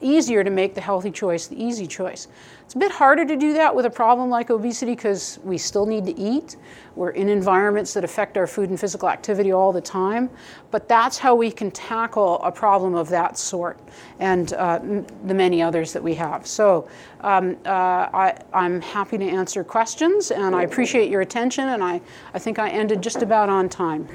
easier 0.00 0.42
to 0.42 0.50
make 0.50 0.74
the 0.74 0.80
healthy 0.80 1.10
choice 1.10 1.46
the 1.46 1.62
easy 1.62 1.86
choice. 1.86 2.28
It's 2.70 2.76
a 2.76 2.78
bit 2.78 2.92
harder 2.92 3.24
to 3.24 3.34
do 3.34 3.52
that 3.54 3.74
with 3.74 3.84
a 3.84 3.90
problem 3.90 4.30
like 4.30 4.48
obesity 4.48 4.94
because 4.94 5.40
we 5.42 5.58
still 5.58 5.86
need 5.86 6.06
to 6.06 6.16
eat. 6.16 6.54
We're 6.94 7.10
in 7.10 7.28
environments 7.28 7.92
that 7.94 8.04
affect 8.04 8.36
our 8.36 8.46
food 8.46 8.70
and 8.70 8.78
physical 8.78 9.08
activity 9.08 9.50
all 9.50 9.72
the 9.72 9.80
time. 9.80 10.30
But 10.70 10.86
that's 10.86 11.18
how 11.18 11.34
we 11.34 11.50
can 11.50 11.72
tackle 11.72 12.40
a 12.44 12.52
problem 12.52 12.94
of 12.94 13.08
that 13.08 13.36
sort 13.36 13.80
and 14.20 14.52
uh, 14.52 14.78
m- 14.84 15.04
the 15.24 15.34
many 15.34 15.60
others 15.60 15.92
that 15.92 16.00
we 16.00 16.14
have. 16.14 16.46
So 16.46 16.88
um, 17.22 17.56
uh, 17.66 17.70
I, 17.70 18.38
I'm 18.54 18.80
happy 18.80 19.18
to 19.18 19.28
answer 19.28 19.64
questions 19.64 20.30
and 20.30 20.54
I 20.54 20.62
appreciate 20.62 21.10
your 21.10 21.22
attention 21.22 21.70
and 21.70 21.82
I, 21.82 22.00
I 22.34 22.38
think 22.38 22.60
I 22.60 22.70
ended 22.70 23.02
just 23.02 23.20
about 23.20 23.48
on 23.48 23.68
time. 23.68 24.08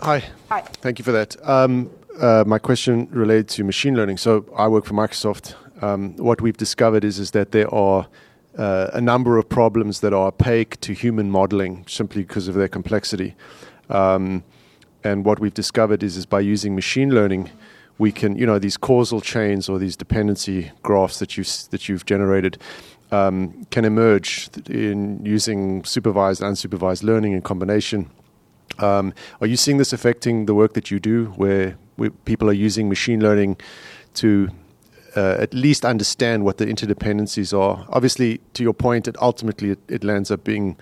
Hi. 0.00 0.24
Hi. 0.48 0.62
Thank 0.82 0.98
you 0.98 1.04
for 1.04 1.12
that. 1.12 1.36
Um, 1.48 1.88
my 2.46 2.58
question 2.58 3.08
related 3.10 3.48
to 3.48 3.64
machine 3.64 3.96
learning. 3.96 4.18
So 4.18 4.44
I 4.56 4.68
work 4.68 4.84
for 4.84 4.94
Microsoft. 4.94 5.54
Um, 5.82 6.16
what 6.16 6.40
we've 6.40 6.56
discovered 6.56 7.04
is 7.04 7.18
is 7.18 7.32
that 7.32 7.52
there 7.52 7.72
are 7.74 8.06
uh, 8.56 8.90
a 8.92 9.00
number 9.00 9.36
of 9.36 9.48
problems 9.48 10.00
that 10.00 10.12
are 10.12 10.28
opaque 10.28 10.80
to 10.80 10.92
human 10.92 11.30
modeling 11.30 11.84
simply 11.88 12.22
because 12.22 12.48
of 12.48 12.54
their 12.54 12.68
complexity. 12.68 13.34
Um, 13.90 14.44
and 15.02 15.24
what 15.24 15.40
we've 15.40 15.54
discovered 15.54 16.02
is 16.02 16.16
is 16.16 16.26
by 16.26 16.40
using 16.40 16.74
machine 16.74 17.10
learning, 17.10 17.50
we 17.98 18.12
can 18.12 18.36
you 18.36 18.46
know 18.46 18.58
these 18.58 18.76
causal 18.76 19.20
chains 19.20 19.68
or 19.68 19.78
these 19.78 19.96
dependency 19.96 20.70
graphs 20.82 21.18
that 21.18 21.36
you 21.36 21.44
that 21.70 21.88
you've 21.88 22.06
generated. 22.06 22.58
Um, 23.10 23.64
can 23.70 23.84
emerge 23.84 24.48
in 24.68 25.24
using 25.24 25.84
supervised 25.84 26.42
and 26.42 26.56
unsupervised 26.56 27.04
learning 27.04 27.32
in 27.32 27.42
combination. 27.42 28.10
Um, 28.78 29.14
are 29.40 29.46
you 29.46 29.56
seeing 29.56 29.76
this 29.76 29.92
affecting 29.92 30.46
the 30.46 30.54
work 30.54 30.72
that 30.72 30.90
you 30.90 30.98
do, 30.98 31.26
where 31.36 31.76
we, 31.96 32.10
people 32.10 32.48
are 32.48 32.54
using 32.54 32.88
machine 32.88 33.20
learning 33.20 33.56
to 34.14 34.50
uh, 35.16 35.36
at 35.38 35.54
least 35.54 35.84
understand 35.84 36.44
what 36.44 36.58
the 36.58 36.66
interdependencies 36.66 37.56
are. 37.56 37.86
Obviously, 37.90 38.40
to 38.54 38.62
your 38.62 38.74
point, 38.74 39.06
it 39.08 39.16
ultimately 39.20 39.70
it, 39.70 39.78
it 39.88 40.04
lands 40.04 40.30
up 40.30 40.44
being 40.44 40.76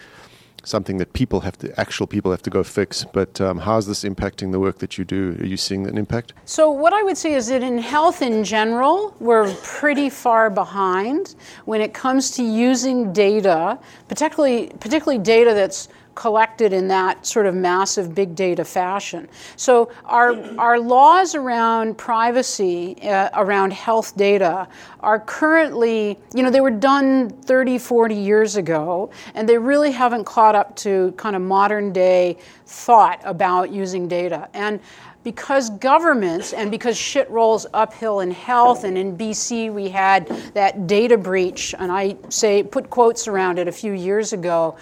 something 0.64 0.98
that 0.98 1.12
people 1.12 1.40
have 1.40 1.58
to 1.58 1.80
actual 1.80 2.06
people 2.06 2.30
have 2.30 2.42
to 2.42 2.50
go 2.50 2.62
fix. 2.62 3.04
But 3.12 3.40
um, 3.40 3.58
how 3.58 3.78
is 3.78 3.86
this 3.86 4.04
impacting 4.04 4.52
the 4.52 4.60
work 4.60 4.78
that 4.78 4.96
you 4.96 5.04
do? 5.04 5.36
Are 5.40 5.46
you 5.46 5.56
seeing 5.56 5.86
an 5.86 5.98
impact? 5.98 6.34
So 6.44 6.70
what 6.70 6.92
I 6.92 7.02
would 7.02 7.18
say 7.18 7.34
is 7.34 7.48
that 7.48 7.62
in 7.62 7.78
health 7.78 8.22
in 8.22 8.44
general, 8.44 9.14
we're 9.20 9.52
pretty 9.62 10.08
far 10.08 10.50
behind 10.50 11.34
when 11.64 11.80
it 11.80 11.94
comes 11.94 12.30
to 12.32 12.42
using 12.42 13.12
data, 13.12 13.78
particularly 14.08 14.72
particularly 14.80 15.22
data 15.22 15.52
that's 15.54 15.88
collected 16.14 16.72
in 16.72 16.88
that 16.88 17.26
sort 17.26 17.46
of 17.46 17.54
massive 17.54 18.14
big 18.14 18.34
data 18.34 18.64
fashion. 18.64 19.28
So 19.56 19.90
our, 20.04 20.34
our 20.58 20.78
laws 20.78 21.34
around 21.34 21.96
privacy, 21.98 22.96
uh, 23.02 23.30
around 23.34 23.72
health 23.72 24.16
data, 24.16 24.68
are 25.00 25.20
currently, 25.20 26.18
you 26.34 26.42
know, 26.42 26.50
they 26.50 26.60
were 26.60 26.70
done 26.70 27.30
30, 27.30 27.78
40 27.78 28.14
years 28.14 28.56
ago, 28.56 29.10
and 29.34 29.48
they 29.48 29.58
really 29.58 29.90
haven't 29.90 30.24
caught 30.24 30.54
up 30.54 30.76
to 30.76 31.12
kind 31.16 31.36
of 31.36 31.42
modern 31.42 31.92
day 31.92 32.36
thought 32.66 33.20
about 33.24 33.70
using 33.72 34.08
data. 34.08 34.48
And 34.54 34.80
because 35.24 35.70
governments 35.70 36.52
and 36.52 36.70
because 36.70 36.96
shit 36.96 37.30
rolls 37.30 37.66
uphill 37.74 38.20
in 38.20 38.30
health 38.30 38.84
and 38.84 38.98
in 38.98 39.16
BC 39.16 39.72
we 39.72 39.88
had 39.88 40.26
that 40.54 40.86
data 40.86 41.16
breach 41.16 41.74
and 41.78 41.92
I 41.92 42.16
say 42.28 42.62
put 42.62 42.90
quotes 42.90 43.28
around 43.28 43.58
it 43.58 43.68
a 43.68 43.72
few 43.72 43.92
years 43.92 44.32
ago 44.32 44.76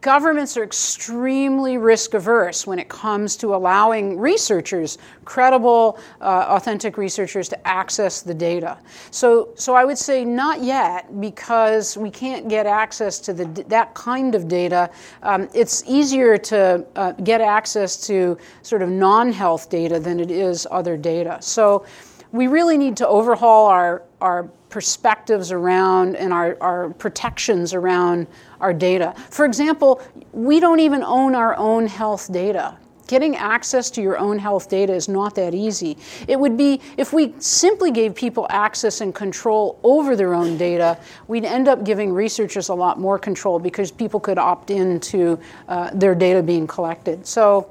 governments 0.00 0.56
are 0.56 0.64
extremely 0.64 1.78
risk 1.78 2.14
averse 2.14 2.66
when 2.66 2.78
it 2.78 2.88
comes 2.88 3.36
to 3.36 3.54
allowing 3.54 4.18
researchers, 4.18 4.98
credible, 5.24 5.98
uh, 6.20 6.46
authentic 6.48 6.96
researchers, 6.96 7.48
to 7.48 7.66
access 7.66 8.22
the 8.22 8.34
data. 8.34 8.78
So, 9.10 9.50
so 9.54 9.74
I 9.74 9.84
would 9.84 9.98
say 9.98 10.24
not 10.24 10.62
yet 10.62 11.20
because 11.20 11.96
we 11.96 12.10
can't 12.10 12.48
get 12.48 12.66
access 12.66 13.18
to 13.20 13.32
the, 13.32 13.44
that 13.68 13.94
kind 13.94 14.34
of 14.34 14.48
data. 14.48 14.90
Um, 15.22 15.48
it's 15.54 15.82
easier 15.86 16.36
to 16.38 16.84
uh, 16.96 17.12
get 17.12 17.40
access 17.40 18.06
to 18.06 18.38
sort 18.62 18.82
of 18.82 18.88
non 18.88 19.32
health 19.32 19.70
data 19.70 19.98
than 19.98 20.20
it 20.20 20.30
is 20.30 20.66
other 20.70 20.96
data. 20.96 21.38
So 21.40 21.84
we 22.32 22.46
really 22.46 22.78
need 22.78 22.96
to 22.98 23.08
overhaul 23.08 23.66
our, 23.66 24.02
our 24.20 24.50
perspectives 24.70 25.52
around 25.52 26.16
and 26.16 26.32
our, 26.32 26.56
our 26.60 26.90
protections 26.90 27.74
around 27.74 28.26
our 28.60 28.72
data. 28.72 29.14
For 29.30 29.44
example, 29.44 30.00
we 30.32 30.60
don't 30.60 30.80
even 30.80 31.02
own 31.02 31.34
our 31.34 31.56
own 31.56 31.86
health 31.86 32.32
data. 32.32 32.76
Getting 33.08 33.34
access 33.34 33.90
to 33.90 34.00
your 34.00 34.18
own 34.18 34.38
health 34.38 34.70
data 34.70 34.94
is 34.94 35.08
not 35.08 35.34
that 35.34 35.52
easy. 35.52 35.98
It 36.28 36.38
would 36.38 36.56
be 36.56 36.80
if 36.96 37.12
we 37.12 37.34
simply 37.40 37.90
gave 37.90 38.14
people 38.14 38.46
access 38.50 39.00
and 39.00 39.12
control 39.12 39.80
over 39.82 40.14
their 40.14 40.32
own 40.32 40.56
data, 40.56 40.96
we'd 41.26 41.44
end 41.44 41.66
up 41.66 41.82
giving 41.84 42.12
researchers 42.12 42.68
a 42.68 42.74
lot 42.74 43.00
more 43.00 43.18
control 43.18 43.58
because 43.58 43.90
people 43.90 44.20
could 44.20 44.38
opt 44.38 44.70
in 44.70 45.00
to 45.00 45.40
uh, 45.66 45.90
their 45.92 46.14
data 46.14 46.40
being 46.40 46.68
collected. 46.68 47.26
So, 47.26 47.68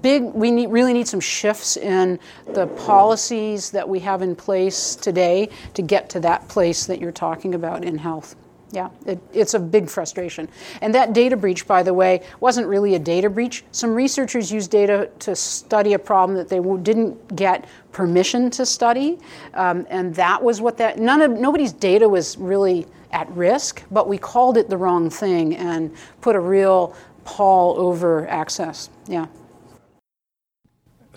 big 0.00 0.22
we 0.22 0.50
need, 0.50 0.68
really 0.68 0.92
need 0.92 1.08
some 1.08 1.20
shifts 1.20 1.76
in 1.76 2.18
the 2.46 2.66
policies 2.66 3.70
that 3.70 3.88
we 3.88 4.00
have 4.00 4.22
in 4.22 4.34
place 4.34 4.96
today 4.96 5.48
to 5.74 5.82
get 5.82 6.08
to 6.10 6.20
that 6.20 6.48
place 6.48 6.86
that 6.86 7.00
you're 7.00 7.12
talking 7.12 7.54
about 7.54 7.84
in 7.84 7.98
health. 7.98 8.36
Yeah, 8.74 8.88
it, 9.06 9.20
it's 9.32 9.54
a 9.54 9.60
big 9.60 9.88
frustration. 9.88 10.48
And 10.80 10.92
that 10.96 11.12
data 11.12 11.36
breach, 11.36 11.64
by 11.64 11.84
the 11.84 11.94
way, 11.94 12.22
wasn't 12.40 12.66
really 12.66 12.96
a 12.96 12.98
data 12.98 13.30
breach. 13.30 13.64
Some 13.70 13.94
researchers 13.94 14.50
used 14.50 14.72
data 14.72 15.10
to 15.20 15.36
study 15.36 15.92
a 15.92 15.98
problem 15.98 16.36
that 16.36 16.48
they 16.48 16.58
didn't 16.82 17.36
get 17.36 17.68
permission 17.92 18.50
to 18.50 18.66
study, 18.66 19.18
um, 19.52 19.86
and 19.90 20.12
that 20.16 20.42
was 20.42 20.60
what 20.60 20.76
that. 20.78 20.98
None 20.98 21.22
of 21.22 21.30
nobody's 21.30 21.72
data 21.72 22.08
was 22.08 22.36
really 22.36 22.86
at 23.12 23.30
risk, 23.30 23.84
but 23.92 24.08
we 24.08 24.18
called 24.18 24.56
it 24.56 24.68
the 24.68 24.76
wrong 24.76 25.08
thing 25.08 25.54
and 25.54 25.94
put 26.20 26.34
a 26.34 26.40
real 26.40 26.96
pall 27.24 27.78
over 27.78 28.26
access. 28.26 28.90
Yeah. 29.06 29.26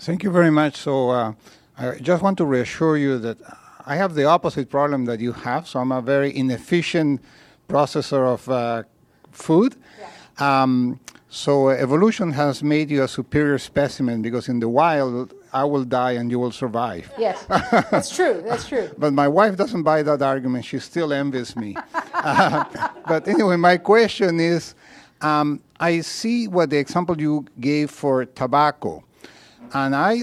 Thank 0.00 0.22
you 0.22 0.30
very 0.30 0.50
much. 0.50 0.76
So 0.76 1.10
uh, 1.10 1.32
I 1.76 1.96
just 1.96 2.22
want 2.22 2.38
to 2.38 2.44
reassure 2.44 2.96
you 2.96 3.18
that 3.18 3.38
I 3.84 3.96
have 3.96 4.14
the 4.14 4.24
opposite 4.24 4.70
problem 4.70 5.06
that 5.06 5.20
you 5.20 5.32
have. 5.32 5.66
So 5.66 5.80
I'm 5.80 5.92
a 5.92 6.00
very 6.00 6.34
inefficient 6.34 7.20
processor 7.68 8.26
of 8.26 8.48
uh, 8.48 8.84
food. 9.32 9.76
Yeah. 9.98 10.62
Um, 10.62 11.00
so 11.30 11.68
evolution 11.68 12.32
has 12.32 12.62
made 12.62 12.90
you 12.90 13.02
a 13.02 13.08
superior 13.08 13.58
specimen 13.58 14.22
because 14.22 14.48
in 14.48 14.60
the 14.60 14.68
wild, 14.68 15.34
I 15.52 15.64
will 15.64 15.84
die 15.84 16.12
and 16.12 16.30
you 16.30 16.38
will 16.38 16.52
survive. 16.52 17.10
Yes, 17.18 17.44
that's 17.90 18.14
true. 18.14 18.42
That's 18.46 18.66
true. 18.66 18.90
but 18.98 19.12
my 19.12 19.28
wife 19.28 19.56
doesn't 19.56 19.82
buy 19.82 20.02
that 20.04 20.22
argument. 20.22 20.64
She 20.64 20.78
still 20.78 21.12
envies 21.12 21.54
me. 21.56 21.76
uh, 22.14 22.64
but 23.06 23.28
anyway, 23.28 23.56
my 23.56 23.76
question 23.76 24.40
is 24.40 24.74
um, 25.20 25.60
I 25.80 26.00
see 26.00 26.48
what 26.48 26.70
the 26.70 26.78
example 26.78 27.20
you 27.20 27.46
gave 27.60 27.90
for 27.90 28.24
tobacco. 28.24 29.04
And 29.72 29.94
I 29.94 30.22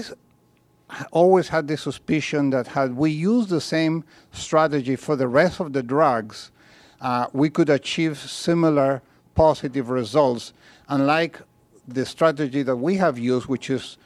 always 1.12 1.48
had 1.48 1.68
the 1.68 1.76
suspicion 1.76 2.50
that 2.50 2.68
had 2.68 2.96
we 2.96 3.10
used 3.10 3.48
the 3.48 3.60
same 3.60 4.04
strategy 4.32 4.96
for 4.96 5.16
the 5.16 5.28
rest 5.28 5.60
of 5.60 5.72
the 5.72 5.82
drugs, 5.82 6.50
uh, 7.00 7.26
we 7.32 7.50
could 7.50 7.68
achieve 7.68 8.18
similar 8.18 9.02
positive 9.34 9.90
results, 9.90 10.52
unlike 10.88 11.40
the 11.86 12.06
strategy 12.06 12.62
that 12.62 12.76
we 12.76 12.96
have 12.96 13.18
used, 13.18 13.46
which 13.46 13.70
is 13.70 13.98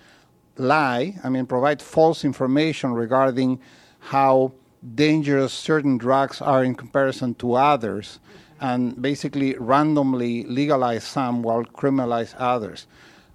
lie, 0.57 1.19
I 1.25 1.29
mean, 1.29 1.47
provide 1.47 1.81
false 1.81 2.25
information 2.25 2.93
regarding 2.93 3.61
how 4.01 4.53
dangerous 4.95 5.53
certain 5.53 5.99
drugs 5.99 6.41
are 6.41 6.65
in 6.65 6.75
comparison 6.75 7.35
to 7.37 7.55
others, 7.55 8.19
and 8.61 9.01
basically 9.01 9.55
randomly 9.59 10.45
legalize 10.45 11.05
some 11.05 11.43
while 11.43 11.65
criminalize 11.65 12.35
others. 12.39 12.87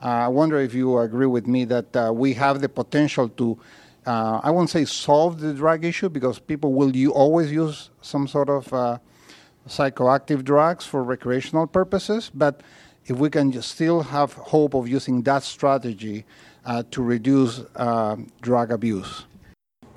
Uh, 0.01 0.07
I 0.07 0.27
wonder 0.27 0.59
if 0.59 0.73
you 0.73 0.97
agree 0.99 1.25
with 1.25 1.47
me 1.47 1.65
that 1.65 1.95
uh, 1.95 2.11
we 2.13 2.33
have 2.33 2.61
the 2.61 2.69
potential 2.69 3.29
to, 3.29 3.57
uh, 4.05 4.39
I 4.43 4.51
won't 4.51 4.69
say 4.69 4.85
solve 4.85 5.39
the 5.39 5.53
drug 5.53 5.83
issue 5.85 6.09
because 6.09 6.39
people 6.39 6.73
will 6.73 6.95
you 6.95 7.11
always 7.11 7.51
use 7.51 7.89
some 8.01 8.27
sort 8.27 8.49
of 8.49 8.99
psychoactive 9.67 10.43
drugs 10.43 10.85
for 10.85 11.03
recreational 11.03 11.65
purposes, 11.67 12.29
but 12.33 12.61
if 13.07 13.17
we 13.17 13.29
can 13.29 13.61
still 13.61 14.01
have 14.01 14.33
hope 14.33 14.73
of 14.73 14.87
using 14.87 15.21
that 15.23 15.43
strategy 15.43 16.25
uh, 16.65 16.83
to 16.91 17.03
reduce 17.03 17.61
uh, 17.75 18.15
drug 18.41 18.71
abuse. 18.71 19.25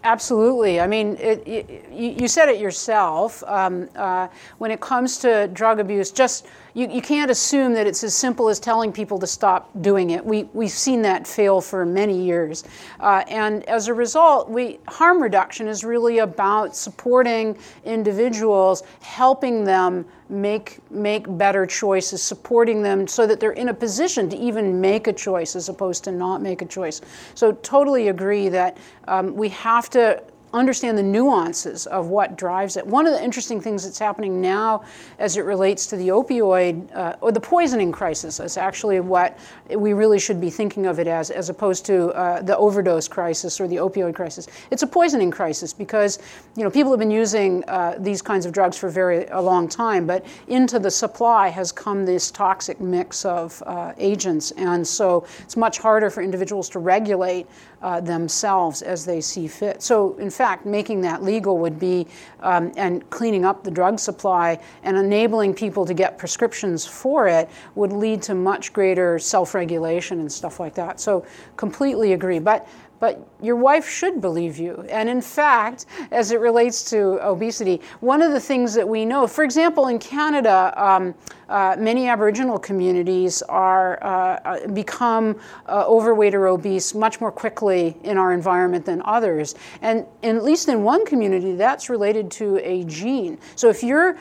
Absolutely. 0.04 0.80
I 0.80 0.86
mean, 0.86 1.16
it, 1.16 1.42
it, 1.46 1.90
you 1.92 2.28
said 2.28 2.48
it 2.48 2.60
yourself. 2.60 3.42
Um, 3.46 3.88
uh, 3.96 4.28
when 4.58 4.70
it 4.70 4.80
comes 4.80 5.18
to 5.18 5.48
drug 5.48 5.80
abuse, 5.80 6.10
just 6.10 6.46
you, 6.78 6.88
you 6.88 7.02
can't 7.02 7.28
assume 7.28 7.72
that 7.72 7.88
it's 7.88 8.04
as 8.04 8.14
simple 8.14 8.48
as 8.48 8.60
telling 8.60 8.92
people 8.92 9.18
to 9.18 9.26
stop 9.26 9.68
doing 9.80 10.10
it. 10.10 10.24
We, 10.24 10.44
we've 10.52 10.70
seen 10.70 11.02
that 11.02 11.26
fail 11.26 11.60
for 11.60 11.84
many 11.84 12.22
years. 12.22 12.62
Uh, 13.00 13.24
and 13.26 13.64
as 13.64 13.88
a 13.88 13.94
result, 13.94 14.48
we, 14.48 14.78
harm 14.86 15.20
reduction 15.20 15.66
is 15.66 15.82
really 15.82 16.18
about 16.18 16.76
supporting 16.76 17.58
individuals, 17.84 18.84
helping 19.00 19.64
them 19.64 20.06
make, 20.28 20.78
make 20.92 21.24
better 21.36 21.66
choices, 21.66 22.22
supporting 22.22 22.80
them 22.80 23.08
so 23.08 23.26
that 23.26 23.40
they're 23.40 23.50
in 23.52 23.70
a 23.70 23.74
position 23.74 24.30
to 24.30 24.36
even 24.36 24.80
make 24.80 25.08
a 25.08 25.12
choice 25.12 25.56
as 25.56 25.68
opposed 25.68 26.04
to 26.04 26.12
not 26.12 26.42
make 26.42 26.62
a 26.62 26.66
choice. 26.66 27.00
So, 27.34 27.52
totally 27.52 28.06
agree 28.08 28.48
that 28.50 28.76
um, 29.08 29.34
we 29.34 29.48
have 29.48 29.90
to 29.90 30.22
understand 30.54 30.96
the 30.96 31.02
nuances 31.02 31.86
of 31.86 32.08
what 32.08 32.36
drives 32.36 32.76
it. 32.76 32.86
One 32.86 33.06
of 33.06 33.12
the 33.12 33.22
interesting 33.22 33.60
things 33.60 33.84
that's 33.84 33.98
happening 33.98 34.40
now 34.40 34.84
as 35.18 35.36
it 35.36 35.42
relates 35.42 35.86
to 35.86 35.96
the 35.96 36.08
opioid 36.08 36.94
uh, 36.94 37.16
or 37.20 37.32
the 37.32 37.40
poisoning 37.40 37.92
crisis 37.92 38.40
is 38.40 38.56
actually 38.56 39.00
what 39.00 39.38
we 39.76 39.92
really 39.92 40.18
should 40.18 40.40
be 40.40 40.50
thinking 40.50 40.86
of 40.86 40.98
it 40.98 41.06
as, 41.06 41.30
as 41.30 41.50
opposed 41.50 41.84
to 41.86 42.08
uh, 42.08 42.40
the 42.42 42.56
overdose 42.56 43.08
crisis 43.08 43.60
or 43.60 43.68
the 43.68 43.76
opioid 43.76 44.14
crisis. 44.14 44.48
It's 44.70 44.82
a 44.82 44.86
poisoning 44.86 45.30
crisis 45.30 45.72
because 45.72 46.18
you 46.56 46.64
know 46.64 46.70
people 46.70 46.90
have 46.92 46.98
been 46.98 47.10
using 47.10 47.62
uh, 47.68 47.96
these 47.98 48.22
kinds 48.22 48.46
of 48.46 48.52
drugs 48.52 48.76
for 48.76 48.88
very 48.88 49.26
a 49.26 49.40
long 49.40 49.68
time, 49.68 50.06
but 50.06 50.24
into 50.46 50.78
the 50.78 50.90
supply 50.90 51.48
has 51.48 51.72
come 51.72 52.06
this 52.06 52.30
toxic 52.30 52.80
mix 52.80 53.24
of 53.24 53.62
uh, 53.66 53.92
agents, 53.98 54.50
and 54.52 54.86
so 54.86 55.26
it's 55.40 55.56
much 55.56 55.78
harder 55.78 56.10
for 56.10 56.22
individuals 56.22 56.68
to 56.70 56.78
regulate 56.78 57.46
uh, 57.82 58.00
themselves 58.00 58.82
as 58.82 59.04
they 59.04 59.20
see 59.20 59.46
fit. 59.46 59.82
So, 59.82 60.16
in 60.18 60.30
fact, 60.30 60.66
making 60.66 61.00
that 61.02 61.22
legal 61.22 61.58
would 61.58 61.78
be 61.78 62.06
um, 62.40 62.72
and 62.76 63.08
cleaning 63.10 63.44
up 63.44 63.64
the 63.64 63.70
drug 63.70 63.98
supply 63.98 64.58
and 64.82 64.96
enabling 64.96 65.54
people 65.54 65.86
to 65.86 65.94
get 65.94 66.18
prescriptions 66.18 66.84
for 66.84 67.28
it 67.28 67.48
would 67.74 67.92
lead 67.92 68.22
to 68.22 68.34
much 68.34 68.72
greater 68.72 69.18
self-regulation 69.18 70.20
and 70.20 70.30
stuff 70.30 70.58
like 70.58 70.74
that. 70.74 71.00
So, 71.00 71.24
completely 71.56 72.12
agree. 72.12 72.38
But 72.38 72.68
but 73.00 73.26
your 73.40 73.56
wife 73.56 73.88
should 73.88 74.20
believe 74.20 74.58
you. 74.58 74.84
And 74.90 75.08
in 75.08 75.20
fact, 75.20 75.86
as 76.10 76.30
it 76.30 76.40
relates 76.40 76.82
to 76.90 77.24
obesity, 77.26 77.80
one 78.00 78.22
of 78.22 78.32
the 78.32 78.40
things 78.40 78.74
that 78.74 78.88
we 78.88 79.04
know, 79.04 79.26
for 79.26 79.44
example, 79.44 79.88
in 79.88 79.98
Canada, 79.98 80.72
um, 80.76 81.14
uh, 81.48 81.76
many 81.78 82.08
Aboriginal 82.08 82.58
communities 82.58 83.40
are 83.42 84.02
uh, 84.02 84.40
uh, 84.44 84.66
become 84.68 85.38
uh, 85.66 85.84
overweight 85.86 86.34
or 86.34 86.48
obese 86.48 86.94
much 86.94 87.20
more 87.20 87.32
quickly 87.32 87.96
in 88.04 88.18
our 88.18 88.32
environment 88.32 88.84
than 88.84 89.00
others. 89.04 89.54
And, 89.80 90.04
and 90.22 90.36
at 90.36 90.44
least 90.44 90.68
in 90.68 90.82
one 90.82 91.06
community, 91.06 91.54
that's 91.54 91.88
related 91.88 92.30
to 92.32 92.58
a 92.58 92.84
gene. 92.84 93.38
So 93.56 93.70
if 93.70 93.82
you're 93.82 94.18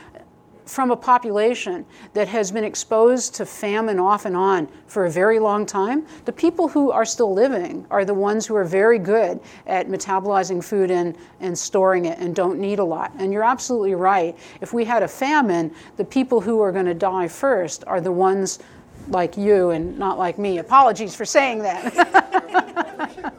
from 0.67 0.91
a 0.91 0.95
population 0.97 1.85
that 2.13 2.27
has 2.27 2.51
been 2.51 2.63
exposed 2.63 3.33
to 3.35 3.45
famine 3.45 3.99
off 3.99 4.25
and 4.25 4.35
on 4.35 4.67
for 4.87 5.05
a 5.05 5.09
very 5.09 5.39
long 5.39 5.65
time, 5.65 6.05
the 6.25 6.31
people 6.31 6.67
who 6.67 6.91
are 6.91 7.05
still 7.05 7.33
living 7.33 7.87
are 7.89 8.03
the 8.03 8.13
ones 8.13 8.45
who 8.45 8.55
are 8.55 8.65
very 8.65 8.99
good 8.99 9.39
at 9.65 9.87
metabolizing 9.87 10.63
food 10.63 10.91
and, 10.91 11.17
and 11.39 11.57
storing 11.57 12.05
it 12.05 12.19
and 12.19 12.35
don't 12.35 12.59
need 12.59 12.79
a 12.79 12.83
lot. 12.83 13.13
And 13.17 13.31
you're 13.31 13.45
absolutely 13.45 13.95
right. 13.95 14.37
If 14.61 14.73
we 14.73 14.83
had 14.83 15.03
a 15.03 15.07
famine, 15.07 15.73
the 15.95 16.05
people 16.05 16.41
who 16.41 16.61
are 16.61 16.71
going 16.71 16.85
to 16.85 16.93
die 16.93 17.29
first 17.29 17.85
are 17.87 18.01
the 18.01 18.11
ones 18.11 18.59
like 19.07 19.37
you 19.37 19.69
and 19.69 19.97
not 19.97 20.19
like 20.19 20.37
me. 20.37 20.57
Apologies 20.57 21.15
for 21.15 21.23
saying 21.23 21.59
that. 21.59 21.93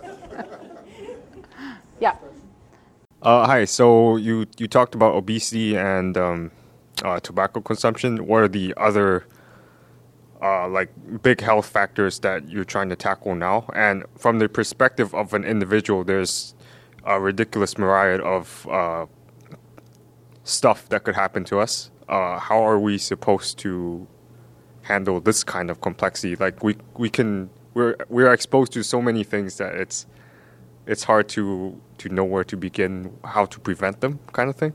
yeah. 2.00 2.16
Uh, 3.20 3.46
hi. 3.46 3.64
So 3.66 4.16
you 4.16 4.46
you 4.56 4.66
talked 4.66 4.94
about 4.94 5.14
obesity 5.14 5.76
and 5.76 6.16
um, 6.16 6.50
uh, 7.04 7.20
tobacco 7.20 7.60
consumption? 7.60 8.26
What 8.26 8.42
are 8.42 8.48
the 8.48 8.74
other 8.76 9.26
uh, 10.42 10.68
like 10.68 10.90
big 11.22 11.40
health 11.40 11.66
factors 11.66 12.20
that 12.20 12.48
you're 12.48 12.64
trying 12.64 12.88
to 12.90 12.96
tackle 12.96 13.34
now? 13.34 13.68
And 13.74 14.04
from 14.16 14.38
the 14.38 14.48
perspective 14.48 15.14
of 15.14 15.34
an 15.34 15.44
individual, 15.44 16.04
there's 16.04 16.54
a 17.04 17.20
ridiculous 17.20 17.78
myriad 17.78 18.20
of 18.20 18.66
uh, 18.70 19.06
stuff 20.44 20.88
that 20.88 21.04
could 21.04 21.14
happen 21.14 21.44
to 21.44 21.58
us. 21.58 21.90
Uh, 22.08 22.38
how 22.38 22.62
are 22.62 22.78
we 22.78 22.98
supposed 22.98 23.58
to 23.58 24.06
handle 24.82 25.20
this 25.20 25.44
kind 25.44 25.70
of 25.70 25.80
complexity? 25.80 26.36
Like 26.36 26.62
we 26.62 26.76
we 26.96 27.10
can 27.10 27.50
we're 27.74 27.96
we're 28.08 28.32
exposed 28.32 28.72
to 28.72 28.82
so 28.82 29.00
many 29.02 29.24
things 29.24 29.58
that 29.58 29.74
it's 29.74 30.06
it's 30.86 31.04
hard 31.04 31.28
to 31.30 31.80
to 31.98 32.08
know 32.08 32.24
where 32.24 32.44
to 32.44 32.56
begin, 32.56 33.12
how 33.24 33.44
to 33.46 33.60
prevent 33.60 34.00
them, 34.00 34.20
kind 34.32 34.48
of 34.48 34.56
thing. 34.56 34.72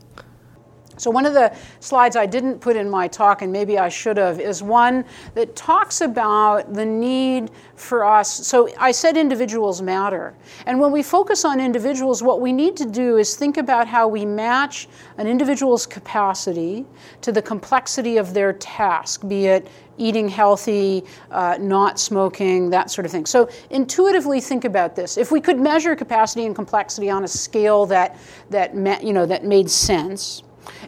So, 0.96 1.10
one 1.10 1.26
of 1.26 1.34
the 1.34 1.54
slides 1.80 2.16
I 2.16 2.26
didn't 2.26 2.60
put 2.60 2.76
in 2.76 2.88
my 2.88 3.08
talk, 3.08 3.42
and 3.42 3.52
maybe 3.52 3.78
I 3.78 3.88
should 3.88 4.16
have, 4.16 4.40
is 4.40 4.62
one 4.62 5.04
that 5.34 5.56
talks 5.56 6.00
about 6.00 6.72
the 6.72 6.86
need 6.86 7.50
for 7.74 8.04
us. 8.04 8.30
So, 8.30 8.68
I 8.78 8.92
said 8.92 9.16
individuals 9.16 9.82
matter. 9.82 10.34
And 10.66 10.78
when 10.78 10.92
we 10.92 11.02
focus 11.02 11.44
on 11.44 11.60
individuals, 11.60 12.22
what 12.22 12.40
we 12.40 12.52
need 12.52 12.76
to 12.76 12.84
do 12.84 13.16
is 13.16 13.34
think 13.34 13.56
about 13.56 13.88
how 13.88 14.06
we 14.06 14.24
match 14.24 14.88
an 15.18 15.26
individual's 15.26 15.86
capacity 15.86 16.84
to 17.22 17.32
the 17.32 17.42
complexity 17.42 18.16
of 18.16 18.34
their 18.34 18.52
task, 18.52 19.26
be 19.26 19.46
it 19.46 19.68
eating 19.96 20.28
healthy, 20.28 21.04
uh, 21.30 21.56
not 21.60 22.00
smoking, 22.00 22.70
that 22.70 22.90
sort 22.90 23.04
of 23.04 23.12
thing. 23.12 23.26
So, 23.26 23.48
intuitively 23.70 24.40
think 24.40 24.64
about 24.64 24.96
this. 24.96 25.16
If 25.16 25.30
we 25.30 25.40
could 25.40 25.58
measure 25.58 25.94
capacity 25.96 26.46
and 26.46 26.54
complexity 26.54 27.10
on 27.10 27.24
a 27.24 27.28
scale 27.28 27.86
that, 27.86 28.16
that, 28.50 28.74
you 29.04 29.12
know, 29.12 29.26
that 29.26 29.44
made 29.44 29.70
sense, 29.70 30.42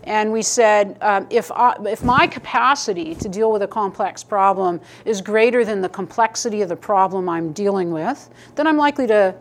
and 0.04 0.32
we 0.32 0.42
said, 0.42 0.98
um, 1.00 1.26
if, 1.30 1.50
I, 1.52 1.76
if 1.86 2.02
my 2.02 2.26
capacity 2.26 3.14
to 3.16 3.28
deal 3.28 3.52
with 3.52 3.62
a 3.62 3.68
complex 3.68 4.22
problem 4.22 4.80
is 5.04 5.20
greater 5.20 5.64
than 5.64 5.80
the 5.80 5.88
complexity 5.88 6.62
of 6.62 6.68
the 6.68 6.76
problem 6.76 7.28
I'm 7.28 7.52
dealing 7.52 7.90
with, 7.90 8.30
then 8.54 8.66
I'm 8.66 8.76
likely 8.76 9.06
to 9.08 9.34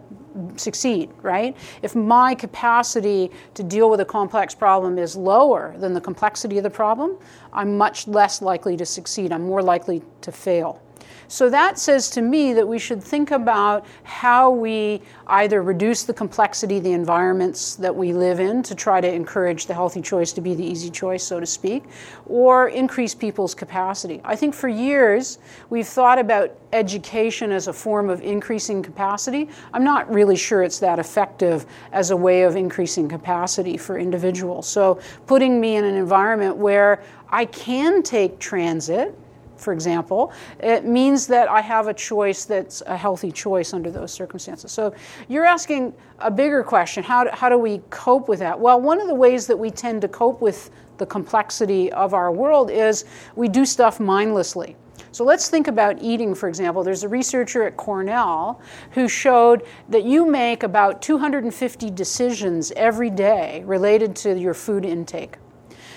succeed, 0.58 1.10
right? 1.22 1.56
If 1.82 1.96
my 1.96 2.36
capacity 2.36 3.32
to 3.54 3.64
deal 3.64 3.90
with 3.90 4.02
a 4.02 4.06
complex 4.06 4.54
problem 4.54 4.98
is 4.98 5.16
lower 5.16 5.76
than 5.78 5.94
the 5.94 6.02
complexity 6.02 6.58
of 6.58 6.64
the 6.64 6.70
problem, 6.70 7.18
I'm 7.54 7.78
much 7.78 8.08
less 8.08 8.42
likely 8.42 8.76
to 8.78 8.86
succeed. 8.86 9.32
I'm 9.32 9.44
more 9.44 9.62
likely 9.62 10.02
to 10.22 10.32
fail. 10.32 10.82
So 11.28 11.50
that 11.50 11.80
says 11.80 12.10
to 12.12 12.22
me 12.22 12.54
that 12.54 12.68
we 12.68 12.78
should 12.78 13.04
think 13.04 13.32
about 13.32 13.86
how 14.04 14.52
we 14.52 15.02
either 15.28 15.62
reduce 15.64 16.04
the 16.04 16.14
complexity 16.14 16.80
the 16.80 16.92
environments 16.92 17.76
that 17.78 17.96
we 17.96 18.14
live 18.14 18.40
in 18.40 18.62
to 18.64 18.76
try 18.76 19.02
to 19.02 19.12
encourage 19.12 19.66
the 19.66 19.74
healthy 19.74 20.02
choice 20.02 20.32
to 20.34 20.42
be 20.42 20.54
the 20.54 20.64
easy 20.64 20.90
choice, 20.90 21.24
so 21.24 21.40
to 21.40 21.46
speak, 21.46 21.84
or 22.28 22.70
increase 22.70 23.16
people's 23.16 23.56
capacity. 23.56 24.22
I 24.24 24.36
think 24.36 24.54
for 24.54 24.68
years 24.68 25.40
we've 25.70 25.88
thought 25.88 26.20
about 26.20 26.56
education 26.74 27.52
as 27.52 27.68
a 27.68 27.74
form 27.74 28.10
of 28.10 28.22
increasing 28.22 28.84
capacity. 28.84 29.50
I'm 29.74 29.84
not 29.84 30.14
really 30.14 30.36
sure 30.36 30.62
it's 30.62 30.80
that 30.80 31.00
effective 31.00 31.66
as 31.92 32.12
a 32.12 32.18
way 32.18 32.44
of 32.44 32.56
increasing 32.56 33.10
capacity 33.10 33.78
for 33.78 33.98
individuals. 33.98 34.68
So 34.68 35.00
putting 35.26 35.60
me 35.60 35.76
in 35.76 35.86
an 35.86 35.96
environment 35.96 36.58
where 36.58 37.02
I 37.30 37.46
can 37.46 38.04
take 38.04 38.40
transit 38.40 39.18
for 39.66 39.74
example, 39.74 40.32
it 40.60 40.86
means 40.86 41.26
that 41.28 41.50
I 41.50 41.60
have 41.60 41.88
a 41.88 41.94
choice 41.94 42.46
that's 42.46 42.84
a 42.86 42.96
healthy 42.96 43.32
choice 43.32 43.74
under 43.74 43.90
those 43.90 44.14
circumstances. 44.14 44.72
So 44.72 44.94
you're 45.28 45.44
asking 45.44 45.94
a 46.20 46.30
bigger 46.30 46.64
question 46.64 47.04
how 47.04 47.24
do, 47.24 47.32
how 47.34 47.50
do 47.50 47.58
we 47.58 47.80
cope 47.90 48.30
with 48.30 48.40
that? 48.40 48.58
Well, 48.58 48.80
one 48.80 49.02
of 49.02 49.08
the 49.08 49.16
ways 49.16 49.48
that 49.48 49.58
we 49.58 49.72
tend 49.72 50.02
to 50.04 50.08
cope 50.08 50.40
with 50.40 50.70
the 51.00 51.06
complexity 51.06 51.92
of 51.92 52.14
our 52.14 52.32
world 52.32 52.70
is 52.70 53.06
we 53.36 53.48
do 53.48 53.66
stuff 53.66 54.00
mindlessly. 54.00 54.76
So 55.12 55.24
let's 55.24 55.50
think 55.50 55.68
about 55.68 56.02
eating, 56.02 56.36
for 56.36 56.48
example. 56.48 56.84
There's 56.84 57.04
a 57.04 57.10
researcher 57.10 57.64
at 57.64 57.76
Cornell 57.76 58.62
who 58.92 59.08
showed 59.08 59.64
that 59.90 60.04
you 60.04 60.30
make 60.30 60.62
about 60.62 61.02
250 61.02 61.90
decisions 61.90 62.72
every 62.76 63.10
day 63.10 63.64
related 63.66 64.16
to 64.18 64.38
your 64.38 64.54
food 64.54 64.86
intake. 64.86 65.38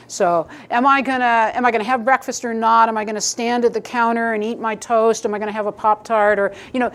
So, 0.08 0.48
am 0.70 0.86
I 0.86 1.00
gonna 1.02 1.52
am 1.54 1.64
I 1.64 1.70
gonna 1.70 1.84
have 1.84 2.04
breakfast 2.04 2.44
or 2.44 2.52
not? 2.52 2.88
Am 2.88 2.96
I 2.96 3.04
gonna 3.04 3.20
stand 3.20 3.64
at 3.64 3.72
the 3.72 3.80
counter 3.80 4.32
and 4.32 4.42
eat 4.42 4.58
my 4.58 4.74
toast? 4.74 5.24
Am 5.24 5.34
I 5.34 5.38
gonna 5.38 5.52
have 5.52 5.66
a 5.66 5.72
pop 5.72 6.04
tart 6.04 6.38
or 6.38 6.52
you 6.72 6.80
know? 6.80 6.90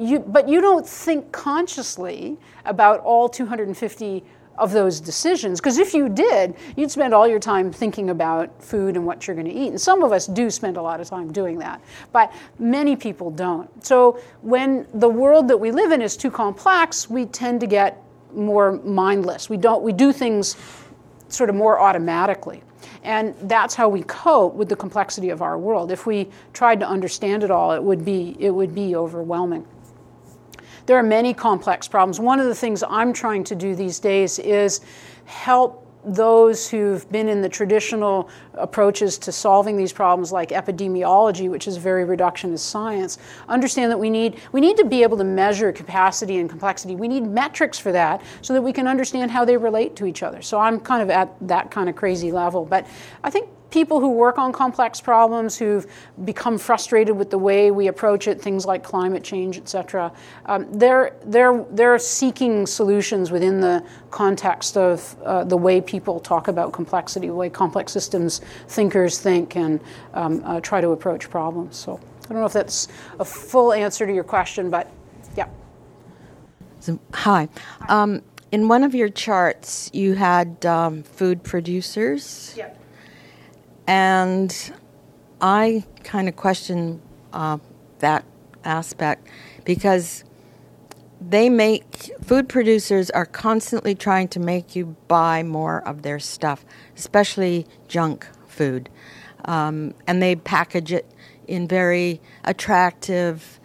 You, 0.00 0.20
but 0.20 0.48
you 0.48 0.60
don't 0.60 0.86
think 0.86 1.32
consciously 1.32 2.38
about 2.64 3.00
all 3.00 3.28
250 3.28 4.22
of 4.58 4.72
those 4.72 5.00
decisions. 5.00 5.60
Because 5.60 5.78
if 5.78 5.94
you 5.94 6.08
did, 6.08 6.54
you'd 6.76 6.90
spend 6.90 7.14
all 7.14 7.26
your 7.26 7.38
time 7.38 7.72
thinking 7.72 8.10
about 8.10 8.62
food 8.62 8.96
and 8.96 9.06
what 9.06 9.26
you're 9.26 9.36
going 9.36 9.48
to 9.48 9.52
eat. 9.52 9.68
And 9.68 9.80
some 9.80 10.02
of 10.02 10.12
us 10.12 10.26
do 10.26 10.50
spend 10.50 10.76
a 10.76 10.82
lot 10.82 11.00
of 11.00 11.08
time 11.08 11.32
doing 11.32 11.58
that, 11.58 11.80
but 12.12 12.32
many 12.58 12.96
people 12.96 13.30
don't. 13.30 13.84
So 13.84 14.20
when 14.42 14.86
the 14.94 15.08
world 15.08 15.48
that 15.48 15.56
we 15.56 15.70
live 15.70 15.92
in 15.92 16.02
is 16.02 16.16
too 16.16 16.30
complex, 16.30 17.08
we 17.08 17.26
tend 17.26 17.60
to 17.60 17.66
get 17.66 18.02
more 18.34 18.72
mindless. 18.84 19.48
We 19.48 19.56
don't. 19.56 19.82
We 19.82 19.92
do 19.92 20.12
things 20.12 20.56
sort 21.28 21.50
of 21.50 21.56
more 21.56 21.80
automatically. 21.80 22.62
And 23.02 23.34
that's 23.42 23.74
how 23.74 23.88
we 23.88 24.02
cope 24.02 24.54
with 24.54 24.68
the 24.68 24.76
complexity 24.76 25.30
of 25.30 25.42
our 25.42 25.58
world. 25.58 25.90
If 25.90 26.06
we 26.06 26.28
tried 26.52 26.80
to 26.80 26.88
understand 26.88 27.44
it 27.44 27.50
all, 27.50 27.72
it 27.72 27.82
would 27.82 28.04
be, 28.04 28.36
it 28.38 28.50
would 28.50 28.74
be 28.74 28.96
overwhelming. 28.96 29.66
There 30.86 30.96
are 30.96 31.02
many 31.02 31.34
complex 31.34 31.86
problems. 31.86 32.18
One 32.18 32.40
of 32.40 32.46
the 32.46 32.54
things 32.54 32.82
I'm 32.88 33.12
trying 33.12 33.44
to 33.44 33.54
do 33.54 33.74
these 33.74 33.98
days 33.98 34.38
is 34.38 34.80
help 35.26 35.87
those 36.14 36.68
who've 36.68 37.10
been 37.10 37.28
in 37.28 37.40
the 37.40 37.48
traditional 37.48 38.28
approaches 38.54 39.18
to 39.18 39.32
solving 39.32 39.76
these 39.76 39.92
problems 39.92 40.32
like 40.32 40.50
epidemiology 40.50 41.50
which 41.50 41.68
is 41.68 41.76
very 41.76 42.04
reductionist 42.04 42.60
science 42.60 43.18
understand 43.48 43.90
that 43.90 43.98
we 43.98 44.10
need 44.10 44.40
we 44.52 44.60
need 44.60 44.76
to 44.76 44.84
be 44.84 45.02
able 45.02 45.16
to 45.16 45.24
measure 45.24 45.72
capacity 45.72 46.38
and 46.38 46.48
complexity. 46.48 46.96
We 46.96 47.08
need 47.08 47.24
metrics 47.24 47.78
for 47.78 47.92
that 47.92 48.22
so 48.42 48.52
that 48.54 48.62
we 48.62 48.72
can 48.72 48.86
understand 48.86 49.30
how 49.30 49.44
they 49.44 49.56
relate 49.56 49.96
to 49.96 50.06
each 50.06 50.22
other. 50.22 50.42
So 50.42 50.58
i'm 50.58 50.80
kind 50.80 51.02
of 51.02 51.10
at 51.10 51.34
that 51.46 51.70
kind 51.70 51.88
of 51.88 51.96
crazy 51.96 52.32
level. 52.32 52.64
But 52.64 52.86
i 53.22 53.30
think 53.30 53.48
people 53.70 54.00
who 54.00 54.10
work 54.10 54.38
on 54.38 54.52
complex 54.52 55.00
problems 55.00 55.58
who've 55.58 55.86
become 56.24 56.58
frustrated 56.58 57.16
with 57.16 57.30
the 57.30 57.38
way 57.38 57.70
we 57.70 57.88
approach 57.88 58.26
it, 58.26 58.40
things 58.40 58.64
like 58.64 58.82
climate 58.82 59.22
change, 59.22 59.58
et 59.58 59.68
cetera, 59.68 60.12
um, 60.46 60.66
they're, 60.78 61.16
they're, 61.26 61.64
they're 61.70 61.98
seeking 61.98 62.66
solutions 62.66 63.30
within 63.30 63.60
the 63.60 63.84
context 64.10 64.76
of 64.76 65.16
uh, 65.22 65.44
the 65.44 65.56
way 65.56 65.80
people 65.80 66.18
talk 66.18 66.48
about 66.48 66.72
complexity, 66.72 67.26
the 67.26 67.34
way 67.34 67.50
complex 67.50 67.92
systems 67.92 68.40
thinkers 68.68 69.18
think 69.18 69.56
and 69.56 69.80
um, 70.14 70.42
uh, 70.44 70.60
try 70.60 70.80
to 70.80 70.90
approach 70.90 71.28
problems. 71.28 71.76
So 71.76 72.00
I 72.24 72.28
don't 72.28 72.40
know 72.40 72.46
if 72.46 72.52
that's 72.52 72.88
a 73.20 73.24
full 73.24 73.72
answer 73.72 74.06
to 74.06 74.12
your 74.12 74.24
question, 74.24 74.70
but 74.70 74.90
yeah. 75.36 75.48
So, 76.80 76.98
hi. 77.12 77.48
Um, 77.88 78.22
in 78.50 78.66
one 78.66 78.82
of 78.82 78.94
your 78.94 79.10
charts, 79.10 79.90
you 79.92 80.14
had 80.14 80.64
um, 80.64 81.02
food 81.02 81.42
producers. 81.42 82.54
Yeah 82.56 82.70
and 83.88 84.72
I 85.40 85.82
kind 86.04 86.28
of 86.28 86.36
question 86.36 87.00
uh, 87.32 87.58
that 88.00 88.24
aspect 88.62 89.26
because 89.64 90.24
they 91.20 91.48
make 91.48 92.10
food 92.22 92.48
producers 92.50 93.10
are 93.10 93.24
constantly 93.24 93.94
trying 93.94 94.28
to 94.28 94.40
make 94.40 94.76
you 94.76 94.94
buy 95.08 95.42
more 95.42 95.80
of 95.88 96.02
their 96.02 96.18
stuff, 96.18 96.66
especially 96.96 97.66
junk 97.88 98.28
food, 98.46 98.90
um, 99.46 99.94
and 100.06 100.22
they 100.22 100.36
package 100.36 100.92
it 100.92 101.06
in 101.46 101.66
very 101.66 102.20
attractive 102.44 103.58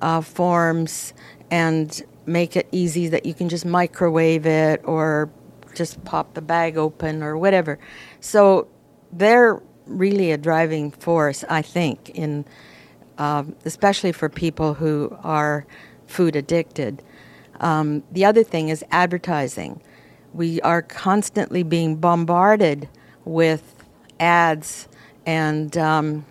uh, 0.00 0.22
forms 0.22 1.12
and 1.50 2.02
make 2.24 2.56
it 2.56 2.66
easy 2.72 3.08
that 3.08 3.26
you 3.26 3.34
can 3.34 3.48
just 3.50 3.66
microwave 3.66 4.46
it 4.46 4.80
or 4.84 5.30
just 5.74 6.02
pop 6.04 6.32
the 6.32 6.40
bag 6.40 6.78
open 6.78 7.22
or 7.22 7.36
whatever. 7.36 7.78
So 8.20 8.68
they're 9.12 9.60
really 9.86 10.32
a 10.32 10.38
driving 10.38 10.90
force, 10.90 11.44
I 11.48 11.62
think, 11.62 12.10
in 12.10 12.44
um, 13.18 13.56
especially 13.64 14.12
for 14.12 14.28
people 14.28 14.74
who 14.74 15.16
are 15.22 15.66
food 16.06 16.36
addicted. 16.36 17.02
Um, 17.60 18.02
the 18.12 18.24
other 18.24 18.42
thing 18.44 18.68
is 18.68 18.84
advertising. 18.90 19.80
We 20.34 20.60
are 20.60 20.82
constantly 20.82 21.62
being 21.62 21.96
bombarded 21.96 22.88
with 23.24 23.74
ads 24.20 24.88
and 25.24 25.76
um, 25.76 26.24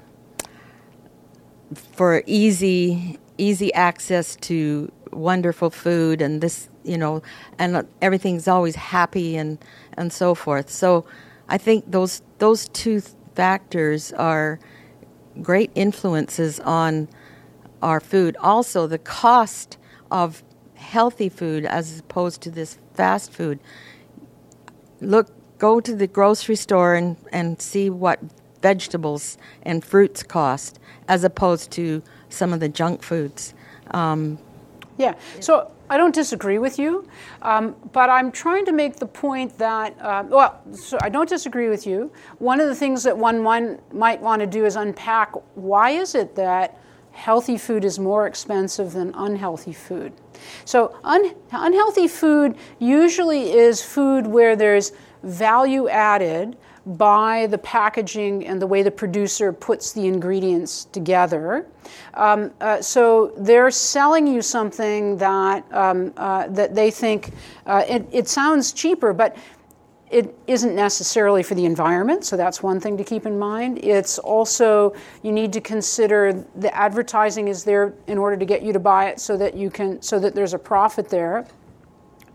for 1.73 2.23
easy 2.25 3.19
easy 3.37 3.73
access 3.73 4.37
to 4.37 4.89
wonderful 5.11 5.69
food 5.69 6.21
and 6.21 6.39
this 6.41 6.69
you 6.83 6.97
know 6.97 7.21
and 7.59 7.85
everything's 8.01 8.47
always 8.47 8.75
happy 8.75 9.35
and 9.35 9.57
and 9.97 10.13
so 10.13 10.33
forth 10.33 10.69
so 10.69 11.05
i 11.49 11.57
think 11.57 11.89
those 11.91 12.21
those 12.39 12.69
two 12.69 13.01
factors 13.35 14.11
are 14.13 14.59
great 15.41 15.71
influences 15.75 16.59
on 16.61 17.07
our 17.81 17.99
food. 17.99 18.37
Also, 18.39 18.87
the 18.87 18.97
cost 18.97 19.77
of 20.09 20.43
healthy 20.75 21.29
food 21.29 21.65
as 21.65 21.99
opposed 21.99 22.41
to 22.41 22.51
this 22.51 22.77
fast 22.93 23.31
food. 23.31 23.59
Look, 25.01 25.29
go 25.57 25.79
to 25.79 25.95
the 25.95 26.07
grocery 26.07 26.55
store 26.55 26.95
and, 26.95 27.17
and 27.31 27.61
see 27.61 27.89
what 27.89 28.19
vegetables 28.61 29.37
and 29.63 29.83
fruits 29.83 30.23
cost 30.23 30.79
as 31.07 31.23
opposed 31.23 31.71
to 31.71 32.01
some 32.29 32.53
of 32.53 32.59
the 32.59 32.69
junk 32.69 33.03
foods. 33.03 33.53
Um, 33.91 34.39
yeah. 34.97 35.15
So 35.39 35.71
I 35.89 35.97
don't 35.97 36.15
disagree 36.15 36.57
with 36.57 36.79
you, 36.79 37.07
um, 37.41 37.75
but 37.91 38.09
I'm 38.09 38.31
trying 38.31 38.65
to 38.65 38.71
make 38.71 38.95
the 38.95 39.05
point 39.05 39.57
that, 39.59 39.95
uh, 40.01 40.23
well, 40.27 40.61
so 40.73 40.97
I 41.01 41.09
don't 41.09 41.29
disagree 41.29 41.69
with 41.69 41.85
you. 41.85 42.11
One 42.39 42.59
of 42.59 42.67
the 42.67 42.75
things 42.75 43.03
that 43.03 43.17
one 43.17 43.43
one 43.43 43.79
might 43.93 44.19
want 44.19 44.39
to 44.39 44.47
do 44.47 44.65
is 44.65 44.75
unpack 44.75 45.33
why 45.55 45.91
is 45.91 46.15
it 46.15 46.35
that 46.35 46.79
healthy 47.11 47.57
food 47.57 47.85
is 47.85 47.99
more 47.99 48.27
expensive 48.27 48.93
than 48.93 49.13
unhealthy 49.15 49.73
food? 49.73 50.11
So, 50.65 50.97
un- 51.03 51.35
unhealthy 51.51 52.07
food 52.07 52.55
usually 52.79 53.51
is 53.53 53.81
food 53.83 54.27
where 54.27 54.55
there's 54.55 54.91
value 55.23 55.87
added 55.87 56.57
by 56.85 57.47
the 57.47 57.57
packaging 57.57 58.45
and 58.45 58.61
the 58.61 58.67
way 58.67 58.83
the 58.83 58.91
producer 58.91 59.51
puts 59.51 59.91
the 59.91 60.05
ingredients 60.05 60.85
together. 60.85 61.65
Um, 62.13 62.51
uh, 62.61 62.81
so 62.81 63.33
they're 63.37 63.71
selling 63.71 64.27
you 64.27 64.41
something 64.41 65.17
that 65.17 65.65
um, 65.73 66.13
uh, 66.17 66.47
that 66.49 66.75
they 66.75 66.91
think 66.91 67.31
uh, 67.65 67.83
it, 67.89 68.05
it 68.11 68.27
sounds 68.27 68.71
cheaper, 68.71 69.13
but 69.13 69.35
it 70.11 70.37
isn't 70.45 70.75
necessarily 70.75 71.41
for 71.41 71.55
the 71.55 71.65
environment, 71.65 72.23
so 72.23 72.37
that's 72.37 72.61
one 72.61 72.79
thing 72.79 72.95
to 72.95 73.03
keep 73.03 73.25
in 73.25 73.39
mind. 73.39 73.79
It's 73.83 74.19
also, 74.19 74.93
you 75.23 75.31
need 75.31 75.51
to 75.53 75.61
consider 75.61 76.45
the 76.55 76.73
advertising 76.75 77.47
is 77.47 77.63
there 77.63 77.93
in 78.05 78.17
order 78.17 78.37
to 78.37 78.45
get 78.45 78.61
you 78.61 78.71
to 78.71 78.79
buy 78.79 79.09
it 79.09 79.19
so 79.19 79.35
that 79.37 79.55
you 79.55 79.71
can, 79.71 80.01
so 80.01 80.19
that 80.19 80.35
there's 80.35 80.53
a 80.53 80.59
profit 80.59 81.09
there. 81.09 81.47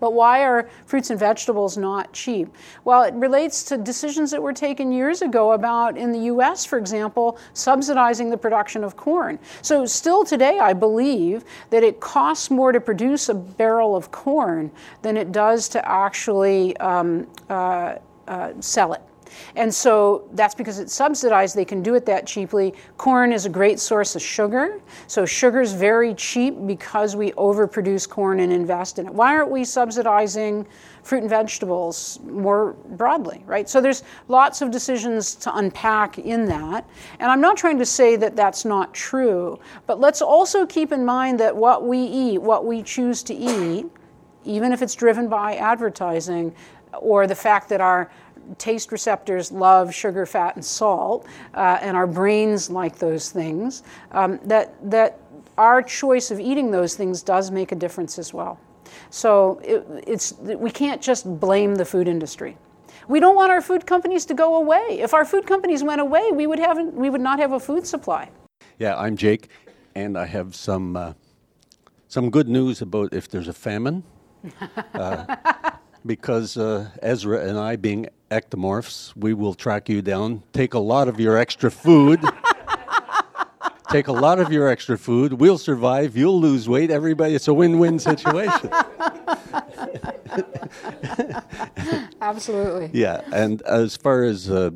But 0.01 0.15
why 0.15 0.43
are 0.43 0.69
fruits 0.87 1.11
and 1.11 1.19
vegetables 1.19 1.77
not 1.77 2.13
cheap? 2.13 2.53
Well, 2.85 3.03
it 3.05 3.15
relates 3.15 3.63
to 3.65 3.77
decisions 3.77 4.31
that 4.31 4.43
were 4.43 4.53
taken 4.53 4.91
years 4.91 5.23
ago 5.23 5.53
about, 5.53 5.97
in 5.97 6.11
the 6.11 6.21
US, 6.21 6.65
for 6.65 6.79
example, 6.79 7.39
subsidizing 7.53 8.31
the 8.31 8.39
production 8.39 8.83
of 8.83 8.97
corn. 8.97 9.39
So, 9.63 9.87
still 9.87 10.25
today, 10.25 10.59
I 10.59 10.73
believe 10.73 11.45
that 11.71 11.83
it 11.83 12.01
costs 12.01 12.51
more 12.51 12.73
to 12.73 12.81
produce 12.81 13.29
a 13.29 13.35
barrel 13.35 13.95
of 13.95 14.11
corn 14.11 14.71
than 15.03 15.17
it 15.17 15.33
does 15.33 15.69
to 15.69 15.89
actually 15.89 16.77
um, 16.79 17.27
uh, 17.49 17.97
uh, 18.27 18.53
sell 18.61 18.95
it. 18.95 19.03
And 19.57 19.73
so 19.73 20.29
that's 20.33 20.55
because 20.55 20.79
it's 20.79 20.93
subsidized, 20.93 21.57
they 21.57 21.65
can 21.65 21.83
do 21.83 21.95
it 21.95 22.07
that 22.07 22.27
cheaply. 22.27 22.75
Corn 22.97 23.33
is 23.33 23.47
a 23.47 23.49
great 23.49 23.81
source 23.81 24.17
of 24.17 24.23
sugar. 24.23 24.81
So 25.07 25.27
sugar 25.27 25.61
is 25.61 25.73
very 25.73 26.15
cheap 26.15 26.55
because 26.67 27.17
we 27.17 27.33
overproduce 27.33 28.09
corn 28.09 28.41
and 28.41 28.53
invest 28.53 28.99
in 28.99 29.07
it. 29.07 29.15
Why 29.15 29.35
aren't 29.35 29.51
we 29.51 29.65
subsidizing 29.65 30.67
fruit 31.03 31.23
and 31.23 31.31
vegetables 31.31 32.21
more 32.25 32.75
broadly, 32.91 33.43
right? 33.47 33.69
So 33.69 33.81
there's 33.81 34.03
lots 34.29 34.63
of 34.63 34.71
decisions 34.71 35.35
to 35.37 35.57
unpack 35.57 36.19
in 36.19 36.45
that. 36.47 36.89
And 37.19 37.31
I'm 37.31 37.41
not 37.41 37.57
trying 37.57 37.79
to 37.79 37.87
say 37.87 38.17
that 38.17 38.37
that's 38.37 38.65
not 38.65 38.93
true, 38.93 39.59
but 39.87 40.01
let's 40.01 40.23
also 40.23 40.67
keep 40.67 40.93
in 40.93 41.05
mind 41.05 41.41
that 41.41 41.57
what 41.57 41.87
we 41.87 41.99
eat, 41.99 42.39
what 42.39 42.67
we 42.67 42.83
choose 42.83 43.23
to 43.25 43.35
eat, 43.35 43.87
even 44.45 44.73
if 44.73 44.83
it's 44.83 44.95
driven 44.95 45.29
by 45.29 45.57
advertising 45.57 46.55
or 46.93 47.27
the 47.27 47.35
fact 47.35 47.69
that 47.69 47.81
our 47.81 48.11
taste 48.59 48.93
receptors 48.93 49.53
love 49.53 49.95
sugar, 49.95 50.27
fat, 50.27 50.57
and 50.57 50.65
salt, 50.65 51.27
uh, 51.55 51.79
and 51.81 51.97
our 51.97 52.07
brains 52.07 52.71
like 52.71 52.99
those 52.99 53.31
things, 53.31 53.83
um, 54.13 54.39
that, 54.45 54.75
that 54.91 55.21
our 55.59 55.83
choice 55.83 56.31
of 56.31 56.41
eating 56.41 56.71
those 56.71 56.95
things 56.95 57.23
does 57.23 57.51
make 57.51 57.73
a 57.73 57.75
difference 57.75 58.19
as 58.19 58.33
well. 58.33 58.59
So 59.11 59.61
it, 59.63 59.87
it's, 60.07 60.35
we 60.39 60.71
can't 60.71 61.01
just 61.01 61.41
blame 61.41 61.75
the 61.75 61.85
food 61.85 62.09
industry. 62.09 62.57
We 63.09 63.21
don't 63.21 63.35
want 63.35 63.51
our 63.51 63.61
food 63.61 63.87
companies 63.87 64.25
to 64.27 64.35
go 64.35 64.57
away. 64.57 64.99
If 65.01 65.15
our 65.15 65.25
food 65.25 65.47
companies 65.47 65.83
went 65.83 66.01
away, 66.01 66.31
we 66.33 66.47
would, 66.47 66.59
have, 66.59 66.79
we 66.95 67.11
would 67.11 67.21
not 67.21 67.39
have 67.39 67.53
a 67.53 67.61
food 67.61 67.87
supply. 67.87 68.31
Yeah, 68.79 68.97
I'm 68.97 69.17
Jake, 69.17 69.49
and 69.95 70.17
I 70.17 70.27
have 70.27 70.55
some, 70.55 70.97
uh, 70.97 71.13
some 72.09 72.31
good 72.31 72.49
news 72.49 72.83
about 72.83 73.13
if 73.13 73.29
there's 73.29 73.49
a 73.49 73.53
famine. 73.53 74.03
Uh, 74.95 75.37
because 76.07 76.57
uh, 76.57 76.89
Ezra 77.03 77.47
and 77.47 77.59
I, 77.59 77.77
being 77.77 78.09
ectomorphs. 78.31 79.15
We 79.17 79.35
will 79.35 79.55
track 79.55 79.89
you 79.89 80.03
down, 80.03 80.43
take 80.53 80.75
a 80.75 80.79
lot 80.79 81.09
of 81.09 81.21
your 81.21 81.37
extra 81.37 81.71
food. 81.71 82.21
take 83.91 84.07
a 84.07 84.13
lot 84.13 84.39
of 84.39 84.53
your 84.53 84.69
extra 84.69 84.97
food. 84.97 85.35
We'll 85.35 85.59
survive. 85.59 86.17
You'll 86.17 86.41
lose 86.41 86.69
weight. 86.69 86.91
Everybody, 86.91 87.35
it's 87.35 87.49
a 87.49 87.55
win-win 87.55 87.99
situation. 88.11 88.71
Absolutely. 92.21 92.91
Yeah, 92.93 93.23
and 93.33 93.63
as 93.63 93.97
far 93.97 94.23
as 94.23 94.51
uh, 94.51 94.71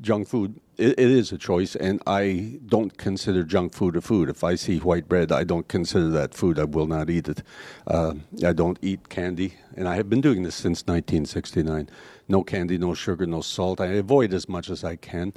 junk 0.00 0.28
food, 0.28 0.60
it, 0.76 0.98
it 0.98 1.10
is 1.10 1.32
a 1.32 1.38
choice, 1.38 1.76
and 1.76 2.02
I 2.06 2.58
don't 2.66 2.96
consider 2.96 3.44
junk 3.44 3.74
food 3.74 3.96
a 3.96 4.00
food. 4.00 4.28
If 4.28 4.42
I 4.42 4.54
see 4.54 4.78
white 4.78 5.08
bread, 5.08 5.30
I 5.30 5.44
don't 5.44 5.68
consider 5.68 6.08
that 6.10 6.34
food. 6.34 6.58
I 6.58 6.64
will 6.64 6.86
not 6.86 7.10
eat 7.10 7.28
it. 7.28 7.42
Uh, 7.86 8.14
I 8.44 8.52
don't 8.52 8.78
eat 8.82 9.08
candy, 9.08 9.54
and 9.76 9.88
I 9.88 9.96
have 9.96 10.08
been 10.08 10.20
doing 10.20 10.42
this 10.42 10.54
since 10.54 10.82
1969. 10.82 11.88
No 12.28 12.42
candy, 12.44 12.76
no 12.78 12.94
sugar, 12.94 13.26
no 13.26 13.40
salt. 13.40 13.80
I 13.80 13.86
avoid 13.86 14.34
as 14.34 14.48
much 14.48 14.68
as 14.68 14.84
I 14.84 14.96
can, 14.96 15.32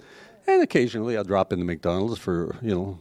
and 0.46 0.62
occasionally 0.62 1.16
I'll 1.18 1.24
drop 1.24 1.54
into 1.54 1.66
McDonald's 1.66 2.20
for 2.20 2.56
you 2.62 2.76
know. 2.76 3.00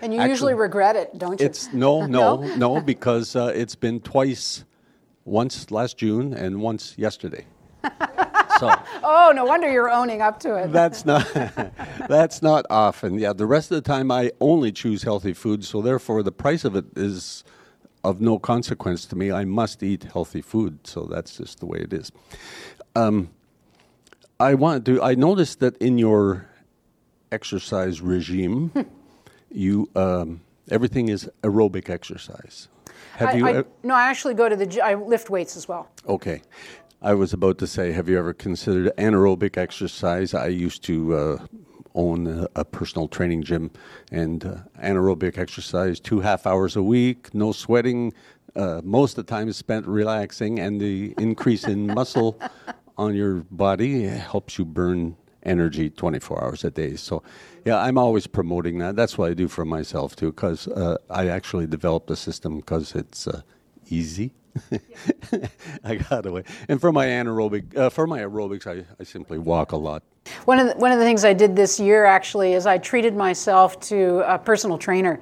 And 0.00 0.14
you 0.14 0.20
actually- 0.20 0.30
usually 0.30 0.54
regret 0.54 0.96
it, 0.96 1.18
don't 1.18 1.38
you? 1.38 1.44
It's 1.46 1.70
no, 1.72 2.06
no, 2.18 2.36
no, 2.56 2.80
because 2.80 3.36
uh, 3.36 3.52
it's 3.54 3.74
been 3.74 4.00
twice, 4.00 4.64
once 5.26 5.70
last 5.70 5.98
June 5.98 6.32
and 6.32 6.62
once 6.62 6.94
yesterday. 6.96 7.44
so 8.58 8.70
oh, 9.04 9.32
no 9.34 9.44
wonder 9.44 9.70
you're 9.70 9.90
owning 9.90 10.22
up 10.22 10.40
to 10.40 10.54
it. 10.56 10.72
that's 10.72 11.04
not 11.04 11.26
that's 12.08 12.40
not 12.40 12.64
often. 12.70 13.18
Yeah, 13.18 13.34
the 13.34 13.46
rest 13.46 13.70
of 13.70 13.74
the 13.74 13.86
time 13.86 14.10
I 14.10 14.32
only 14.40 14.72
choose 14.72 15.02
healthy 15.02 15.34
food, 15.34 15.62
so 15.64 15.82
therefore 15.82 16.22
the 16.22 16.32
price 16.32 16.64
of 16.64 16.74
it 16.74 16.86
is 16.96 17.44
of 18.02 18.18
no 18.22 18.38
consequence 18.38 19.04
to 19.06 19.16
me. 19.16 19.30
I 19.30 19.44
must 19.44 19.82
eat 19.82 20.04
healthy 20.04 20.40
food, 20.40 20.86
so 20.86 21.04
that's 21.04 21.36
just 21.36 21.60
the 21.60 21.66
way 21.66 21.80
it 21.80 21.92
is. 21.92 22.10
Um, 22.94 23.30
I 24.38 24.54
want 24.54 24.86
to. 24.86 25.02
I 25.02 25.14
noticed 25.14 25.60
that 25.60 25.76
in 25.78 25.98
your 25.98 26.46
exercise 27.30 28.00
regime, 28.00 28.72
you 29.50 29.88
um, 29.94 30.40
everything 30.70 31.08
is 31.08 31.28
aerobic 31.42 31.90
exercise. 31.90 32.68
Have 33.16 33.30
I, 33.30 33.32
you? 33.34 33.48
I, 33.48 33.64
no, 33.82 33.94
I 33.94 34.04
actually 34.08 34.34
go 34.34 34.48
to 34.48 34.56
the. 34.56 34.80
I 34.80 34.94
lift 34.94 35.30
weights 35.30 35.56
as 35.56 35.68
well. 35.68 35.88
Okay. 36.08 36.42
I 37.02 37.14
was 37.14 37.32
about 37.32 37.56
to 37.58 37.66
say, 37.66 37.92
have 37.92 38.10
you 38.10 38.18
ever 38.18 38.34
considered 38.34 38.92
anaerobic 38.98 39.56
exercise? 39.56 40.34
I 40.34 40.48
used 40.48 40.84
to 40.84 41.14
uh, 41.14 41.46
own 41.94 42.26
a, 42.26 42.48
a 42.56 42.64
personal 42.64 43.08
training 43.08 43.42
gym, 43.42 43.70
and 44.10 44.44
uh, 44.44 44.56
anaerobic 44.82 45.38
exercise, 45.38 45.98
two 45.98 46.20
half 46.20 46.46
hours 46.46 46.76
a 46.76 46.82
week, 46.82 47.32
no 47.34 47.52
sweating. 47.52 48.12
Uh, 48.56 48.80
most 48.84 49.16
of 49.16 49.26
the 49.26 49.30
time 49.30 49.48
is 49.48 49.56
spent 49.56 49.86
relaxing, 49.86 50.58
and 50.58 50.80
the 50.80 51.14
increase 51.18 51.64
in 51.64 51.86
muscle 51.94 52.38
on 53.00 53.14
your 53.14 53.46
body 53.50 54.02
helps 54.02 54.58
you 54.58 54.64
burn 54.64 55.16
energy 55.42 55.88
24 55.88 56.44
hours 56.44 56.64
a 56.64 56.70
day. 56.70 56.96
So, 56.96 57.22
yeah, 57.64 57.78
I'm 57.78 57.96
always 57.96 58.26
promoting 58.26 58.78
that. 58.78 58.94
That's 58.94 59.16
what 59.16 59.30
I 59.30 59.34
do 59.34 59.48
for 59.48 59.64
myself 59.64 60.14
too, 60.14 60.32
because 60.32 60.68
uh, 60.68 60.98
I 61.08 61.28
actually 61.28 61.66
developed 61.66 62.10
a 62.10 62.16
system 62.16 62.56
because 62.56 62.94
it's 62.94 63.26
uh, 63.26 63.40
easy. 63.88 64.32
I 65.84 65.94
got 65.94 66.26
away. 66.26 66.44
And 66.68 66.78
for 66.78 66.92
my 66.92 67.06
anaerobic, 67.06 67.74
uh, 67.74 67.88
for 67.88 68.06
my 68.06 68.18
aerobics, 68.20 68.66
I, 68.66 68.84
I 69.00 69.04
simply 69.04 69.38
walk 69.38 69.72
a 69.72 69.76
lot. 69.76 70.02
One 70.44 70.58
of 70.58 70.68
the, 70.68 70.74
one 70.74 70.92
of 70.92 70.98
the 70.98 71.04
things 71.04 71.24
I 71.24 71.32
did 71.32 71.56
this 71.56 71.80
year 71.80 72.04
actually 72.04 72.52
is 72.52 72.66
I 72.66 72.76
treated 72.76 73.16
myself 73.16 73.80
to 73.80 74.22
a 74.30 74.38
personal 74.38 74.76
trainer. 74.76 75.20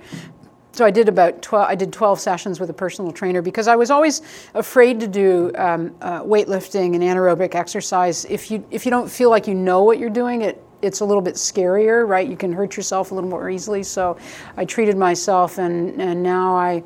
So 0.79 0.85
I 0.85 0.93
did 0.93 1.09
about 1.09 1.43
12, 1.43 1.69
I 1.69 1.75
did 1.75 1.93
12 1.93 2.21
sessions 2.21 2.61
with 2.61 2.71
a 2.71 2.73
personal 2.73 3.11
trainer 3.11 3.43
because 3.43 3.67
I 3.67 3.75
was 3.75 3.91
always 3.91 4.23
afraid 4.55 5.01
to 5.01 5.09
do 5.09 5.51
um, 5.57 5.93
uh, 6.01 6.23
weightlifting 6.23 6.95
and 6.95 7.03
anaerobic 7.03 7.57
exercise. 7.57 8.25
If 8.27 8.49
you 8.49 8.65
if 8.71 8.85
you 8.87 8.93
don't 8.93 9.11
feel 9.11 9.29
like 9.29 9.49
you 9.49 9.55
know 9.55 9.83
what 9.83 9.99
you're 9.99 10.09
doing, 10.09 10.43
it 10.43 10.63
it's 10.81 11.01
a 11.01 11.05
little 11.05 11.21
bit 11.21 11.35
scarier, 11.35 12.07
right? 12.07 12.29
You 12.29 12.37
can 12.37 12.53
hurt 12.53 12.77
yourself 12.77 13.11
a 13.11 13.15
little 13.17 13.29
more 13.29 13.51
easily. 13.51 13.83
So 13.83 14.17
I 14.57 14.65
treated 14.65 14.97
myself, 14.97 15.59
and, 15.59 16.01
and 16.01 16.23
now 16.23 16.55
I, 16.55 16.85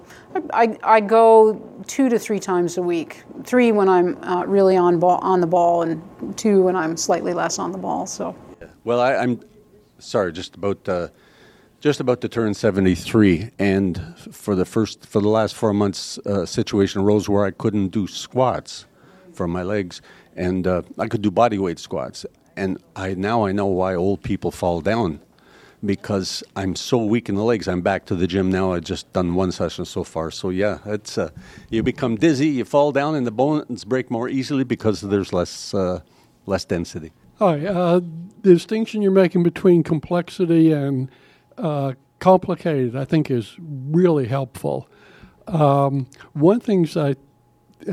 I, 0.55 0.79
I 0.83 1.01
go 1.01 1.61
two 1.87 2.09
to 2.09 2.19
three 2.19 2.41
times 2.41 2.79
a 2.79 2.83
week. 2.83 3.23
Three 3.45 3.73
when 3.73 3.91
I'm 3.91 4.17
uh, 4.25 4.45
really 4.47 4.79
on 4.79 4.99
ball, 5.01 5.19
on 5.19 5.43
the 5.43 5.47
ball, 5.47 5.83
and 5.83 6.03
two 6.39 6.63
when 6.63 6.77
I'm 6.77 6.97
slightly 6.97 7.35
less 7.35 7.59
on 7.59 7.71
the 7.71 7.77
ball. 7.77 8.07
So 8.07 8.35
Well, 8.85 9.01
I, 9.01 9.17
I'm 9.17 9.39
sorry, 9.99 10.33
just 10.33 10.55
about 10.55 10.89
uh, 10.89 11.09
just 11.83 11.99
about 11.99 12.21
to 12.21 12.29
turn 12.29 12.55
73, 12.55 13.51
and 13.59 14.15
for 14.31 14.55
the 14.55 14.65
first 14.65 15.05
for 15.05 15.21
the 15.21 15.29
last 15.29 15.57
four 15.57 15.75
months, 15.75 16.17
uh, 16.19 16.47
situation 16.47 17.03
arose 17.03 17.29
where 17.29 17.45
I 17.45 17.51
couldn't 17.51 17.89
do 17.89 18.07
squats 18.07 18.87
for 19.33 19.49
my 19.49 19.65
legs, 19.65 20.01
and 20.37 20.65
uh, 20.65 20.83
I 20.97 21.09
could 21.09 21.23
do 21.23 21.31
body 21.33 21.59
weight 21.59 21.81
squats, 21.81 22.25
and 22.57 22.79
I 22.95 23.15
now 23.15 23.45
I 23.45 23.51
know 23.51 23.67
why 23.67 23.97
old 23.97 24.23
people 24.23 24.53
fall 24.53 24.81
down. 24.81 25.21
Because 25.85 26.45
I'm 26.55 26.77
so 26.77 26.99
weak 26.99 27.29
in 27.29 27.35
the 27.35 27.43
legs, 27.43 27.67
I'm 27.67 27.81
back 27.81 28.05
to 28.05 28.15
the 28.15 28.29
gym 28.29 28.53
now. 28.53 28.73
I've 28.73 28.85
just 28.85 29.13
done 29.13 29.35
one 29.35 29.51
session 29.51 29.85
so 29.85 30.05
far. 30.05 30.31
So 30.31 30.51
yeah, 30.51 30.79
it's 30.87 31.19
uh, 31.19 31.31
you 31.71 31.83
become 31.83 32.15
dizzy, 32.15 32.47
you 32.47 32.65
fall 32.65 32.93
down, 32.93 33.17
and 33.17 33.27
the 33.27 33.33
bones 33.33 33.85
break 33.85 34.09
more 34.09 34.29
easily 34.29 34.63
because 34.63 35.01
there's 35.01 35.33
less 35.33 35.75
uh, 35.75 35.99
less 36.47 36.65
density. 36.65 37.11
Hi. 37.41 37.67
Uh, 37.67 38.01
the 38.43 38.55
distinction 38.55 39.03
you're 39.03 39.11
making 39.11 39.43
between 39.43 39.83
complexity 39.83 40.71
and 40.71 41.11
uh, 41.59 41.95
complicated, 42.19 42.97
I 42.97 43.05
think, 43.05 43.31
is 43.31 43.57
really 43.61 44.27
helpful. 44.29 44.89
Um, 45.47 46.07
one 46.33 46.61
things 46.61 46.97
I 46.97 47.17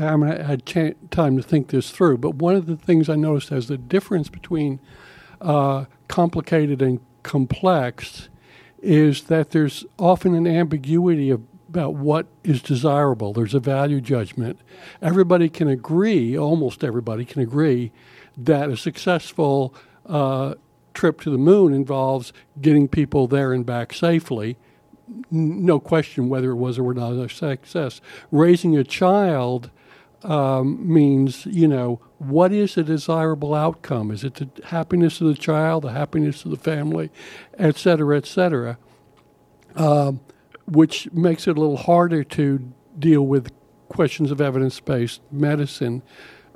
I 0.00 0.42
had 0.42 0.64
cha- 0.66 0.92
time 1.10 1.36
to 1.36 1.42
think 1.42 1.68
this 1.68 1.90
through, 1.90 2.18
but 2.18 2.36
one 2.36 2.54
of 2.54 2.66
the 2.66 2.76
things 2.76 3.08
I 3.08 3.16
noticed 3.16 3.50
as 3.50 3.66
the 3.66 3.76
difference 3.76 4.28
between 4.28 4.80
uh, 5.40 5.86
complicated 6.08 6.80
and 6.80 7.00
complex 7.22 8.28
is 8.80 9.24
that 9.24 9.50
there's 9.50 9.84
often 9.98 10.34
an 10.34 10.46
ambiguity 10.46 11.30
of, 11.30 11.42
about 11.68 11.94
what 11.94 12.26
is 12.44 12.62
desirable. 12.62 13.32
There's 13.32 13.54
a 13.54 13.60
value 13.60 14.00
judgment. 14.00 14.60
Everybody 15.02 15.48
can 15.48 15.68
agree, 15.68 16.36
almost 16.36 16.84
everybody 16.84 17.24
can 17.24 17.42
agree, 17.42 17.92
that 18.36 18.70
a 18.70 18.76
successful 18.76 19.74
uh, 20.06 20.54
trip 21.00 21.18
to 21.22 21.30
the 21.30 21.38
moon 21.38 21.72
involves 21.72 22.30
getting 22.60 22.86
people 22.86 23.26
there 23.26 23.54
and 23.54 23.64
back 23.64 23.94
safely. 23.94 24.58
No 25.30 25.80
question 25.80 26.28
whether 26.28 26.50
it 26.50 26.56
was 26.56 26.78
or 26.78 26.92
not 26.92 27.12
a 27.12 27.26
success. 27.26 28.02
Raising 28.30 28.76
a 28.76 28.84
child 28.84 29.70
um, 30.22 30.92
means, 30.92 31.46
you 31.46 31.66
know, 31.66 32.00
what 32.18 32.52
is 32.52 32.76
a 32.76 32.82
desirable 32.82 33.54
outcome? 33.54 34.10
Is 34.10 34.24
it 34.24 34.34
the 34.34 34.50
happiness 34.66 35.22
of 35.22 35.28
the 35.28 35.34
child, 35.34 35.84
the 35.84 35.92
happiness 35.92 36.44
of 36.44 36.50
the 36.50 36.58
family, 36.58 37.10
et 37.58 37.78
cetera, 37.78 38.18
et 38.18 38.26
cetera? 38.26 38.76
Um, 39.76 40.20
which 40.66 41.10
makes 41.12 41.48
it 41.48 41.56
a 41.56 41.60
little 41.60 41.78
harder 41.78 42.22
to 42.24 42.72
deal 42.98 43.26
with 43.26 43.50
questions 43.88 44.30
of 44.30 44.38
evidence 44.38 44.78
based 44.80 45.22
medicine 45.32 46.02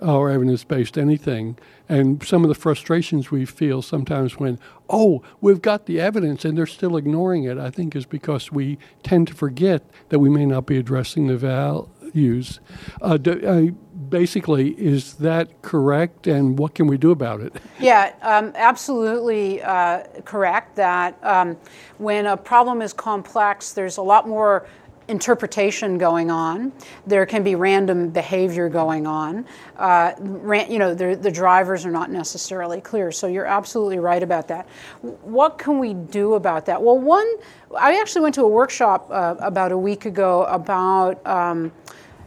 or 0.01 0.31
evidence 0.31 0.65
based 0.65 0.99
anything. 0.99 1.57
And 1.89 2.23
some 2.23 2.45
of 2.45 2.49
the 2.49 2.55
frustrations 2.55 3.31
we 3.31 3.45
feel 3.45 3.83
sometimes 3.83 4.39
when, 4.39 4.59
oh, 4.89 5.23
we've 5.41 5.61
got 5.61 5.87
the 5.87 6.01
evidence 6.01 6.45
and 6.45 6.57
they're 6.57 6.67
still 6.67 6.97
ignoring 6.97 7.45
it, 7.45 7.59
I 7.59 7.71
think 7.71 7.95
is 7.95 8.07
because 8.07 8.51
we 8.51 8.79
tend 9.03 9.29
to 9.29 9.35
forget 9.35 9.83
that 10.09 10.19
we 10.19 10.31
may 10.31 10.47
not 10.47 10.67
be 10.67 10.79
addressing 10.79 11.27
the 11.27 11.37
values. 11.37 12.61
Uh, 13.03 13.19
do, 13.19 13.33
uh, 13.47 13.73
basically, 14.09 14.71
is 14.73 15.15
that 15.15 15.61
correct? 15.61 16.27
And 16.27 16.59
what 16.59 16.75
can 16.75 16.87
we 16.87 16.97
do 16.97 17.11
about 17.11 17.41
it? 17.41 17.55
Yeah, 17.79 18.15
um, 18.23 18.53
absolutely 18.55 19.63
uh, 19.63 20.05
correct 20.25 20.77
that 20.77 21.19
um, 21.23 21.57
when 21.99 22.27
a 22.27 22.37
problem 22.37 22.81
is 22.81 22.93
complex, 22.95 23.73
there's 23.73 23.99
a 23.99 24.03
lot 24.03 24.27
more 24.27 24.67
interpretation 25.09 25.99
going 25.99 26.31
on. 26.31 26.73
There 27.07 27.27
can 27.27 27.43
be 27.43 27.55
random 27.55 28.11
behavior 28.11 28.69
going 28.69 29.07
on. 29.07 29.45
Uh, 29.77 30.13
ran, 30.19 30.71
you 30.71 30.79
know, 30.79 30.95
the, 30.95 31.15
the 31.15 31.31
drivers 31.31 31.85
are 31.85 31.91
not 31.91 32.11
necessarily 32.11 32.81
clear. 32.81 33.13
So 33.13 33.27
you're 33.27 33.47
absolutely 33.47 33.99
right 33.99 34.23
about 34.23 34.49
that. 34.49 34.67
What 35.03 35.59
can 35.59 35.79
we 35.79 35.95
do 35.95 36.35
about 36.35 36.67
that? 36.67 36.83
Well, 36.83 36.99
one, 36.99 37.27
I 37.77 38.01
actually 38.01 38.23
went 38.23 38.35
to 38.37 38.43
a 38.43 38.49
workshop 38.49 39.09
uh, 39.11 39.37
about 39.41 39.73
a 39.73 39.79
week 39.79 40.07
ago 40.07 40.45
about. 40.45 41.25
Um, 41.27 41.73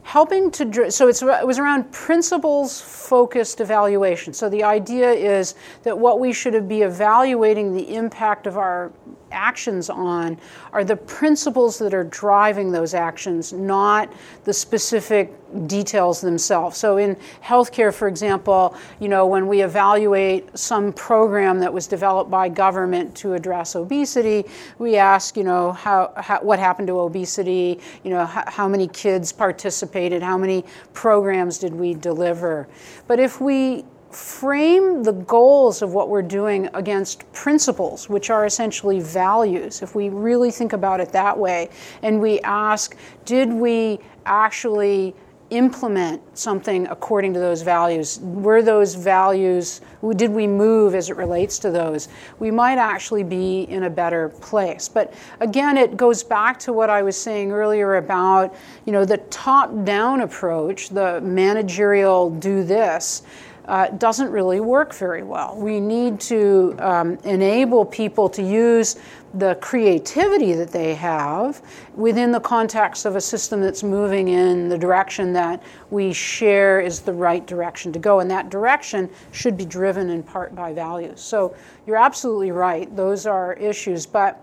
helping 0.07 0.49
to 0.49 0.89
so 0.89 1.09
it 1.09 1.45
was 1.45 1.59
around 1.59 1.91
principles 1.91 2.79
focused 2.79 3.59
evaluation 3.59 4.31
so 4.31 4.47
the 4.47 4.63
idea 4.63 5.11
is 5.11 5.55
that 5.83 5.97
what 5.97 6.17
we 6.17 6.31
should 6.31 6.65
be 6.65 6.83
evaluating 6.83 7.75
the 7.75 7.93
impact 7.93 8.47
of 8.47 8.57
our 8.57 8.89
actions 9.31 9.89
on 9.89 10.37
are 10.73 10.83
the 10.83 10.95
principles 10.95 11.77
that 11.79 11.93
are 11.93 12.05
driving 12.05 12.71
those 12.71 12.93
actions 12.93 13.53
not 13.53 14.11
the 14.43 14.53
specific 14.53 15.33
details 15.65 16.19
themselves. 16.19 16.77
So 16.77 16.97
in 16.97 17.15
healthcare 17.43 17.93
for 17.93 18.07
example 18.07 18.75
you 18.99 19.07
know 19.07 19.25
when 19.25 19.47
we 19.47 19.61
evaluate 19.61 20.57
some 20.57 20.91
program 20.93 21.59
that 21.59 21.71
was 21.71 21.87
developed 21.87 22.29
by 22.29 22.49
government 22.49 23.15
to 23.17 23.33
address 23.33 23.75
obesity 23.75 24.45
we 24.77 24.97
ask 24.97 25.37
you 25.37 25.43
know 25.43 25.71
how, 25.71 26.11
how 26.17 26.39
what 26.41 26.59
happened 26.59 26.87
to 26.87 26.99
obesity? 26.99 27.79
You 28.03 28.11
know 28.11 28.25
how, 28.25 28.43
how 28.47 28.67
many 28.67 28.87
kids 28.87 29.31
participated? 29.31 30.21
How 30.21 30.37
many 30.37 30.65
programs 30.93 31.57
did 31.57 31.73
we 31.73 31.93
deliver? 31.93 32.67
But 33.07 33.19
if 33.19 33.39
we 33.39 33.85
frame 34.11 35.03
the 35.03 35.13
goals 35.13 35.81
of 35.81 35.93
what 35.93 36.09
we're 36.09 36.21
doing 36.21 36.69
against 36.73 37.31
principles, 37.33 38.09
which 38.09 38.29
are 38.29 38.45
essentially 38.45 38.99
values, 38.99 39.81
if 39.81 39.95
we 39.95 40.09
really 40.09 40.51
think 40.51 40.73
about 40.73 40.99
it 40.99 41.09
that 41.11 41.37
way, 41.37 41.69
and 42.01 42.21
we 42.21 42.39
ask, 42.41 42.95
did 43.25 43.51
we 43.51 43.99
actually 44.25 45.15
implement 45.49 46.21
something 46.37 46.87
according 46.87 47.33
to 47.33 47.39
those 47.39 47.61
values? 47.61 48.19
Were 48.21 48.61
those 48.61 48.95
values, 48.95 49.79
did 50.17 50.29
we 50.29 50.45
move 50.45 50.93
as 50.93 51.09
it 51.09 51.15
relates 51.15 51.57
to 51.59 51.71
those? 51.71 52.09
We 52.39 52.51
might 52.51 52.77
actually 52.77 53.23
be 53.23 53.61
in 53.63 53.83
a 53.83 53.89
better 53.89 54.27
place. 54.27 54.89
But 54.89 55.13
again, 55.39 55.77
it 55.77 55.95
goes 55.95 56.21
back 56.21 56.59
to 56.59 56.73
what 56.73 56.89
I 56.89 57.01
was 57.01 57.15
saying 57.15 57.53
earlier 57.53 57.95
about, 57.95 58.53
you 58.85 58.91
know, 58.91 59.05
the 59.05 59.19
top-down 59.19 60.19
approach, 60.19 60.89
the 60.89 61.21
managerial 61.21 62.29
do 62.29 62.65
this, 62.65 63.23
uh, 63.67 63.89
doesn't 63.89 64.31
really 64.31 64.59
work 64.59 64.93
very 64.93 65.23
well. 65.23 65.55
We 65.57 65.79
need 65.79 66.19
to 66.21 66.75
um, 66.79 67.17
enable 67.23 67.83
people 67.83 68.29
to 68.29 68.41
use 68.41 68.95
the 69.33 69.55
creativity 69.55 70.53
that 70.53 70.71
they 70.71 70.95
have 70.95 71.61
within 71.95 72.31
the 72.31 72.39
context 72.39 73.05
of 73.05 73.15
a 73.17 73.21
system 73.21 73.59
that's 73.59 73.83
moving 73.83 74.29
in 74.29 74.69
the 74.69 74.77
direction 74.77 75.33
that 75.33 75.61
we 75.91 76.13
share 76.13 76.79
is 76.79 77.01
the 77.01 77.13
right 77.13 77.45
direction 77.45 77.91
to 77.91 77.99
go. 77.99 78.21
And 78.21 78.31
that 78.31 78.49
direction 78.49 79.09
should 79.31 79.57
be 79.57 79.65
driven 79.65 80.09
in 80.09 80.23
part 80.23 80.55
by 80.55 80.73
values. 80.73 81.19
So 81.19 81.55
you're 81.85 81.97
absolutely 81.97 82.51
right, 82.51 82.93
those 82.95 83.25
are 83.25 83.53
issues. 83.53 84.05
But 84.05 84.41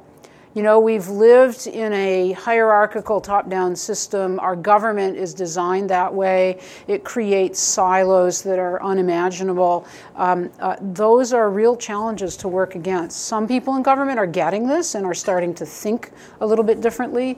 you 0.55 0.63
know, 0.63 0.79
we've 0.79 1.09
lived 1.09 1.67
in 1.67 1.93
a 1.93 2.33
hierarchical 2.33 3.21
top 3.21 3.51
down 3.51 3.75
system. 3.75 4.39
Our 4.39 4.55
government 4.55 5.17
is 5.17 5.35
designed 5.35 5.91
that 5.91 6.15
way. 6.15 6.61
It 6.87 7.03
creates 7.03 7.59
silos 7.59 8.43
that 8.43 8.61
are 8.61 8.81
unimaginable. 8.81 9.85
Um, 10.15 10.51
uh, 10.61 10.77
those 10.81 11.33
are 11.33 11.51
real 11.51 11.77
challenges 11.77 12.37
to 12.39 12.49
work 12.49 12.77
against. 12.77 13.27
Some 13.27 13.49
people 13.49 13.75
in 13.75 13.83
government 13.83 14.21
are 14.21 14.29
getting 14.29 14.69
this 14.69 14.95
and 14.95 15.05
are 15.05 15.15
starting 15.15 15.55
to 15.55 15.67
think 15.67 16.13
a 16.41 16.47
little 16.47 16.65
bit 16.65 16.81
differently, 16.81 17.37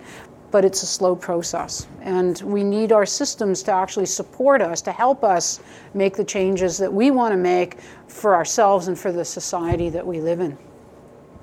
but 0.50 0.62
it's 0.62 0.82
a 0.82 0.86
slow 0.86 1.16
process. 1.16 1.86
And 2.02 2.38
we 2.42 2.62
need 2.62 2.92
our 2.92 3.06
systems 3.06 3.62
to 3.62 3.72
actually 3.72 4.06
support 4.06 4.60
us, 4.60 4.82
to 4.82 4.92
help 4.92 5.24
us 5.24 5.60
make 5.94 6.16
the 6.16 6.24
changes 6.24 6.76
that 6.76 6.92
we 6.92 7.10
want 7.10 7.32
to 7.32 7.38
make 7.38 7.78
for 8.08 8.34
ourselves 8.34 8.88
and 8.88 8.98
for 8.98 9.10
the 9.10 9.24
society 9.24 9.88
that 9.88 10.06
we 10.06 10.20
live 10.20 10.40
in. 10.40 10.58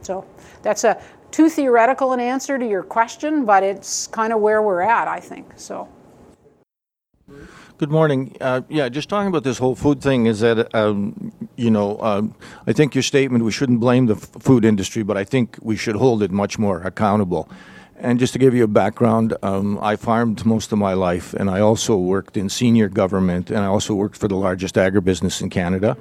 So 0.03 0.25
that's 0.61 0.83
a 0.83 1.01
too 1.33 1.49
theoretical 1.49 2.13
an 2.13 2.19
answer 2.19 2.57
to 2.57 2.65
your 2.65 2.83
question, 2.83 3.43
but 3.43 3.63
it's 3.63 4.07
kind 4.07 4.31
of 4.31 4.39
where 4.39 4.61
we're 4.61 4.81
at, 4.81 5.07
I 5.07 5.19
think. 5.19 5.51
So. 5.57 5.89
Good 7.79 7.89
morning. 7.89 8.37
Uh, 8.39 8.61
yeah, 8.69 8.87
just 8.87 9.09
talking 9.09 9.27
about 9.27 9.43
this 9.43 9.57
whole 9.57 9.75
food 9.75 9.99
thing 9.99 10.27
is 10.27 10.41
that, 10.41 10.73
um, 10.75 11.33
you 11.57 11.71
know, 11.71 11.99
um, 12.01 12.35
I 12.67 12.71
think 12.71 12.93
your 12.93 13.01
statement 13.01 13.43
we 13.43 13.51
shouldn't 13.51 13.79
blame 13.79 14.05
the 14.05 14.15
f- 14.15 14.29
food 14.39 14.63
industry, 14.63 15.01
but 15.01 15.17
I 15.17 15.23
think 15.23 15.57
we 15.59 15.75
should 15.75 15.95
hold 15.95 16.21
it 16.21 16.31
much 16.31 16.59
more 16.59 16.81
accountable. 16.81 17.49
And 17.97 18.19
just 18.19 18.33
to 18.33 18.39
give 18.39 18.53
you 18.53 18.63
a 18.63 18.67
background, 18.67 19.35
um, 19.41 19.79
I 19.81 19.95
farmed 19.95 20.45
most 20.45 20.71
of 20.71 20.77
my 20.77 20.93
life, 20.93 21.33
and 21.33 21.49
I 21.49 21.61
also 21.61 21.97
worked 21.97 22.37
in 22.37 22.47
senior 22.47 22.89
government, 22.89 23.49
and 23.49 23.59
I 23.59 23.65
also 23.65 23.95
worked 23.95 24.17
for 24.17 24.27
the 24.27 24.35
largest 24.35 24.75
agribusiness 24.75 25.41
in 25.41 25.49
Canada. 25.49 25.97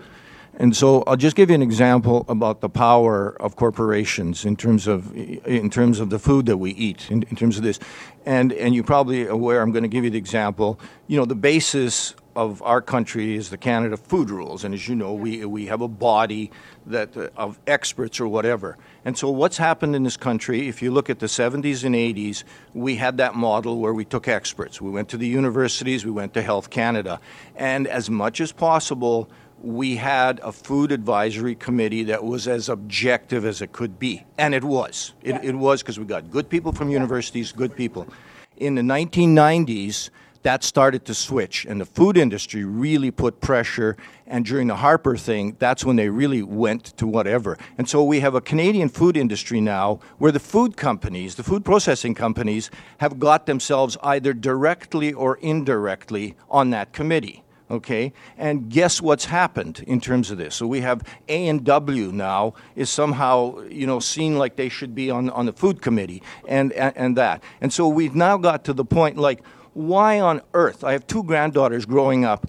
And 0.58 0.76
so 0.76 1.02
I'll 1.06 1.16
just 1.16 1.34
give 1.34 1.48
you 1.48 1.54
an 1.54 1.62
example 1.62 2.26
about 2.28 2.60
the 2.60 2.68
power 2.68 3.36
of 3.40 3.56
corporations 3.56 4.44
in 4.44 4.56
terms 4.56 4.86
of 4.86 5.14
in 5.16 5.70
terms 5.70 5.98
of 5.98 6.10
the 6.10 6.18
food 6.18 6.46
that 6.46 6.58
we 6.58 6.72
eat, 6.72 7.10
in, 7.10 7.22
in 7.24 7.36
terms 7.36 7.56
of 7.56 7.62
this. 7.62 7.78
And 8.26 8.52
and 8.52 8.74
you're 8.74 8.84
probably 8.84 9.26
aware. 9.26 9.62
I'm 9.62 9.72
going 9.72 9.82
to 9.82 9.88
give 9.88 10.04
you 10.04 10.10
the 10.10 10.18
example. 10.18 10.78
You 11.06 11.18
know, 11.18 11.24
the 11.24 11.34
basis 11.34 12.14
of 12.34 12.62
our 12.62 12.80
country 12.80 13.36
is 13.36 13.50
the 13.50 13.58
Canada 13.58 13.96
Food 13.96 14.30
Rules, 14.30 14.64
and 14.64 14.74
as 14.74 14.88
you 14.88 14.94
know, 14.94 15.12
we 15.12 15.44
we 15.44 15.66
have 15.66 15.80
a 15.80 15.88
body 15.88 16.50
that 16.86 17.16
uh, 17.16 17.28
of 17.36 17.58
experts 17.66 18.20
or 18.20 18.28
whatever. 18.28 18.76
And 19.04 19.16
so, 19.18 19.30
what's 19.30 19.56
happened 19.56 19.96
in 19.96 20.02
this 20.02 20.16
country? 20.16 20.68
If 20.68 20.82
you 20.82 20.90
look 20.90 21.10
at 21.10 21.18
the 21.18 21.26
70s 21.26 21.84
and 21.84 21.94
80s, 21.94 22.44
we 22.72 22.96
had 22.96 23.16
that 23.18 23.34
model 23.34 23.78
where 23.78 23.92
we 23.92 24.04
took 24.04 24.28
experts. 24.28 24.80
We 24.80 24.90
went 24.90 25.08
to 25.10 25.16
the 25.16 25.28
universities, 25.28 26.04
we 26.04 26.10
went 26.10 26.34
to 26.34 26.42
Health 26.42 26.70
Canada, 26.70 27.20
and 27.56 27.86
as 27.86 28.08
much 28.08 28.40
as 28.40 28.52
possible 28.52 29.28
we 29.62 29.94
had 29.94 30.40
a 30.42 30.50
food 30.50 30.90
advisory 30.90 31.54
committee 31.54 32.02
that 32.04 32.24
was 32.24 32.48
as 32.48 32.68
objective 32.68 33.44
as 33.44 33.62
it 33.62 33.72
could 33.72 33.98
be. 33.98 34.24
And 34.36 34.54
it 34.54 34.64
was. 34.64 35.12
It, 35.22 35.36
yeah. 35.36 35.40
it 35.42 35.54
was 35.54 35.82
because 35.82 36.00
we 36.00 36.04
got 36.04 36.30
good 36.30 36.48
people 36.48 36.72
from 36.72 36.90
universities, 36.90 37.52
good 37.52 37.76
people. 37.76 38.08
In 38.56 38.74
the 38.74 38.82
1990s, 38.82 40.10
that 40.42 40.64
started 40.64 41.04
to 41.04 41.14
switch, 41.14 41.64
and 41.66 41.80
the 41.80 41.84
food 41.84 42.16
industry 42.16 42.64
really 42.64 43.12
put 43.12 43.40
pressure. 43.40 43.96
And 44.26 44.44
during 44.44 44.66
the 44.66 44.74
Harper 44.74 45.16
thing, 45.16 45.54
that's 45.60 45.84
when 45.84 45.94
they 45.94 46.08
really 46.08 46.42
went 46.42 46.96
to 46.96 47.06
whatever. 47.06 47.56
And 47.78 47.88
so 47.88 48.02
we 48.02 48.18
have 48.18 48.34
a 48.34 48.40
Canadian 48.40 48.88
food 48.88 49.16
industry 49.16 49.60
now 49.60 50.00
where 50.18 50.32
the 50.32 50.40
food 50.40 50.76
companies, 50.76 51.36
the 51.36 51.44
food 51.44 51.64
processing 51.64 52.16
companies, 52.16 52.72
have 52.98 53.20
got 53.20 53.46
themselves 53.46 53.96
either 54.02 54.32
directly 54.32 55.12
or 55.12 55.36
indirectly 55.36 56.34
on 56.50 56.70
that 56.70 56.92
committee 56.92 57.44
okay? 57.72 58.12
And 58.38 58.68
guess 58.68 59.02
what's 59.02 59.24
happened 59.24 59.82
in 59.86 60.00
terms 60.00 60.30
of 60.30 60.38
this? 60.38 60.54
So 60.54 60.66
we 60.66 60.82
have 60.82 61.02
a 61.28 61.48
and 61.48 61.64
w 61.64 62.12
now 62.12 62.54
is 62.76 62.90
somehow 62.90 63.60
you 63.62 63.86
know 63.86 63.98
seen 63.98 64.38
like 64.38 64.56
they 64.56 64.68
should 64.68 64.94
be 64.94 65.10
on, 65.10 65.30
on 65.30 65.46
the 65.46 65.52
food 65.52 65.82
committee 65.82 66.22
and, 66.46 66.72
and, 66.72 66.96
and 66.96 67.16
that. 67.16 67.42
And 67.60 67.72
so 67.72 67.88
we've 67.88 68.14
now 68.14 68.36
got 68.36 68.64
to 68.64 68.72
the 68.72 68.84
point 68.84 69.16
like 69.16 69.42
why 69.74 70.20
on 70.20 70.40
earth 70.54 70.84
i 70.84 70.92
have 70.92 71.06
two 71.06 71.22
granddaughters 71.22 71.86
growing 71.86 72.24
up 72.24 72.46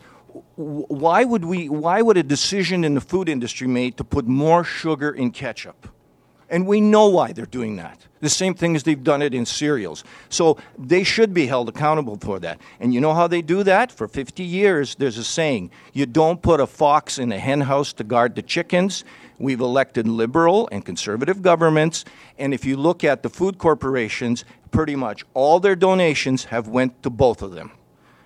why 0.56 1.24
would 1.24 1.46
we 1.46 1.70
why 1.70 2.02
would 2.02 2.18
a 2.18 2.24
decision 2.24 2.84
in 2.84 2.96
the 2.96 3.02
food 3.02 3.30
industry 3.30 3.68
made 3.68 3.96
to 3.98 4.04
put 4.04 4.28
more 4.28 4.64
sugar 4.64 5.12
in 5.12 5.32
ketchup 5.32 5.88
and 6.54 6.68
we 6.68 6.80
know 6.80 7.08
why 7.08 7.34
they're 7.34 7.48
doing 7.48 7.78
that. 7.78 8.06
The 8.20 8.30
same 8.30 8.54
thing 8.54 8.76
as 8.76 8.84
they've 8.84 9.04
done 9.04 9.24
it 9.24 9.34
in 9.34 9.44
cereals. 9.44 10.04
So 10.30 10.58
they 10.78 11.04
should 11.04 11.34
be 11.34 11.48
held 11.48 11.68
accountable 11.68 12.16
for 12.22 12.40
that. 12.42 12.62
And 12.80 12.94
you 12.94 13.02
know 13.02 13.16
how 13.16 13.26
they 13.26 13.42
do 13.42 13.64
that? 13.64 13.92
For 13.92 14.08
50 14.08 14.44
years, 14.44 14.94
there's 14.94 15.18
a 15.18 15.24
saying 15.24 15.72
you 15.94 16.06
don't 16.06 16.44
put 16.44 16.60
a 16.60 16.68
fox 16.68 17.18
in 17.18 17.32
a 17.32 17.40
henhouse 17.40 17.92
to 17.94 18.04
guard 18.04 18.36
the 18.36 18.44
chickens. 18.44 19.04
We've 19.40 19.60
elected 19.60 20.08
liberal 20.08 20.70
and 20.72 20.86
conservative 20.86 21.42
governments. 21.42 22.06
And 22.38 22.54
if 22.54 22.66
you 22.66 22.78
look 22.78 23.04
at 23.04 23.24
the 23.24 23.32
food 23.32 23.58
corporations, 23.58 24.46
pretty 24.70 24.96
much 24.96 25.26
all 25.34 25.60
their 25.60 25.76
donations 25.76 26.46
have 26.46 26.68
went 26.68 27.02
to 27.02 27.10
both 27.10 27.42
of 27.42 27.56
them. 27.56 27.72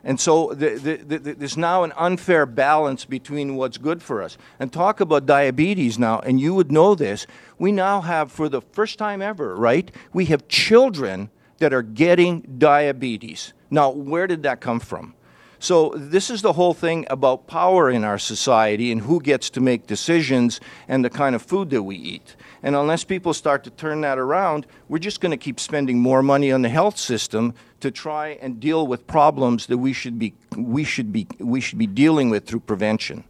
And 0.08 0.22
so 0.22 0.54
the, 0.54 0.70
the, 0.76 1.18
the, 1.18 1.34
there's 1.34 1.58
now 1.58 1.84
an 1.84 1.92
unfair 1.98 2.46
balance 2.46 3.04
between 3.04 3.58
what's 3.58 3.78
good 3.78 4.02
for 4.02 4.24
us. 4.24 4.38
And 4.58 4.72
talk 4.72 5.02
about 5.02 5.26
diabetes 5.26 6.00
now, 6.00 6.20
and 6.20 6.40
you 6.40 6.54
would 6.54 6.72
know 6.72 6.96
this. 6.96 7.28
We 7.60 7.74
now 7.74 8.00
have, 8.00 8.32
for 8.32 8.48
the 8.48 8.62
first 8.62 8.98
time 8.98 9.22
ever, 9.22 9.54
right? 9.54 9.92
We 10.14 10.24
have 10.28 10.48
children 10.48 11.30
that 11.58 11.74
are 11.74 11.82
getting 11.82 12.56
diabetes. 12.58 13.52
Now, 13.70 13.90
where 13.90 14.28
did 14.28 14.44
that 14.44 14.62
come 14.62 14.80
from? 14.80 15.14
So, 15.60 15.94
this 15.96 16.30
is 16.30 16.44
the 16.44 16.54
whole 16.54 16.76
thing 16.76 17.08
about 17.10 17.48
power 17.48 17.90
in 17.90 18.04
our 18.04 18.20
society 18.20 18.92
and 18.92 19.02
who 19.02 19.20
gets 19.20 19.50
to 19.52 19.62
make 19.62 19.88
decisions 19.88 20.60
and 20.88 21.04
the 21.04 21.10
kind 21.10 21.36
of 21.36 21.42
food 21.42 21.72
that 21.72 21.82
we 21.82 21.96
eat. 21.96 22.36
And 22.62 22.76
unless 22.76 23.04
people 23.04 23.34
start 23.34 23.64
to 23.64 23.72
turn 23.72 24.02
that 24.02 24.20
around, 24.20 24.68
we're 24.88 25.00
just 25.00 25.20
going 25.20 25.32
to 25.32 25.38
keep 25.38 25.60
spending 25.60 26.00
more 26.00 26.22
money 26.22 26.52
on 26.52 26.62
the 26.62 26.70
health 26.70 26.98
system 26.98 27.56
to 27.80 27.90
try 27.90 28.38
and 28.42 28.60
deal 28.60 28.86
with 28.86 29.08
problems 29.08 29.66
that 29.68 29.80
we 29.80 29.94
should 29.94 30.20
be, 30.20 30.36
we 30.56 30.84
should 30.84 31.12
be, 31.12 31.28
we 31.40 31.60
should 31.60 31.80
be 31.80 31.88
dealing 31.88 32.30
with 32.30 32.46
through 32.46 32.60
prevention. 32.60 33.24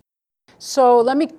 So, 0.60 1.00
let 1.00 1.16
me 1.16 1.30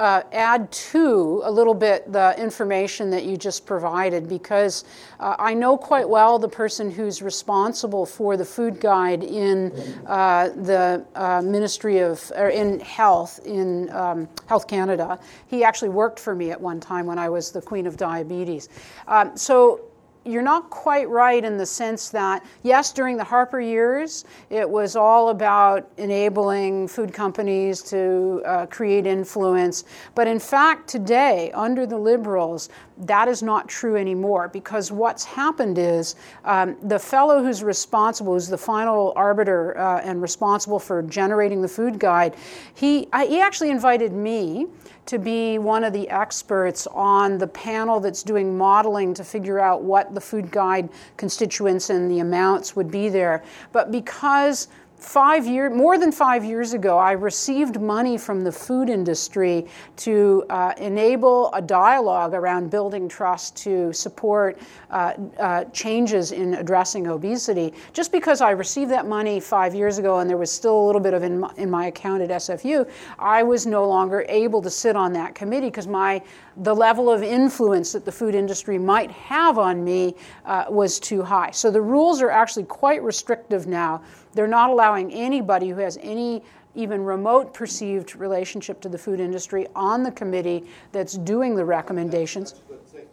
uh, 0.00 0.22
add 0.32 0.70
to 0.72 1.42
a 1.44 1.50
little 1.50 1.74
bit 1.74 2.10
the 2.12 2.34
information 2.40 3.10
that 3.10 3.24
you 3.24 3.36
just 3.36 3.66
provided 3.66 4.28
because 4.28 4.84
uh, 5.20 5.36
I 5.38 5.54
know 5.54 5.76
quite 5.76 6.08
well 6.08 6.38
the 6.38 6.48
person 6.48 6.90
who's 6.90 7.22
responsible 7.22 8.04
for 8.04 8.36
the 8.36 8.44
food 8.44 8.80
guide 8.80 9.22
in 9.22 9.72
uh, 10.06 10.48
the 10.50 11.04
uh, 11.14 11.42
Ministry 11.42 11.98
of 11.98 12.32
or 12.36 12.48
in 12.48 12.80
Health 12.80 13.40
in 13.44 13.90
um, 13.90 14.28
Health 14.46 14.66
Canada. 14.66 15.18
He 15.46 15.62
actually 15.62 15.90
worked 15.90 16.18
for 16.18 16.34
me 16.34 16.50
at 16.50 16.60
one 16.60 16.80
time 16.80 17.06
when 17.06 17.18
I 17.18 17.28
was 17.28 17.50
the 17.50 17.62
Queen 17.62 17.86
of 17.86 17.96
Diabetes. 17.96 18.68
Um, 19.06 19.36
so 19.36 19.91
you're 20.24 20.42
not 20.42 20.70
quite 20.70 21.08
right 21.08 21.44
in 21.44 21.56
the 21.56 21.66
sense 21.66 22.08
that, 22.10 22.44
yes, 22.62 22.92
during 22.92 23.16
the 23.16 23.24
Harper 23.24 23.60
years, 23.60 24.24
it 24.50 24.68
was 24.68 24.96
all 24.96 25.30
about 25.30 25.90
enabling 25.96 26.88
food 26.88 27.12
companies 27.12 27.82
to 27.82 28.42
uh, 28.44 28.66
create 28.66 29.06
influence. 29.06 29.84
But 30.14 30.26
in 30.26 30.38
fact, 30.38 30.88
today, 30.88 31.50
under 31.52 31.86
the 31.86 31.98
Liberals, 31.98 32.68
that 32.98 33.28
is 33.28 33.42
not 33.42 33.68
true 33.68 33.96
anymore 33.96 34.48
because 34.48 34.92
what's 34.92 35.24
happened 35.24 35.78
is 35.78 36.16
um, 36.44 36.76
the 36.82 36.98
fellow 36.98 37.42
who's 37.42 37.62
responsible, 37.62 38.34
who's 38.34 38.48
the 38.48 38.58
final 38.58 39.12
arbiter 39.16 39.76
uh, 39.78 40.00
and 40.00 40.20
responsible 40.20 40.78
for 40.78 41.02
generating 41.02 41.62
the 41.62 41.68
food 41.68 41.98
guide, 41.98 42.36
he, 42.74 43.08
I, 43.12 43.26
he 43.26 43.40
actually 43.40 43.70
invited 43.70 44.12
me 44.12 44.66
to 45.06 45.18
be 45.18 45.58
one 45.58 45.82
of 45.82 45.92
the 45.92 46.08
experts 46.10 46.86
on 46.88 47.38
the 47.38 47.46
panel 47.46 47.98
that's 47.98 48.22
doing 48.22 48.56
modeling 48.56 49.12
to 49.14 49.24
figure 49.24 49.58
out 49.58 49.82
what 49.82 50.14
the 50.14 50.20
food 50.20 50.50
guide 50.50 50.88
constituents 51.16 51.90
and 51.90 52.10
the 52.10 52.20
amounts 52.20 52.76
would 52.76 52.90
be 52.90 53.08
there. 53.08 53.42
But 53.72 53.90
because 53.90 54.68
five 55.02 55.46
year, 55.46 55.68
more 55.68 55.98
than 55.98 56.12
five 56.12 56.44
years 56.44 56.72
ago, 56.72 56.96
I 56.96 57.12
received 57.12 57.80
money 57.80 58.16
from 58.16 58.42
the 58.42 58.52
food 58.52 58.88
industry 58.88 59.66
to 59.96 60.44
uh, 60.48 60.72
enable 60.78 61.52
a 61.54 61.60
dialogue 61.60 62.34
around 62.34 62.70
building 62.70 63.08
trust 63.08 63.56
to 63.58 63.92
support 63.92 64.58
uh, 64.90 65.14
uh, 65.38 65.64
changes 65.66 66.32
in 66.32 66.54
addressing 66.54 67.08
obesity. 67.08 67.74
Just 67.92 68.12
because 68.12 68.40
I 68.40 68.50
received 68.50 68.90
that 68.92 69.06
money 69.06 69.40
five 69.40 69.74
years 69.74 69.98
ago 69.98 70.20
and 70.20 70.30
there 70.30 70.36
was 70.36 70.52
still 70.52 70.80
a 70.80 70.84
little 70.86 71.00
bit 71.00 71.14
of 71.14 71.22
in 71.22 71.40
my, 71.40 71.52
in 71.56 71.68
my 71.68 71.86
account 71.86 72.22
at 72.22 72.30
SFU, 72.30 72.88
I 73.18 73.42
was 73.42 73.66
no 73.66 73.86
longer 73.86 74.24
able 74.28 74.62
to 74.62 74.70
sit 74.70 74.94
on 74.94 75.12
that 75.14 75.34
committee 75.34 75.66
because 75.66 75.88
my 75.88 76.22
the 76.58 76.74
level 76.74 77.10
of 77.10 77.22
influence 77.22 77.92
that 77.92 78.04
the 78.04 78.12
food 78.12 78.34
industry 78.34 78.78
might 78.78 79.10
have 79.10 79.58
on 79.58 79.82
me 79.82 80.14
uh, 80.44 80.66
was 80.68 81.00
too 81.00 81.22
high. 81.22 81.50
So 81.50 81.70
the 81.70 81.80
rules 81.80 82.20
are 82.20 82.30
actually 82.30 82.64
quite 82.64 83.02
restrictive 83.02 83.66
now. 83.66 84.02
They're 84.32 84.46
not 84.46 84.70
allowing 84.70 85.12
anybody 85.12 85.68
who 85.68 85.76
has 85.76 85.98
any 86.02 86.42
even 86.74 87.04
remote 87.04 87.52
perceived 87.52 88.16
relationship 88.16 88.80
to 88.80 88.88
the 88.88 88.98
food 88.98 89.20
industry 89.20 89.66
on 89.74 90.02
the 90.02 90.10
committee 90.10 90.64
that's 90.90 91.14
doing 91.14 91.54
the 91.54 91.64
recommendations. 91.64 92.54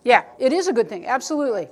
Yeah, 0.04 0.24
it 0.38 0.54
is 0.54 0.68
a 0.68 0.74
good 0.74 0.88
thing, 0.88 1.06
absolutely. 1.08 1.68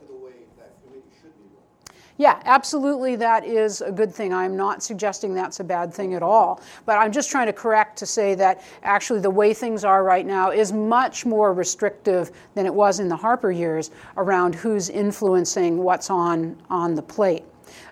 Yeah, 2.20 2.42
absolutely, 2.46 3.16
that 3.18 3.46
is 3.46 3.82
a 3.82 3.92
good 3.92 4.12
thing. 4.12 4.34
I'm 4.34 4.58
not 4.58 4.82
suggesting 4.82 5.36
that's 5.36 5.60
a 5.60 5.64
bad 5.64 5.94
thing 5.94 6.16
at 6.16 6.24
all. 6.24 6.62
But 6.86 6.98
I'm 6.98 7.12
just 7.12 7.30
trying 7.30 7.46
to 7.46 7.54
correct 7.54 7.96
to 8.00 8.08
say 8.08 8.34
that 8.36 8.64
actually 8.82 9.20
the 9.20 9.30
way 9.30 9.54
things 9.54 9.86
are 9.86 10.04
right 10.04 10.26
now 10.26 10.50
is 10.50 10.74
much 10.74 11.28
more 11.28 11.54
restrictive 11.54 12.32
than 12.56 12.66
it 12.66 12.74
was 12.74 13.00
in 13.00 13.08
the 13.08 13.16
Harper 13.16 13.52
years 13.52 13.92
around 14.18 14.56
who's 14.56 14.90
influencing 14.90 15.78
what's 15.78 16.10
on, 16.10 16.58
on 16.72 16.96
the 16.96 17.04
plate. 17.04 17.44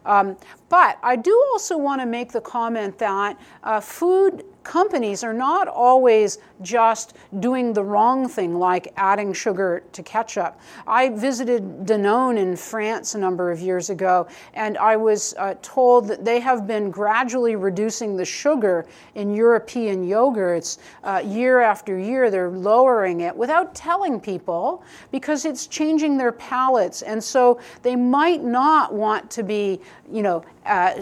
Um, 0.05 0.37
but 0.69 0.97
I 1.03 1.15
do 1.15 1.33
also 1.51 1.77
want 1.77 2.01
to 2.01 2.05
make 2.05 2.31
the 2.31 2.41
comment 2.41 2.97
that 2.99 3.39
uh, 3.63 3.79
food 3.79 4.43
companies 4.63 5.23
are 5.23 5.33
not 5.33 5.67
always 5.67 6.39
just 6.61 7.15
doing 7.39 7.73
the 7.73 7.83
wrong 7.83 8.27
thing, 8.27 8.57
like 8.57 8.93
adding 8.97 9.33
sugar 9.33 9.83
to 9.91 10.03
ketchup. 10.03 10.59
I 10.87 11.09
visited 11.09 11.85
Danone 11.85 12.37
in 12.37 12.55
France 12.55 13.15
a 13.15 13.17
number 13.17 13.51
of 13.51 13.59
years 13.59 13.89
ago, 13.89 14.27
and 14.53 14.77
I 14.77 14.95
was 14.95 15.33
uh, 15.37 15.55
told 15.61 16.07
that 16.07 16.23
they 16.23 16.39
have 16.39 16.67
been 16.67 16.91
gradually 16.91 17.55
reducing 17.55 18.15
the 18.15 18.25
sugar 18.25 18.85
in 19.15 19.33
European 19.33 20.07
yogurts 20.07 20.77
uh, 21.03 21.21
year 21.25 21.61
after 21.61 21.97
year. 21.97 22.29
They're 22.29 22.49
lowering 22.49 23.21
it 23.21 23.35
without 23.35 23.75
telling 23.75 24.19
people 24.19 24.83
because 25.11 25.45
it's 25.45 25.67
changing 25.67 26.17
their 26.17 26.31
palates, 26.31 27.01
and 27.01 27.23
so 27.23 27.59
they 27.81 27.95
might 27.95 28.43
not 28.43 28.93
want 28.93 29.29
to 29.31 29.43
be, 29.43 29.79
you 30.11 30.21
know, 30.21 30.43
uh, 30.65 30.93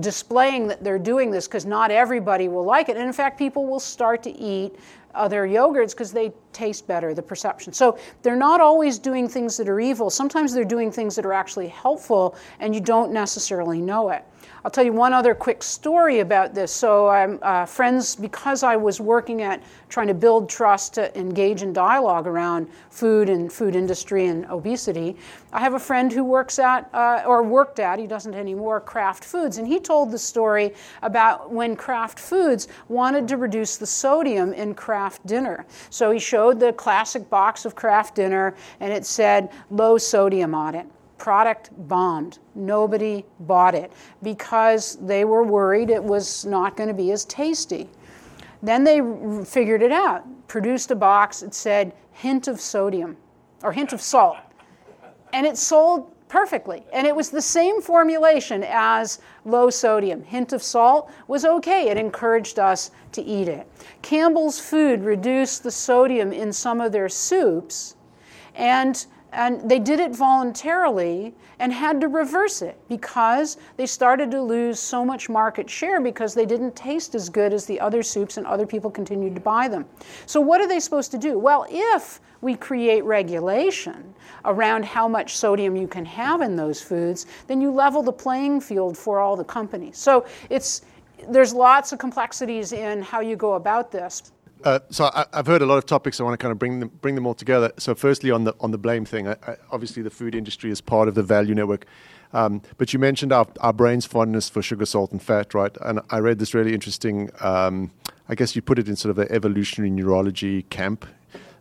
displaying 0.00 0.66
that 0.66 0.82
they're 0.82 0.98
doing 0.98 1.30
this 1.30 1.46
because 1.46 1.64
not 1.64 1.90
everybody 1.90 2.48
will 2.48 2.64
like 2.64 2.88
it. 2.88 2.96
And 2.96 3.06
in 3.06 3.12
fact, 3.12 3.38
people 3.38 3.66
will 3.66 3.80
start 3.80 4.22
to 4.24 4.30
eat 4.36 4.74
other 5.14 5.46
yogurts 5.46 5.90
because 5.90 6.12
they 6.12 6.32
taste 6.52 6.86
better, 6.86 7.14
the 7.14 7.22
perception. 7.22 7.72
So 7.72 7.98
they're 8.22 8.36
not 8.36 8.60
always 8.60 8.98
doing 8.98 9.28
things 9.28 9.56
that 9.56 9.68
are 9.68 9.80
evil. 9.80 10.10
Sometimes 10.10 10.52
they're 10.52 10.64
doing 10.64 10.90
things 10.90 11.16
that 11.16 11.26
are 11.26 11.32
actually 11.32 11.68
helpful 11.68 12.36
and 12.60 12.74
you 12.74 12.80
don't 12.80 13.12
necessarily 13.12 13.80
know 13.80 14.10
it. 14.10 14.24
I'll 14.64 14.70
tell 14.70 14.84
you 14.84 14.92
one 14.92 15.12
other 15.12 15.34
quick 15.34 15.60
story 15.60 16.20
about 16.20 16.54
this. 16.54 16.70
So, 16.70 17.08
I'm 17.08 17.40
uh, 17.42 17.66
friends, 17.66 18.14
because 18.14 18.62
I 18.62 18.76
was 18.76 19.00
working 19.00 19.42
at 19.42 19.60
trying 19.88 20.06
to 20.06 20.14
build 20.14 20.48
trust 20.48 20.94
to 20.94 21.18
engage 21.18 21.62
in 21.62 21.72
dialogue 21.72 22.28
around 22.28 22.68
food 22.88 23.28
and 23.28 23.52
food 23.52 23.74
industry 23.74 24.26
and 24.26 24.46
obesity. 24.46 25.16
I 25.52 25.58
have 25.58 25.74
a 25.74 25.80
friend 25.80 26.12
who 26.12 26.22
works 26.22 26.60
at, 26.60 26.88
uh, 26.94 27.24
or 27.26 27.42
worked 27.42 27.80
at, 27.80 27.98
he 27.98 28.06
doesn't 28.06 28.34
anymore, 28.34 28.80
Kraft 28.80 29.24
Foods. 29.24 29.58
And 29.58 29.66
he 29.66 29.80
told 29.80 30.12
the 30.12 30.18
story 30.18 30.74
about 31.02 31.50
when 31.50 31.74
Kraft 31.74 32.20
Foods 32.20 32.68
wanted 32.88 33.26
to 33.28 33.38
reduce 33.38 33.78
the 33.78 33.86
sodium 33.86 34.52
in 34.52 34.74
Kraft 34.74 35.26
dinner. 35.26 35.66
So 35.90 36.12
he 36.12 36.20
showed 36.20 36.60
the 36.60 36.72
classic 36.72 37.28
box 37.28 37.64
of 37.64 37.74
Kraft 37.74 38.14
dinner 38.14 38.54
and 38.78 38.92
it 38.92 39.04
said 39.06 39.50
low 39.70 39.98
sodium 39.98 40.54
on 40.54 40.76
it 40.76 40.86
product 41.22 41.70
bombed. 41.86 42.40
Nobody 42.56 43.24
bought 43.38 43.76
it 43.76 43.92
because 44.24 44.96
they 44.96 45.24
were 45.24 45.44
worried 45.44 45.88
it 45.88 46.02
was 46.02 46.44
not 46.44 46.76
going 46.76 46.88
to 46.88 46.94
be 46.94 47.12
as 47.12 47.24
tasty. 47.26 47.88
Then 48.60 48.82
they 48.82 49.00
figured 49.44 49.82
it 49.82 49.92
out, 49.92 50.24
produced 50.48 50.90
a 50.90 50.96
box 50.96 51.38
that 51.38 51.54
said 51.54 51.92
hint 52.10 52.48
of 52.48 52.60
sodium 52.60 53.16
or 53.62 53.70
hint 53.70 53.92
of 53.92 54.00
salt. 54.00 54.38
And 55.32 55.46
it 55.46 55.56
sold 55.56 56.12
perfectly. 56.26 56.82
And 56.92 57.06
it 57.06 57.14
was 57.14 57.30
the 57.30 57.40
same 57.40 57.80
formulation 57.80 58.64
as 58.66 59.20
low 59.44 59.70
sodium. 59.70 60.24
Hint 60.24 60.52
of 60.52 60.60
salt 60.60 61.08
was 61.28 61.44
okay, 61.44 61.88
it 61.88 61.98
encouraged 61.98 62.58
us 62.58 62.90
to 63.12 63.22
eat 63.22 63.46
it. 63.46 63.68
Campbell's 64.02 64.58
Food 64.58 65.04
reduced 65.04 65.62
the 65.62 65.70
sodium 65.70 66.32
in 66.32 66.52
some 66.52 66.80
of 66.80 66.90
their 66.90 67.08
soups 67.08 67.94
and 68.56 69.06
and 69.32 69.68
they 69.68 69.78
did 69.78 69.98
it 69.98 70.14
voluntarily 70.14 71.34
and 71.58 71.72
had 71.72 72.00
to 72.00 72.08
reverse 72.08 72.60
it 72.60 72.78
because 72.88 73.56
they 73.76 73.86
started 73.86 74.30
to 74.30 74.42
lose 74.42 74.78
so 74.78 75.04
much 75.04 75.28
market 75.28 75.68
share 75.68 76.00
because 76.00 76.34
they 76.34 76.44
didn't 76.44 76.76
taste 76.76 77.14
as 77.14 77.28
good 77.28 77.54
as 77.54 77.64
the 77.64 77.80
other 77.80 78.02
soups 78.02 78.36
and 78.36 78.46
other 78.46 78.66
people 78.66 78.90
continued 78.90 79.34
to 79.34 79.40
buy 79.40 79.68
them. 79.68 79.86
So, 80.26 80.40
what 80.40 80.60
are 80.60 80.68
they 80.68 80.80
supposed 80.80 81.10
to 81.12 81.18
do? 81.18 81.38
Well, 81.38 81.66
if 81.70 82.20
we 82.42 82.56
create 82.56 83.04
regulation 83.04 84.14
around 84.44 84.84
how 84.84 85.08
much 85.08 85.36
sodium 85.36 85.76
you 85.76 85.88
can 85.88 86.04
have 86.04 86.42
in 86.42 86.56
those 86.56 86.82
foods, 86.82 87.26
then 87.46 87.60
you 87.60 87.70
level 87.70 88.02
the 88.02 88.12
playing 88.12 88.60
field 88.60 88.98
for 88.98 89.20
all 89.20 89.36
the 89.36 89.44
companies. 89.44 89.96
So, 89.96 90.26
it's, 90.50 90.82
there's 91.28 91.54
lots 91.54 91.92
of 91.92 91.98
complexities 91.98 92.72
in 92.72 93.00
how 93.00 93.20
you 93.20 93.36
go 93.36 93.54
about 93.54 93.90
this. 93.90 94.32
Uh, 94.64 94.78
so 94.90 95.10
I, 95.12 95.26
have 95.32 95.46
heard 95.46 95.62
a 95.62 95.66
lot 95.66 95.78
of 95.78 95.86
topics. 95.86 96.20
I 96.20 96.24
want 96.24 96.38
to 96.38 96.42
kind 96.42 96.52
of 96.52 96.58
bring 96.58 96.80
them 96.80 96.90
bring 97.00 97.14
them 97.14 97.26
all 97.26 97.34
together. 97.34 97.72
So 97.78 97.94
firstly, 97.94 98.30
on 98.30 98.44
the 98.44 98.54
on 98.60 98.70
the 98.70 98.78
blame 98.78 99.04
thing, 99.04 99.28
I, 99.28 99.36
I, 99.46 99.56
obviously 99.70 100.02
the 100.02 100.10
food 100.10 100.34
industry 100.34 100.70
is 100.70 100.80
part 100.80 101.08
of 101.08 101.14
the 101.14 101.22
value 101.22 101.54
network. 101.54 101.86
Um, 102.32 102.62
but 102.78 102.92
you 102.92 102.98
mentioned 102.98 103.32
our, 103.32 103.46
our 103.60 103.72
brain's 103.72 104.06
fondness 104.06 104.48
for 104.48 104.62
sugar, 104.62 104.86
salt, 104.86 105.12
and 105.12 105.22
fat, 105.22 105.52
right? 105.52 105.76
And 105.82 106.00
I 106.10 106.18
read 106.18 106.38
this 106.38 106.54
really 106.54 106.72
interesting. 106.72 107.30
Um, 107.40 107.90
I 108.28 108.34
guess 108.34 108.56
you 108.56 108.62
put 108.62 108.78
it 108.78 108.88
in 108.88 108.96
sort 108.96 109.10
of 109.10 109.16
the 109.16 109.30
evolutionary 109.34 109.90
neurology 109.90 110.62
camp, 110.62 111.04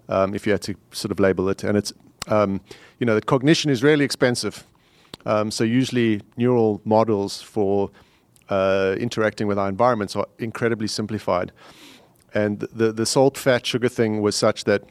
um, 0.07 0.33
if 0.33 0.45
you 0.45 0.53
had 0.53 0.61
to 0.63 0.75
sort 0.91 1.11
of 1.11 1.19
label 1.19 1.49
it. 1.49 1.63
And 1.63 1.77
it's 1.77 1.91
um, 2.27 2.61
you 2.99 3.05
know 3.05 3.15
that 3.15 3.25
cognition 3.25 3.71
is 3.71 3.83
really 3.83 4.05
expensive. 4.05 4.63
Um, 5.25 5.51
so 5.51 5.63
usually 5.63 6.21
neural 6.37 6.81
models 6.85 7.41
for 7.41 7.91
uh, 8.49 8.95
interacting 8.99 9.47
with 9.47 9.57
our 9.57 9.69
environments 9.69 10.15
are 10.15 10.27
incredibly 10.39 10.87
simplified. 10.87 11.51
And 12.33 12.59
the, 12.59 12.91
the 12.91 13.05
salt, 13.05 13.37
fat, 13.37 13.65
sugar 13.65 13.89
thing 13.89 14.21
was 14.21 14.35
such 14.35 14.63
that 14.63 14.83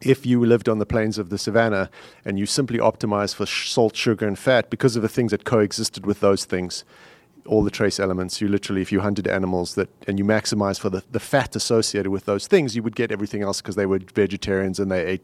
if 0.00 0.24
you 0.24 0.44
lived 0.44 0.68
on 0.68 0.78
the 0.78 0.86
plains 0.86 1.18
of 1.18 1.28
the 1.28 1.38
savannah 1.38 1.90
and 2.24 2.38
you 2.38 2.46
simply 2.46 2.78
optimized 2.78 3.34
for 3.34 3.46
sh- 3.46 3.70
salt, 3.70 3.94
sugar, 3.94 4.26
and 4.26 4.38
fat 4.38 4.70
because 4.70 4.96
of 4.96 5.02
the 5.02 5.08
things 5.08 5.30
that 5.30 5.44
coexisted 5.44 6.06
with 6.06 6.20
those 6.20 6.44
things, 6.44 6.84
all 7.46 7.62
the 7.62 7.70
trace 7.70 8.00
elements, 8.00 8.40
you 8.40 8.48
literally, 8.48 8.80
if 8.80 8.92
you 8.92 9.00
hunted 9.00 9.28
animals 9.28 9.74
that 9.74 9.88
and 10.06 10.18
you 10.18 10.24
maximize 10.24 10.80
for 10.80 10.88
the, 10.88 11.02
the 11.10 11.20
fat 11.20 11.54
associated 11.54 12.10
with 12.10 12.24
those 12.24 12.46
things, 12.46 12.74
you 12.74 12.82
would 12.82 12.96
get 12.96 13.12
everything 13.12 13.42
else 13.42 13.60
because 13.60 13.76
they 13.76 13.86
were 13.86 13.98
vegetarians 14.14 14.78
and 14.78 14.90
they 14.90 15.04
ate 15.04 15.22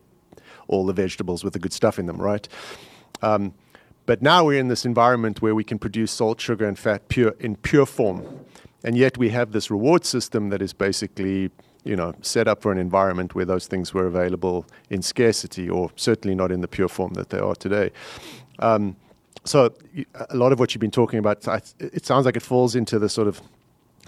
all 0.69 0.85
the 0.85 0.93
vegetables 0.93 1.45
with 1.45 1.53
the 1.53 1.59
good 1.59 1.73
stuff 1.73 1.99
in 1.99 2.07
them, 2.07 2.21
right? 2.21 2.49
Um, 3.23 3.55
but 4.05 4.23
now 4.23 4.45
we're 4.45 4.61
in 4.61 4.69
this 4.69 4.85
environment 4.85 5.43
where 5.43 5.55
we 5.55 5.65
can 5.65 5.79
produce 5.79 6.13
salt, 6.13 6.41
sugar, 6.41 6.67
and 6.67 6.79
fat 6.79 7.09
pure 7.09 7.35
in 7.41 7.57
pure 7.57 7.87
form. 7.87 8.25
And 8.87 8.97
yet 8.97 9.19
we 9.19 9.29
have 9.31 9.53
this 9.53 9.71
reward 9.71 10.07
system 10.07 10.49
that 10.51 10.63
is 10.63 10.73
basically 10.73 11.51
you 11.87 11.95
know, 11.95 12.13
set 12.21 12.49
up 12.49 12.61
for 12.61 12.73
an 12.73 12.79
environment 12.79 13.35
where 13.35 13.45
those 13.45 13.67
things 13.69 13.95
were 13.95 14.07
available 14.07 14.67
in 14.91 15.03
scarcity, 15.03 15.71
or 15.71 15.91
certainly 15.95 16.35
not 16.35 16.51
in 16.51 16.61
the 16.61 16.69
pure 16.69 16.89
form 16.89 17.15
that 17.15 17.31
they 17.31 17.39
are 17.39 17.55
today. 17.55 17.93
Um, 18.59 18.97
so, 19.45 19.73
a 20.29 20.37
lot 20.37 20.51
of 20.51 20.59
what 20.59 20.75
you've 20.75 20.81
been 20.81 20.91
talking 20.91 21.21
about, 21.21 21.47
it 21.79 22.05
sounds 22.05 22.27
like 22.27 22.37
it 22.37 22.43
falls 22.43 22.75
into 22.75 22.99
the 22.99 23.09
sort 23.09 23.29
of, 23.29 23.41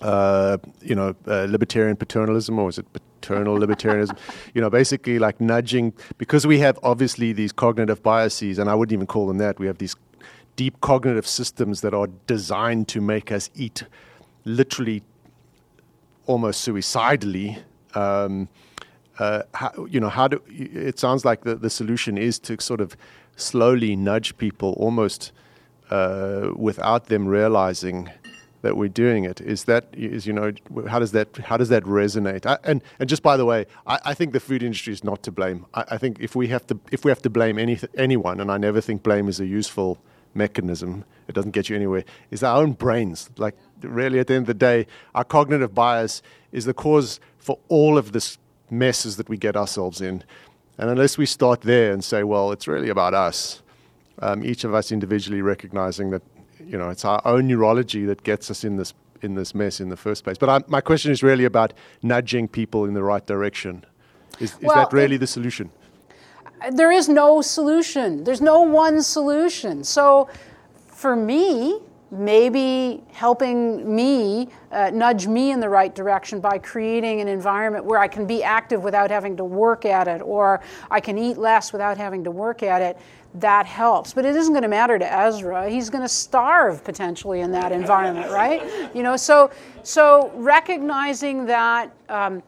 uh, 0.02 0.58
you 0.82 0.96
know, 0.96 1.14
uh, 1.28 1.46
libertarian 1.48 1.96
paternalism, 1.96 2.58
or 2.58 2.68
is 2.68 2.78
it 2.78 2.86
paternal 2.92 3.56
libertarianism? 3.64 4.18
You 4.54 4.60
know, 4.60 4.70
basically 4.70 5.20
like 5.20 5.40
nudging, 5.40 5.92
because 6.18 6.44
we 6.44 6.58
have 6.58 6.80
obviously 6.82 7.32
these 7.32 7.52
cognitive 7.52 8.02
biases, 8.02 8.58
and 8.58 8.68
I 8.68 8.74
wouldn't 8.74 8.92
even 8.92 9.06
call 9.06 9.28
them 9.28 9.38
that. 9.38 9.60
We 9.60 9.68
have 9.68 9.78
these 9.78 9.94
deep 10.56 10.80
cognitive 10.80 11.28
systems 11.28 11.82
that 11.82 11.94
are 11.94 12.08
designed 12.26 12.88
to 12.88 13.00
make 13.00 13.30
us 13.30 13.50
eat 13.54 13.84
literally 14.48 15.02
almost 16.26 16.60
suicidally. 16.60 17.58
Um, 17.94 18.48
uh, 19.18 19.42
how, 19.54 19.86
you 19.90 19.98
know, 20.00 20.08
how 20.08 20.28
do 20.28 20.40
it 20.48 20.98
sounds 20.98 21.24
like 21.24 21.42
the, 21.42 21.56
the 21.56 21.70
solution 21.70 22.16
is 22.16 22.38
to 22.40 22.60
sort 22.60 22.80
of 22.80 22.96
slowly 23.36 23.96
nudge 23.96 24.36
people 24.38 24.74
almost 24.74 25.32
uh, 25.90 26.50
without 26.54 27.06
them 27.06 27.26
realizing 27.26 28.10
that 28.62 28.76
we're 28.76 28.88
doing 28.88 29.24
it. 29.24 29.40
Is 29.40 29.64
that 29.64 29.86
is 29.92 30.26
you 30.26 30.32
know 30.32 30.52
how 30.88 30.98
does 30.98 31.12
that 31.12 31.36
how 31.38 31.56
does 31.56 31.68
that 31.68 31.84
resonate? 31.84 32.46
I, 32.46 32.58
and 32.64 32.82
and 32.98 33.08
just 33.08 33.22
by 33.22 33.36
the 33.36 33.44
way, 33.44 33.66
I, 33.86 33.98
I, 34.06 34.14
think 34.14 34.32
the 34.32 34.40
food 34.40 34.62
industry 34.62 34.92
is 34.92 35.04
not 35.04 35.22
to 35.24 35.32
blame. 35.32 35.66
I, 35.74 35.84
I, 35.92 35.98
think 35.98 36.18
if 36.20 36.34
we 36.34 36.48
have 36.48 36.66
to 36.68 36.78
if 36.90 37.04
we 37.04 37.10
have 37.10 37.22
to 37.22 37.30
blame 37.30 37.58
any 37.58 37.78
anyone, 37.96 38.40
and 38.40 38.50
I 38.50 38.58
never 38.58 38.80
think 38.80 39.02
blame 39.02 39.28
is 39.28 39.40
a 39.40 39.46
useful 39.46 39.98
mechanism. 40.34 41.04
It 41.28 41.34
doesn't 41.34 41.52
get 41.52 41.68
you 41.68 41.76
anywhere. 41.76 42.04
Is 42.30 42.42
our 42.42 42.60
own 42.60 42.72
brains. 42.72 43.30
Like 43.36 43.56
really, 43.82 44.18
at 44.18 44.26
the 44.26 44.34
end 44.34 44.42
of 44.42 44.46
the 44.46 44.54
day, 44.54 44.86
our 45.14 45.24
cognitive 45.24 45.74
bias 45.74 46.22
is 46.52 46.64
the 46.64 46.74
cause 46.74 47.20
for 47.38 47.58
all 47.68 47.96
of 47.98 48.12
this 48.12 48.38
messes 48.70 49.16
that 49.16 49.28
we 49.28 49.36
get 49.36 49.56
ourselves 49.56 50.00
in. 50.00 50.22
And 50.78 50.90
unless 50.90 51.18
we 51.18 51.26
start 51.26 51.62
there 51.62 51.92
and 51.92 52.04
say, 52.04 52.22
well, 52.22 52.52
it's 52.52 52.68
really 52.68 52.88
about 52.88 53.14
us, 53.14 53.62
um, 54.20 54.44
each 54.44 54.64
of 54.64 54.74
us 54.74 54.92
individually 54.92 55.42
recognizing 55.42 56.10
that, 56.10 56.22
you 56.64 56.76
know, 56.78 56.88
it's 56.90 57.04
our 57.04 57.20
own 57.24 57.46
neurology 57.48 58.04
that 58.04 58.22
gets 58.22 58.50
us 58.50 58.64
in 58.64 58.76
this 58.76 58.94
in 59.20 59.34
this 59.34 59.52
mess 59.52 59.80
in 59.80 59.88
the 59.88 59.96
first 59.96 60.22
place. 60.22 60.38
But 60.38 60.48
I, 60.48 60.60
my 60.68 60.80
question 60.80 61.10
is 61.10 61.24
really 61.24 61.44
about 61.44 61.72
nudging 62.02 62.46
people 62.46 62.84
in 62.84 62.94
the 62.94 63.02
right 63.02 63.26
direction. 63.26 63.84
Is, 64.38 64.52
is 64.52 64.58
Well, 64.62 64.76
that 64.76 64.92
really 64.92 65.16
it- 65.16 65.18
the 65.18 65.26
solution? 65.26 65.70
there 66.70 66.92
is 66.92 67.08
no 67.08 67.40
solution. 67.42 68.22
There's 68.22 68.40
no 68.40 68.60
one 68.60 69.02
solution. 69.02 69.82
So 69.82 70.28
for 70.86 71.16
me, 71.16 71.80
maybe 72.10 73.02
helping 73.12 73.94
me 73.94 74.48
uh, 74.72 74.90
nudge 74.90 75.26
me 75.26 75.50
in 75.50 75.60
the 75.60 75.68
right 75.68 75.94
direction 75.94 76.40
by 76.40 76.58
creating 76.58 77.20
an 77.20 77.28
environment 77.28 77.84
where 77.84 77.98
I 77.98 78.08
can 78.08 78.26
be 78.26 78.42
active 78.42 78.82
without 78.82 79.10
having 79.10 79.36
to 79.36 79.44
work 79.44 79.84
at 79.84 80.08
it, 80.08 80.22
or 80.22 80.60
I 80.90 81.00
can 81.00 81.18
eat 81.18 81.36
less 81.36 81.72
without 81.72 81.98
having 81.98 82.24
to 82.24 82.30
work 82.30 82.62
at 82.62 82.80
it. 82.80 82.98
That 83.34 83.66
helps, 83.66 84.14
but 84.14 84.24
it 84.24 84.34
isn't 84.36 84.54
going 84.54 84.62
to 84.62 84.68
matter 84.68 84.98
to 84.98 85.12
Ezra. 85.12 85.68
He's 85.68 85.90
going 85.90 86.02
to 86.02 86.08
starve 86.08 86.82
potentially 86.82 87.40
in 87.40 87.52
that 87.52 87.72
environment, 87.72 88.30
right? 88.30 88.62
You 88.94 89.02
know, 89.02 89.18
so 89.18 89.50
so 89.82 90.32
recognizing 90.34 91.44
that 91.44 91.94
um, 92.08 92.42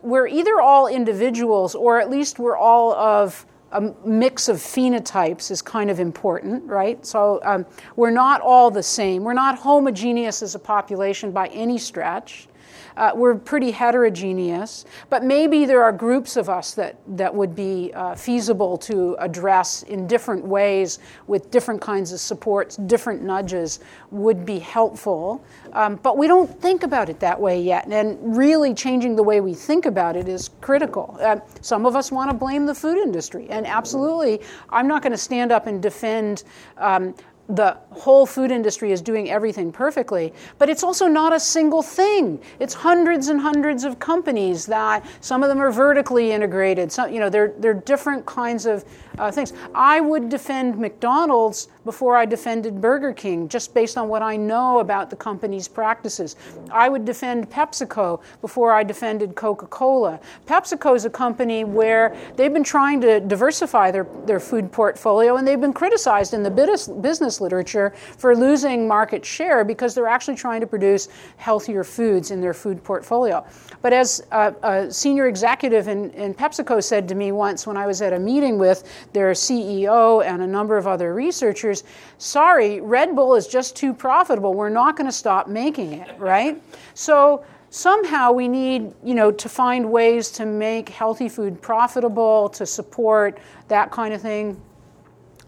we're 0.00 0.28
either 0.28 0.60
all 0.60 0.86
individuals 0.86 1.74
or 1.74 2.00
at 2.00 2.08
least 2.08 2.38
we're 2.38 2.56
all 2.56 2.92
of 2.92 3.44
a 3.72 3.94
mix 4.06 4.48
of 4.48 4.56
phenotypes 4.56 5.50
is 5.50 5.62
kind 5.62 5.90
of 5.90 5.98
important, 5.98 6.64
right? 6.64 7.04
So 7.04 7.40
um, 7.42 7.66
we're 7.96 8.10
not 8.10 8.40
all 8.40 8.70
the 8.70 8.82
same. 8.82 9.24
We're 9.24 9.32
not 9.32 9.58
homogeneous 9.58 10.42
as 10.42 10.54
a 10.54 10.58
population 10.58 11.32
by 11.32 11.48
any 11.48 11.78
stretch. 11.78 12.48
Uh, 12.96 13.12
we're 13.14 13.34
pretty 13.34 13.70
heterogeneous, 13.70 14.84
but 15.10 15.24
maybe 15.24 15.64
there 15.64 15.82
are 15.82 15.92
groups 15.92 16.36
of 16.36 16.48
us 16.48 16.74
that, 16.74 16.96
that 17.06 17.34
would 17.34 17.54
be 17.54 17.90
uh, 17.94 18.14
feasible 18.14 18.76
to 18.78 19.16
address 19.18 19.82
in 19.84 20.06
different 20.06 20.44
ways 20.44 20.98
with 21.26 21.50
different 21.50 21.80
kinds 21.80 22.12
of 22.12 22.20
supports, 22.20 22.76
different 22.76 23.22
nudges 23.22 23.80
would 24.10 24.44
be 24.44 24.58
helpful. 24.58 25.44
Um, 25.72 25.96
but 26.02 26.18
we 26.18 26.26
don't 26.26 26.60
think 26.60 26.82
about 26.82 27.08
it 27.08 27.18
that 27.20 27.40
way 27.40 27.60
yet, 27.60 27.86
and 27.88 28.36
really 28.36 28.74
changing 28.74 29.16
the 29.16 29.22
way 29.22 29.40
we 29.40 29.54
think 29.54 29.86
about 29.86 30.16
it 30.16 30.28
is 30.28 30.50
critical. 30.60 31.16
Uh, 31.20 31.40
some 31.60 31.86
of 31.86 31.96
us 31.96 32.12
want 32.12 32.30
to 32.30 32.36
blame 32.36 32.66
the 32.66 32.74
food 32.74 32.98
industry, 32.98 33.46
and 33.50 33.66
absolutely, 33.66 34.40
I'm 34.70 34.86
not 34.86 35.02
going 35.02 35.12
to 35.12 35.18
stand 35.18 35.52
up 35.52 35.66
and 35.66 35.82
defend. 35.82 36.44
Um, 36.78 37.14
the 37.52 37.76
whole 37.90 38.24
food 38.24 38.50
industry 38.50 38.92
is 38.92 39.02
doing 39.02 39.30
everything 39.30 39.70
perfectly, 39.70 40.32
but 40.58 40.70
it's 40.70 40.82
also 40.82 41.06
not 41.06 41.34
a 41.34 41.38
single 41.38 41.82
thing. 41.82 42.40
It's 42.58 42.72
hundreds 42.72 43.28
and 43.28 43.38
hundreds 43.38 43.84
of 43.84 43.98
companies 43.98 44.64
that 44.66 45.04
some 45.20 45.42
of 45.42 45.50
them 45.50 45.60
are 45.60 45.70
vertically 45.70 46.32
integrated. 46.32 46.90
Some, 46.90 47.12
you 47.12 47.20
know, 47.20 47.28
they're, 47.28 47.52
they're 47.58 47.74
different 47.74 48.24
kinds 48.24 48.64
of 48.64 48.86
uh, 49.18 49.30
things. 49.30 49.52
I 49.74 50.00
would 50.00 50.30
defend 50.30 50.78
McDonald's 50.78 51.68
before 51.84 52.16
I 52.16 52.24
defended 52.24 52.80
Burger 52.80 53.12
King, 53.12 53.48
just 53.48 53.74
based 53.74 53.98
on 53.98 54.08
what 54.08 54.22
I 54.22 54.36
know 54.36 54.78
about 54.78 55.10
the 55.10 55.16
company's 55.16 55.68
practices. 55.68 56.36
I 56.70 56.88
would 56.88 57.04
defend 57.04 57.50
PepsiCo 57.50 58.20
before 58.40 58.72
I 58.72 58.82
defended 58.82 59.34
Coca 59.34 59.66
Cola. 59.66 60.20
PepsiCo 60.46 60.94
is 60.94 61.04
a 61.04 61.10
company 61.10 61.64
where 61.64 62.16
they've 62.36 62.52
been 62.52 62.64
trying 62.64 63.00
to 63.00 63.20
diversify 63.20 63.90
their, 63.90 64.06
their 64.26 64.40
food 64.40 64.70
portfolio, 64.70 65.36
and 65.36 65.46
they've 65.46 65.60
been 65.60 65.72
criticized 65.72 66.34
in 66.34 66.42
the 66.42 66.50
business, 66.50 67.40
literature 67.40 67.92
for 68.18 68.36
losing 68.36 68.86
market 68.86 69.24
share 69.24 69.64
because 69.64 69.94
they're 69.94 70.06
actually 70.06 70.36
trying 70.36 70.60
to 70.60 70.66
produce 70.66 71.08
healthier 71.36 71.82
foods 71.82 72.30
in 72.30 72.40
their 72.40 72.54
food 72.54 72.82
portfolio. 72.84 73.44
But 73.80 73.92
as 73.92 74.22
a, 74.30 74.54
a 74.62 74.90
senior 74.90 75.26
executive 75.28 75.88
in, 75.88 76.10
in 76.10 76.34
PepsiCo 76.34 76.82
said 76.82 77.08
to 77.08 77.14
me 77.14 77.32
once 77.32 77.66
when 77.66 77.76
I 77.76 77.86
was 77.86 78.02
at 78.02 78.12
a 78.12 78.18
meeting 78.18 78.58
with 78.58 78.84
their 79.12 79.32
CEO 79.32 80.24
and 80.24 80.42
a 80.42 80.46
number 80.46 80.76
of 80.76 80.86
other 80.86 81.14
researchers, 81.14 81.71
sorry, 82.18 82.80
Red 82.80 83.14
Bull 83.16 83.34
is 83.34 83.46
just 83.46 83.76
too 83.76 83.92
profitable. 83.94 84.54
We're 84.54 84.68
not 84.68 84.96
going 84.96 85.06
to 85.06 85.12
stop 85.12 85.48
making 85.48 85.94
it, 85.94 86.18
right? 86.18 86.62
So 86.94 87.44
somehow 87.70 88.32
we 88.32 88.48
need, 88.48 88.92
you 89.02 89.14
know, 89.14 89.30
to 89.30 89.48
find 89.48 89.90
ways 89.90 90.30
to 90.32 90.46
make 90.46 90.88
healthy 90.88 91.28
food 91.28 91.60
profitable, 91.60 92.48
to 92.50 92.66
support 92.66 93.38
that 93.68 93.90
kind 93.90 94.12
of 94.12 94.20
thing 94.20 94.60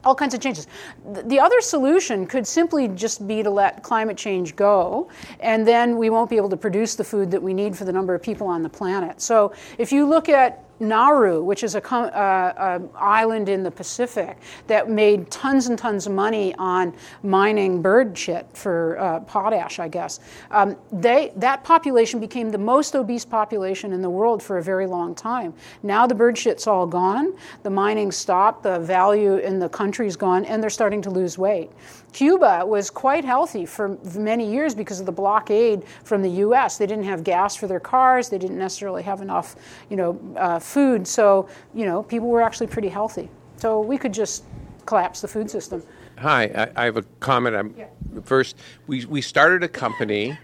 all 0.05 0.15
kinds 0.15 0.35
of 0.35 0.41
changes. 0.41 0.67
The 1.05 1.41
other 1.41 1.61
solution 1.61 2.27
could 2.27 2.47
simply 2.47 2.89
just 2.89 3.27
be 3.27 3.43
to 3.43 3.51
let 3.51 3.83
climate 3.83 4.17
change 4.17 4.55
go, 4.57 5.09
and 5.41 5.67
then 5.67 5.97
we 5.97 6.11
won't 6.11 6.31
be 6.31 6.37
able 6.37 6.51
to 6.51 6.57
produce 6.57 6.95
the 6.95 7.05
food 7.05 7.31
that 7.31 7.43
we 7.43 7.55
need 7.55 7.77
for 7.77 7.85
the 7.85 7.93
number 7.93 8.15
of 8.15 8.23
people 8.23 8.47
on 8.47 8.63
the 8.63 8.69
planet. 8.69 9.21
So 9.21 9.53
if 9.79 9.93
you 9.93 10.07
look 10.07 10.29
at 10.29 10.65
Nauru, 10.81 11.43
which 11.43 11.63
is 11.63 11.75
a 11.75 11.95
uh, 11.95 11.99
uh, 11.99 12.79
island 12.97 13.49
in 13.49 13.63
the 13.63 13.71
Pacific 13.71 14.39
that 14.67 14.89
made 14.89 15.31
tons 15.31 15.67
and 15.67 15.79
tons 15.79 16.07
of 16.07 16.13
money 16.13 16.55
on 16.57 16.95
mining 17.23 17.81
bird 17.81 18.17
shit 18.17 18.47
for 18.55 18.99
uh, 18.99 19.21
potash, 19.21 19.79
I 19.79 19.89
guess. 19.89 20.21
Um, 20.51 20.77
they 20.93 21.33
that 21.37 21.65
population 21.65 22.21
became 22.21 22.51
the 22.51 22.59
most 22.59 22.95
obese 22.95 23.25
population 23.25 23.93
in 23.93 24.03
the 24.03 24.11
world 24.11 24.43
for 24.43 24.59
a 24.59 24.63
very 24.63 24.87
long 24.87 25.15
time. 25.15 25.55
Now 25.83 26.07
the 26.07 26.15
bird 26.15 26.37
shit's 26.37 26.67
all 26.67 26.87
gone, 26.87 27.35
the 27.63 27.71
mining 27.71 28.11
stopped, 28.13 28.63
the 28.63 28.79
value 28.79 29.37
in 29.37 29.59
the 29.59 29.69
country's 29.69 30.17
gone, 30.17 30.45
and 30.45 30.63
they're 30.63 30.71
starting 30.71 31.03
to 31.03 31.11
lose 31.11 31.39
weight. 31.39 31.71
Cuba 32.15 32.65
was 32.65 32.91
quite 32.91 33.25
healthy 33.25 33.67
for 33.67 33.99
many 34.15 34.49
years 34.49 34.73
because 34.73 35.01
of 35.01 35.07
the 35.07 35.13
blockade 35.13 35.85
from 36.05 36.23
the 36.23 36.31
U.S. 36.31 36.79
They 36.79 36.87
didn't 36.87 37.05
have 37.05 37.25
gas 37.25 37.57
for 37.57 37.67
their 37.67 37.81
cars. 37.81 38.29
They 38.29 38.39
didn't 38.39 38.57
necessarily 38.57 39.03
have 39.03 39.21
enough, 39.21 39.57
you 39.91 39.97
know, 39.97 40.21
uh, 40.37 40.61
food. 40.61 41.09
So, 41.09 41.49
you 41.75 41.85
know, 41.85 42.05
people 42.05 42.29
were 42.29 42.41
actually 42.41 42.69
pretty 42.69 42.89
healthy. 42.89 43.29
So 43.57 43.81
we 43.81 43.99
could 43.99 44.15
just 44.15 44.45
collapse 44.87 45.23
the 45.23 45.29
food 45.29 45.51
system. 45.51 45.83
Hi, 46.19 46.45
I, 46.45 46.83
I 46.83 46.85
have 46.85 46.97
a 46.97 47.03
comment. 47.19 47.57
I'm, 47.57 47.75
First, 48.23 48.59
we, 48.87 49.05
we 49.07 49.21
started 49.21 49.65
a 49.65 49.69
company 49.69 50.39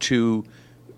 to 0.00 0.42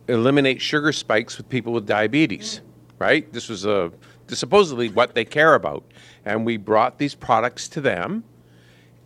eliminate 0.06 0.62
sugar 0.62 0.92
spikes 0.92 1.36
with 1.36 1.48
people 1.48 1.72
with 1.72 1.84
diabetes, 1.84 2.60
right? 3.00 3.30
This 3.32 3.48
was 3.48 3.66
a 3.66 3.90
this 4.28 4.38
supposedly 4.38 4.88
what 4.88 5.16
they 5.16 5.24
care 5.24 5.54
about, 5.54 5.82
and 6.24 6.46
we 6.46 6.58
brought 6.58 6.98
these 6.98 7.16
products 7.16 7.68
to 7.70 7.80
them, 7.80 8.22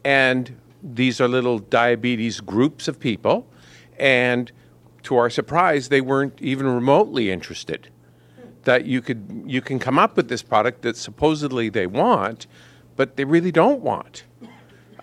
and 0.04 0.54
these 0.94 1.20
are 1.20 1.28
little 1.28 1.58
diabetes 1.58 2.40
groups 2.40 2.88
of 2.88 3.00
people, 3.00 3.46
and 3.98 4.52
to 5.02 5.16
our 5.16 5.30
surprise, 5.30 5.88
they 5.88 6.00
weren't 6.00 6.40
even 6.40 6.66
remotely 6.66 7.30
interested. 7.30 7.88
That 8.64 8.84
you 8.84 9.00
could 9.00 9.44
you 9.46 9.60
can 9.60 9.78
come 9.78 9.98
up 9.98 10.16
with 10.16 10.28
this 10.28 10.42
product 10.42 10.82
that 10.82 10.96
supposedly 10.96 11.68
they 11.68 11.86
want, 11.86 12.46
but 12.96 13.16
they 13.16 13.24
really 13.24 13.52
don't 13.52 13.80
want. 13.80 14.24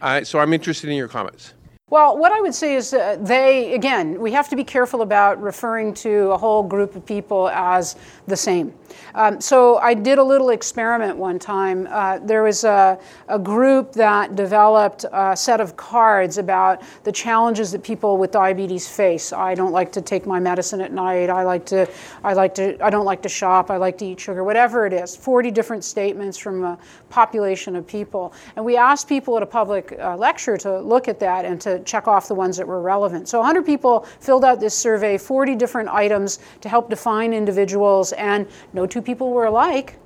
I 0.01 0.23
so 0.23 0.39
I'm 0.39 0.53
interested 0.53 0.89
in 0.89 0.97
your 0.97 1.07
comments. 1.07 1.53
Well, 1.93 2.17
what 2.17 2.31
I 2.31 2.41
would 2.41 2.55
say 2.55 2.73
is 2.73 2.91
uh, 2.91 3.17
they, 3.21 3.75
again, 3.75 4.19
we 4.19 4.31
have 4.31 4.49
to 4.49 4.55
be 4.55 4.63
careful 4.63 5.03
about 5.03 5.39
referring 5.39 5.93
to 6.05 6.31
a 6.31 6.37
whole 6.39 6.63
group 6.63 6.95
of 6.95 7.05
people 7.05 7.49
as 7.49 7.97
the 8.25 8.35
same. 8.35 8.73
Um, 9.13 9.39
so 9.39 9.77
I 9.77 9.93
did 9.93 10.17
a 10.17 10.23
little 10.23 10.49
experiment 10.49 11.15
one 11.17 11.37
time. 11.37 11.87
Uh, 11.91 12.17
there 12.17 12.41
was 12.41 12.63
a, 12.63 12.99
a 13.27 13.37
group 13.37 13.93
that 13.93 14.35
developed 14.35 15.05
a 15.11 15.37
set 15.37 15.61
of 15.61 15.77
cards 15.77 16.39
about 16.39 16.81
the 17.03 17.11
challenges 17.11 17.71
that 17.73 17.83
people 17.83 18.17
with 18.17 18.31
diabetes 18.31 18.87
face. 18.87 19.31
I 19.31 19.53
don't 19.53 19.71
like 19.71 19.91
to 19.91 20.01
take 20.01 20.25
my 20.25 20.39
medicine 20.39 20.81
at 20.81 20.91
night. 20.91 21.29
I 21.29 21.43
like 21.43 21.63
to, 21.67 21.87
I 22.23 22.33
like 22.33 22.55
to, 22.55 22.83
I 22.83 22.89
don't 22.89 23.05
like 23.05 23.21
to 23.21 23.29
shop. 23.29 23.69
I 23.69 23.77
like 23.77 23.99
to 23.99 24.05
eat 24.05 24.19
sugar. 24.19 24.43
Whatever 24.43 24.87
it 24.87 24.93
is, 24.93 25.15
40 25.15 25.51
different 25.51 25.83
statements 25.83 26.39
from 26.39 26.63
a 26.63 26.79
population 27.13 27.75
of 27.75 27.85
people. 27.85 28.33
And 28.55 28.65
we 28.65 28.75
asked 28.75 29.07
people 29.07 29.37
at 29.37 29.43
a 29.43 29.45
public 29.45 29.95
uh, 29.99 30.17
lecture 30.17 30.57
to 30.57 30.79
look 30.79 31.07
at 31.07 31.19
that 31.19 31.45
and 31.45 31.61
to 31.61 31.79
check 31.83 32.07
off 32.07 32.27
the 32.27 32.33
ones 32.33 32.57
that 32.57 32.67
were 32.67 32.81
relevant. 32.81 33.29
So 33.29 33.37
100 33.37 33.63
people 33.63 34.07
filled 34.19 34.43
out 34.43 34.59
this 34.59 34.75
survey, 34.75 35.19
40 35.19 35.55
different 35.55 35.89
items 35.89 36.39
to 36.61 36.69
help 36.69 36.89
define 36.89 37.31
individuals, 37.31 38.13
and 38.13 38.47
no 38.73 38.87
two 38.87 39.01
people 39.01 39.31
were 39.31 39.45
alike. 39.45 39.99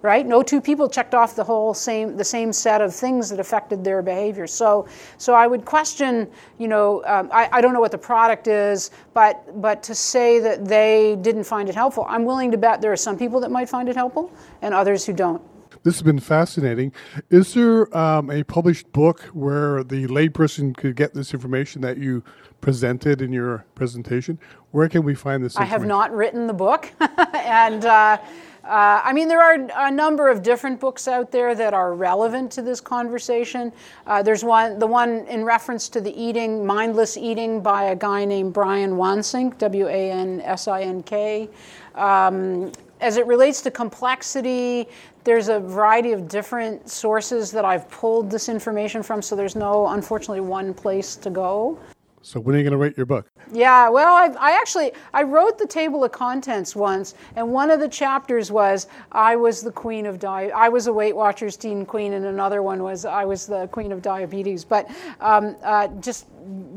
Right? 0.00 0.24
No 0.24 0.44
two 0.44 0.60
people 0.60 0.88
checked 0.88 1.12
off 1.12 1.34
the 1.34 1.42
whole 1.42 1.74
same 1.74 2.16
the 2.16 2.24
same 2.24 2.52
set 2.52 2.80
of 2.80 2.94
things 2.94 3.28
that 3.30 3.40
affected 3.40 3.82
their 3.82 4.00
behavior. 4.00 4.46
So, 4.46 4.86
so 5.16 5.34
I 5.34 5.48
would 5.48 5.64
question. 5.64 6.28
You 6.56 6.68
know, 6.68 7.02
um, 7.04 7.28
I, 7.32 7.48
I 7.50 7.60
don't 7.60 7.72
know 7.72 7.80
what 7.80 7.90
the 7.90 7.98
product 7.98 8.46
is, 8.46 8.92
but 9.12 9.60
but 9.60 9.82
to 9.82 9.96
say 9.96 10.38
that 10.38 10.64
they 10.64 11.18
didn't 11.20 11.42
find 11.44 11.68
it 11.68 11.74
helpful, 11.74 12.06
I'm 12.08 12.24
willing 12.24 12.52
to 12.52 12.56
bet 12.56 12.80
there 12.80 12.92
are 12.92 13.04
some 13.08 13.18
people 13.18 13.40
that 13.40 13.50
might 13.50 13.68
find 13.68 13.88
it 13.88 13.96
helpful 13.96 14.30
and 14.62 14.72
others 14.72 15.04
who 15.04 15.12
don't. 15.12 15.42
This 15.88 15.94
has 15.94 16.02
been 16.02 16.20
fascinating. 16.20 16.92
Is 17.30 17.54
there 17.54 17.96
um, 17.96 18.30
a 18.30 18.42
published 18.42 18.92
book 18.92 19.22
where 19.32 19.82
the 19.82 20.06
layperson 20.06 20.76
could 20.76 20.96
get 20.96 21.14
this 21.14 21.32
information 21.32 21.80
that 21.80 21.96
you 21.96 22.22
presented 22.60 23.22
in 23.22 23.32
your 23.32 23.64
presentation? 23.74 24.38
Where 24.72 24.90
can 24.90 25.02
we 25.02 25.14
find 25.14 25.42
this 25.42 25.56
I 25.56 25.64
have 25.64 25.86
not 25.86 26.14
written 26.14 26.46
the 26.46 26.52
book, 26.52 26.92
and 27.32 27.86
uh, 27.86 28.18
Uh, 28.64 29.00
I 29.02 29.14
mean, 29.14 29.28
there 29.28 29.40
are 29.40 29.86
a 29.86 29.90
number 29.90 30.28
of 30.28 30.42
different 30.42 30.78
books 30.78 31.08
out 31.08 31.30
there 31.30 31.54
that 31.54 31.72
are 31.72 31.94
relevant 31.94 32.52
to 32.52 32.60
this 32.60 32.82
conversation. 32.82 33.72
Uh, 34.06 34.22
there's 34.22 34.44
one, 34.44 34.78
the 34.78 34.86
one 34.86 35.26
in 35.26 35.42
reference 35.42 35.88
to 35.88 36.02
the 36.02 36.14
eating, 36.14 36.66
mindless 36.66 37.16
eating, 37.16 37.62
by 37.62 37.84
a 37.84 37.96
guy 37.96 38.26
named 38.26 38.52
Brian 38.52 38.92
Wansink, 38.92 39.56
W 39.56 39.86
A 39.88 40.10
N 40.10 40.42
S 40.42 40.68
I 40.68 40.82
N 40.82 41.02
K. 41.02 41.48
Um, 41.94 42.70
as 43.00 43.16
it 43.16 43.26
relates 43.26 43.62
to 43.62 43.70
complexity, 43.70 44.88
there's 45.24 45.48
a 45.48 45.60
variety 45.60 46.12
of 46.12 46.28
different 46.28 46.88
sources 46.88 47.50
that 47.52 47.64
I've 47.64 47.88
pulled 47.90 48.30
this 48.30 48.48
information 48.48 49.02
from, 49.02 49.22
so 49.22 49.36
there's 49.36 49.56
no, 49.56 49.88
unfortunately, 49.88 50.40
one 50.40 50.74
place 50.74 51.16
to 51.16 51.30
go. 51.30 51.78
So 52.22 52.40
when 52.40 52.56
are 52.56 52.58
you 52.58 52.64
going 52.64 52.72
to 52.72 52.78
write 52.78 52.96
your 52.96 53.06
book? 53.06 53.30
Yeah, 53.52 53.88
well, 53.88 54.14
I, 54.14 54.26
I, 54.38 54.50
actually 54.52 54.92
I 55.14 55.22
wrote 55.22 55.56
the 55.56 55.66
table 55.66 56.04
of 56.04 56.12
contents 56.12 56.76
once, 56.76 57.14
and 57.36 57.50
one 57.50 57.70
of 57.70 57.80
the 57.80 57.88
chapters 57.88 58.50
was 58.50 58.86
I 59.12 59.36
was 59.36 59.62
the 59.62 59.70
queen 59.72 60.04
of 60.04 60.18
di- 60.18 60.50
I 60.50 60.68
was 60.68 60.88
a 60.88 60.92
Weight 60.92 61.16
Watchers 61.16 61.56
teen 61.56 61.86
queen, 61.86 62.12
and 62.14 62.26
another 62.26 62.62
one 62.62 62.82
was 62.82 63.04
I 63.04 63.24
was 63.24 63.46
the 63.46 63.68
queen 63.68 63.92
of 63.92 64.02
diabetes. 64.02 64.64
But 64.64 64.90
um, 65.20 65.56
uh, 65.62 65.88
just 66.00 66.26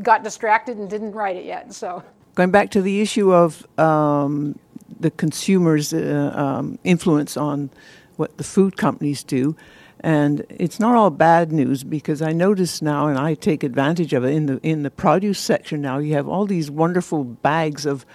got 0.02 0.24
distracted 0.24 0.78
and 0.78 0.90
didn't 0.90 1.12
write 1.12 1.36
it 1.36 1.46
yet. 1.46 1.74
So 1.74 2.04
going 2.36 2.52
back 2.52 2.70
to 2.72 2.82
the 2.82 3.02
issue 3.02 3.34
of 3.34 3.68
um, 3.78 4.58
the 5.00 5.12
consumers' 5.12 5.94
uh, 5.94 6.34
um, 6.36 6.80
influence 6.84 7.38
on 7.38 7.70
what 8.18 8.38
the 8.38 8.44
food 8.44 8.78
companies 8.78 9.24
do. 9.24 9.56
And 10.00 10.46
it's 10.50 10.80
not 10.80 10.96
all 10.96 11.12
bad 11.12 11.52
news 11.52 11.84
because 11.84 12.22
I 12.22 12.32
notice 12.32 12.82
now, 12.82 13.08
and 13.08 13.20
I 13.20 13.36
take 13.36 13.64
advantage 13.64 14.14
of 14.14 14.24
it 14.24 14.34
in 14.34 14.48
the 14.48 14.60
in 14.64 14.82
the 14.82 14.90
produce 14.90 15.40
section. 15.40 15.82
Now 15.82 16.00
you 16.00 16.14
have 16.16 16.28
all 16.28 16.46
these 16.46 16.72
wonderful 16.72 17.24
bags 17.24 17.86
of 17.86 18.06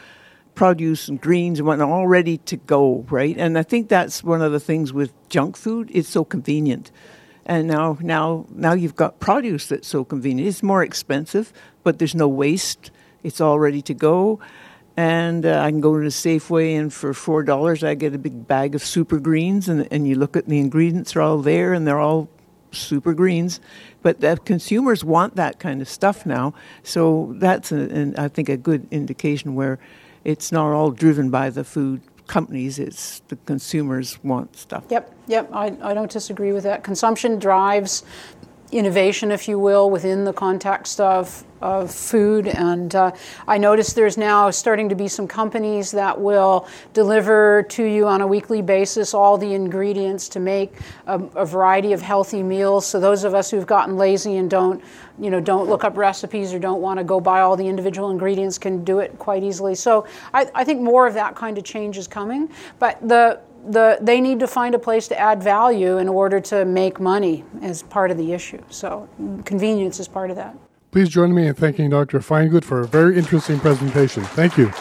produce 0.56 1.06
and 1.06 1.20
greens 1.20 1.60
and 1.60 1.66
whatnot 1.66 1.90
all 1.90 2.08
ready 2.08 2.38
to 2.38 2.56
go, 2.56 3.04
right? 3.08 3.36
And 3.38 3.56
I 3.56 3.62
think 3.62 3.88
that's 3.88 4.24
one 4.24 4.42
of 4.42 4.50
the 4.50 4.58
things 4.58 4.92
with 4.92 5.12
junk 5.28 5.56
food; 5.56 5.90
it's 5.94 6.08
so 6.08 6.24
convenient. 6.24 6.90
And 7.48 7.68
now, 7.68 7.96
now, 8.00 8.46
now 8.50 8.72
you've 8.72 8.96
got 8.96 9.20
produce 9.20 9.68
that's 9.68 9.86
so 9.86 10.04
convenient. 10.04 10.48
It's 10.48 10.64
more 10.64 10.82
expensive, 10.82 11.52
but 11.84 12.00
there's 12.00 12.16
no 12.16 12.26
waste. 12.26 12.90
It's 13.22 13.40
all 13.40 13.60
ready 13.60 13.82
to 13.82 13.94
go 13.94 14.40
and 14.96 15.44
uh, 15.44 15.60
I 15.60 15.70
can 15.70 15.80
go 15.80 16.00
to 16.00 16.08
Safeway 16.08 16.78
and 16.78 16.92
for 16.92 17.12
four 17.12 17.42
dollars 17.42 17.84
I 17.84 17.94
get 17.94 18.14
a 18.14 18.18
big 18.18 18.46
bag 18.46 18.74
of 18.74 18.84
super 18.84 19.18
greens, 19.18 19.68
and 19.68 19.86
and 19.90 20.06
you 20.06 20.14
look 20.14 20.36
at 20.36 20.46
the 20.46 20.58
ingredients 20.58 21.14
are 21.16 21.20
all 21.20 21.38
there, 21.38 21.72
and 21.72 21.86
they're 21.86 22.00
all 22.00 22.28
super 22.72 23.14
greens. 23.14 23.60
But 24.02 24.20
the 24.20 24.36
consumers 24.44 25.04
want 25.04 25.36
that 25.36 25.58
kind 25.58 25.82
of 25.82 25.88
stuff 25.88 26.26
now, 26.26 26.54
so 26.82 27.34
that's 27.36 27.72
a, 27.72 27.76
an, 27.76 28.16
I 28.16 28.28
think 28.28 28.48
a 28.48 28.56
good 28.56 28.86
indication 28.90 29.54
where 29.54 29.78
it's 30.24 30.52
not 30.52 30.72
all 30.72 30.90
driven 30.90 31.30
by 31.30 31.50
the 31.50 31.64
food 31.64 32.00
companies; 32.26 32.78
it's 32.78 33.20
the 33.28 33.36
consumers 33.46 34.22
want 34.24 34.56
stuff. 34.56 34.84
Yep, 34.90 35.14
yep, 35.26 35.50
I, 35.52 35.76
I 35.82 35.94
don't 35.94 36.10
disagree 36.10 36.52
with 36.52 36.64
that. 36.64 36.84
Consumption 36.84 37.38
drives 37.38 38.04
innovation, 38.72 39.30
if 39.30 39.48
you 39.48 39.58
will, 39.58 39.90
within 39.90 40.24
the 40.24 40.32
context 40.32 41.00
of, 41.00 41.44
of 41.60 41.90
food. 41.90 42.48
And 42.48 42.94
uh, 42.94 43.12
I 43.48 43.58
notice 43.58 43.92
there's 43.92 44.16
now 44.16 44.50
starting 44.50 44.88
to 44.88 44.94
be 44.94 45.08
some 45.08 45.26
companies 45.26 45.90
that 45.92 46.20
will 46.20 46.68
deliver 46.92 47.62
to 47.70 47.84
you 47.84 48.06
on 48.06 48.20
a 48.20 48.26
weekly 48.26 48.62
basis 48.62 49.14
all 49.14 49.38
the 49.38 49.54
ingredients 49.54 50.28
to 50.30 50.40
make 50.40 50.74
a, 51.06 51.18
a, 51.34 51.46
variety 51.46 51.92
of 51.92 52.02
healthy 52.02 52.42
meals. 52.42 52.86
So 52.86 53.00
those 53.00 53.24
of 53.24 53.34
us 53.34 53.50
who've 53.50 53.66
gotten 53.66 53.96
lazy 53.96 54.36
and 54.36 54.50
don't, 54.50 54.82
you 55.18 55.30
know, 55.30 55.40
don't 55.40 55.68
look 55.68 55.84
up 55.84 55.96
recipes 55.96 56.52
or 56.52 56.58
don't 56.58 56.80
want 56.80 56.98
to 56.98 57.04
go 57.04 57.20
buy 57.20 57.40
all 57.40 57.56
the 57.56 57.66
individual 57.66 58.10
ingredients 58.10 58.58
can 58.58 58.84
do 58.84 58.98
it 58.98 59.18
quite 59.18 59.42
easily. 59.42 59.74
So 59.74 60.06
I, 60.34 60.50
I 60.54 60.64
think 60.64 60.80
more 60.80 61.06
of 61.06 61.14
that 61.14 61.34
kind 61.34 61.56
of 61.56 61.64
change 61.64 61.96
is 61.96 62.06
coming. 62.06 62.50
But 62.78 63.06
the 63.06 63.40
the, 63.68 63.98
they 64.00 64.20
need 64.20 64.38
to 64.40 64.46
find 64.46 64.74
a 64.74 64.78
place 64.78 65.08
to 65.08 65.18
add 65.18 65.42
value 65.42 65.98
in 65.98 66.08
order 66.08 66.40
to 66.40 66.64
make 66.64 67.00
money 67.00 67.44
as 67.62 67.82
part 67.82 68.10
of 68.10 68.16
the 68.16 68.32
issue. 68.32 68.62
So 68.70 69.08
convenience 69.44 69.98
is 69.98 70.08
part 70.08 70.30
of 70.30 70.36
that. 70.36 70.56
Please 70.96 71.10
join 71.10 71.34
me 71.34 71.46
in 71.46 71.52
thanking 71.52 71.90
Dr. 71.90 72.20
Finegood 72.20 72.64
for 72.64 72.80
a 72.80 72.86
very 72.86 73.18
interesting 73.18 73.60
presentation. 73.60 74.22
Thank 74.24 74.56
you. 74.56 74.72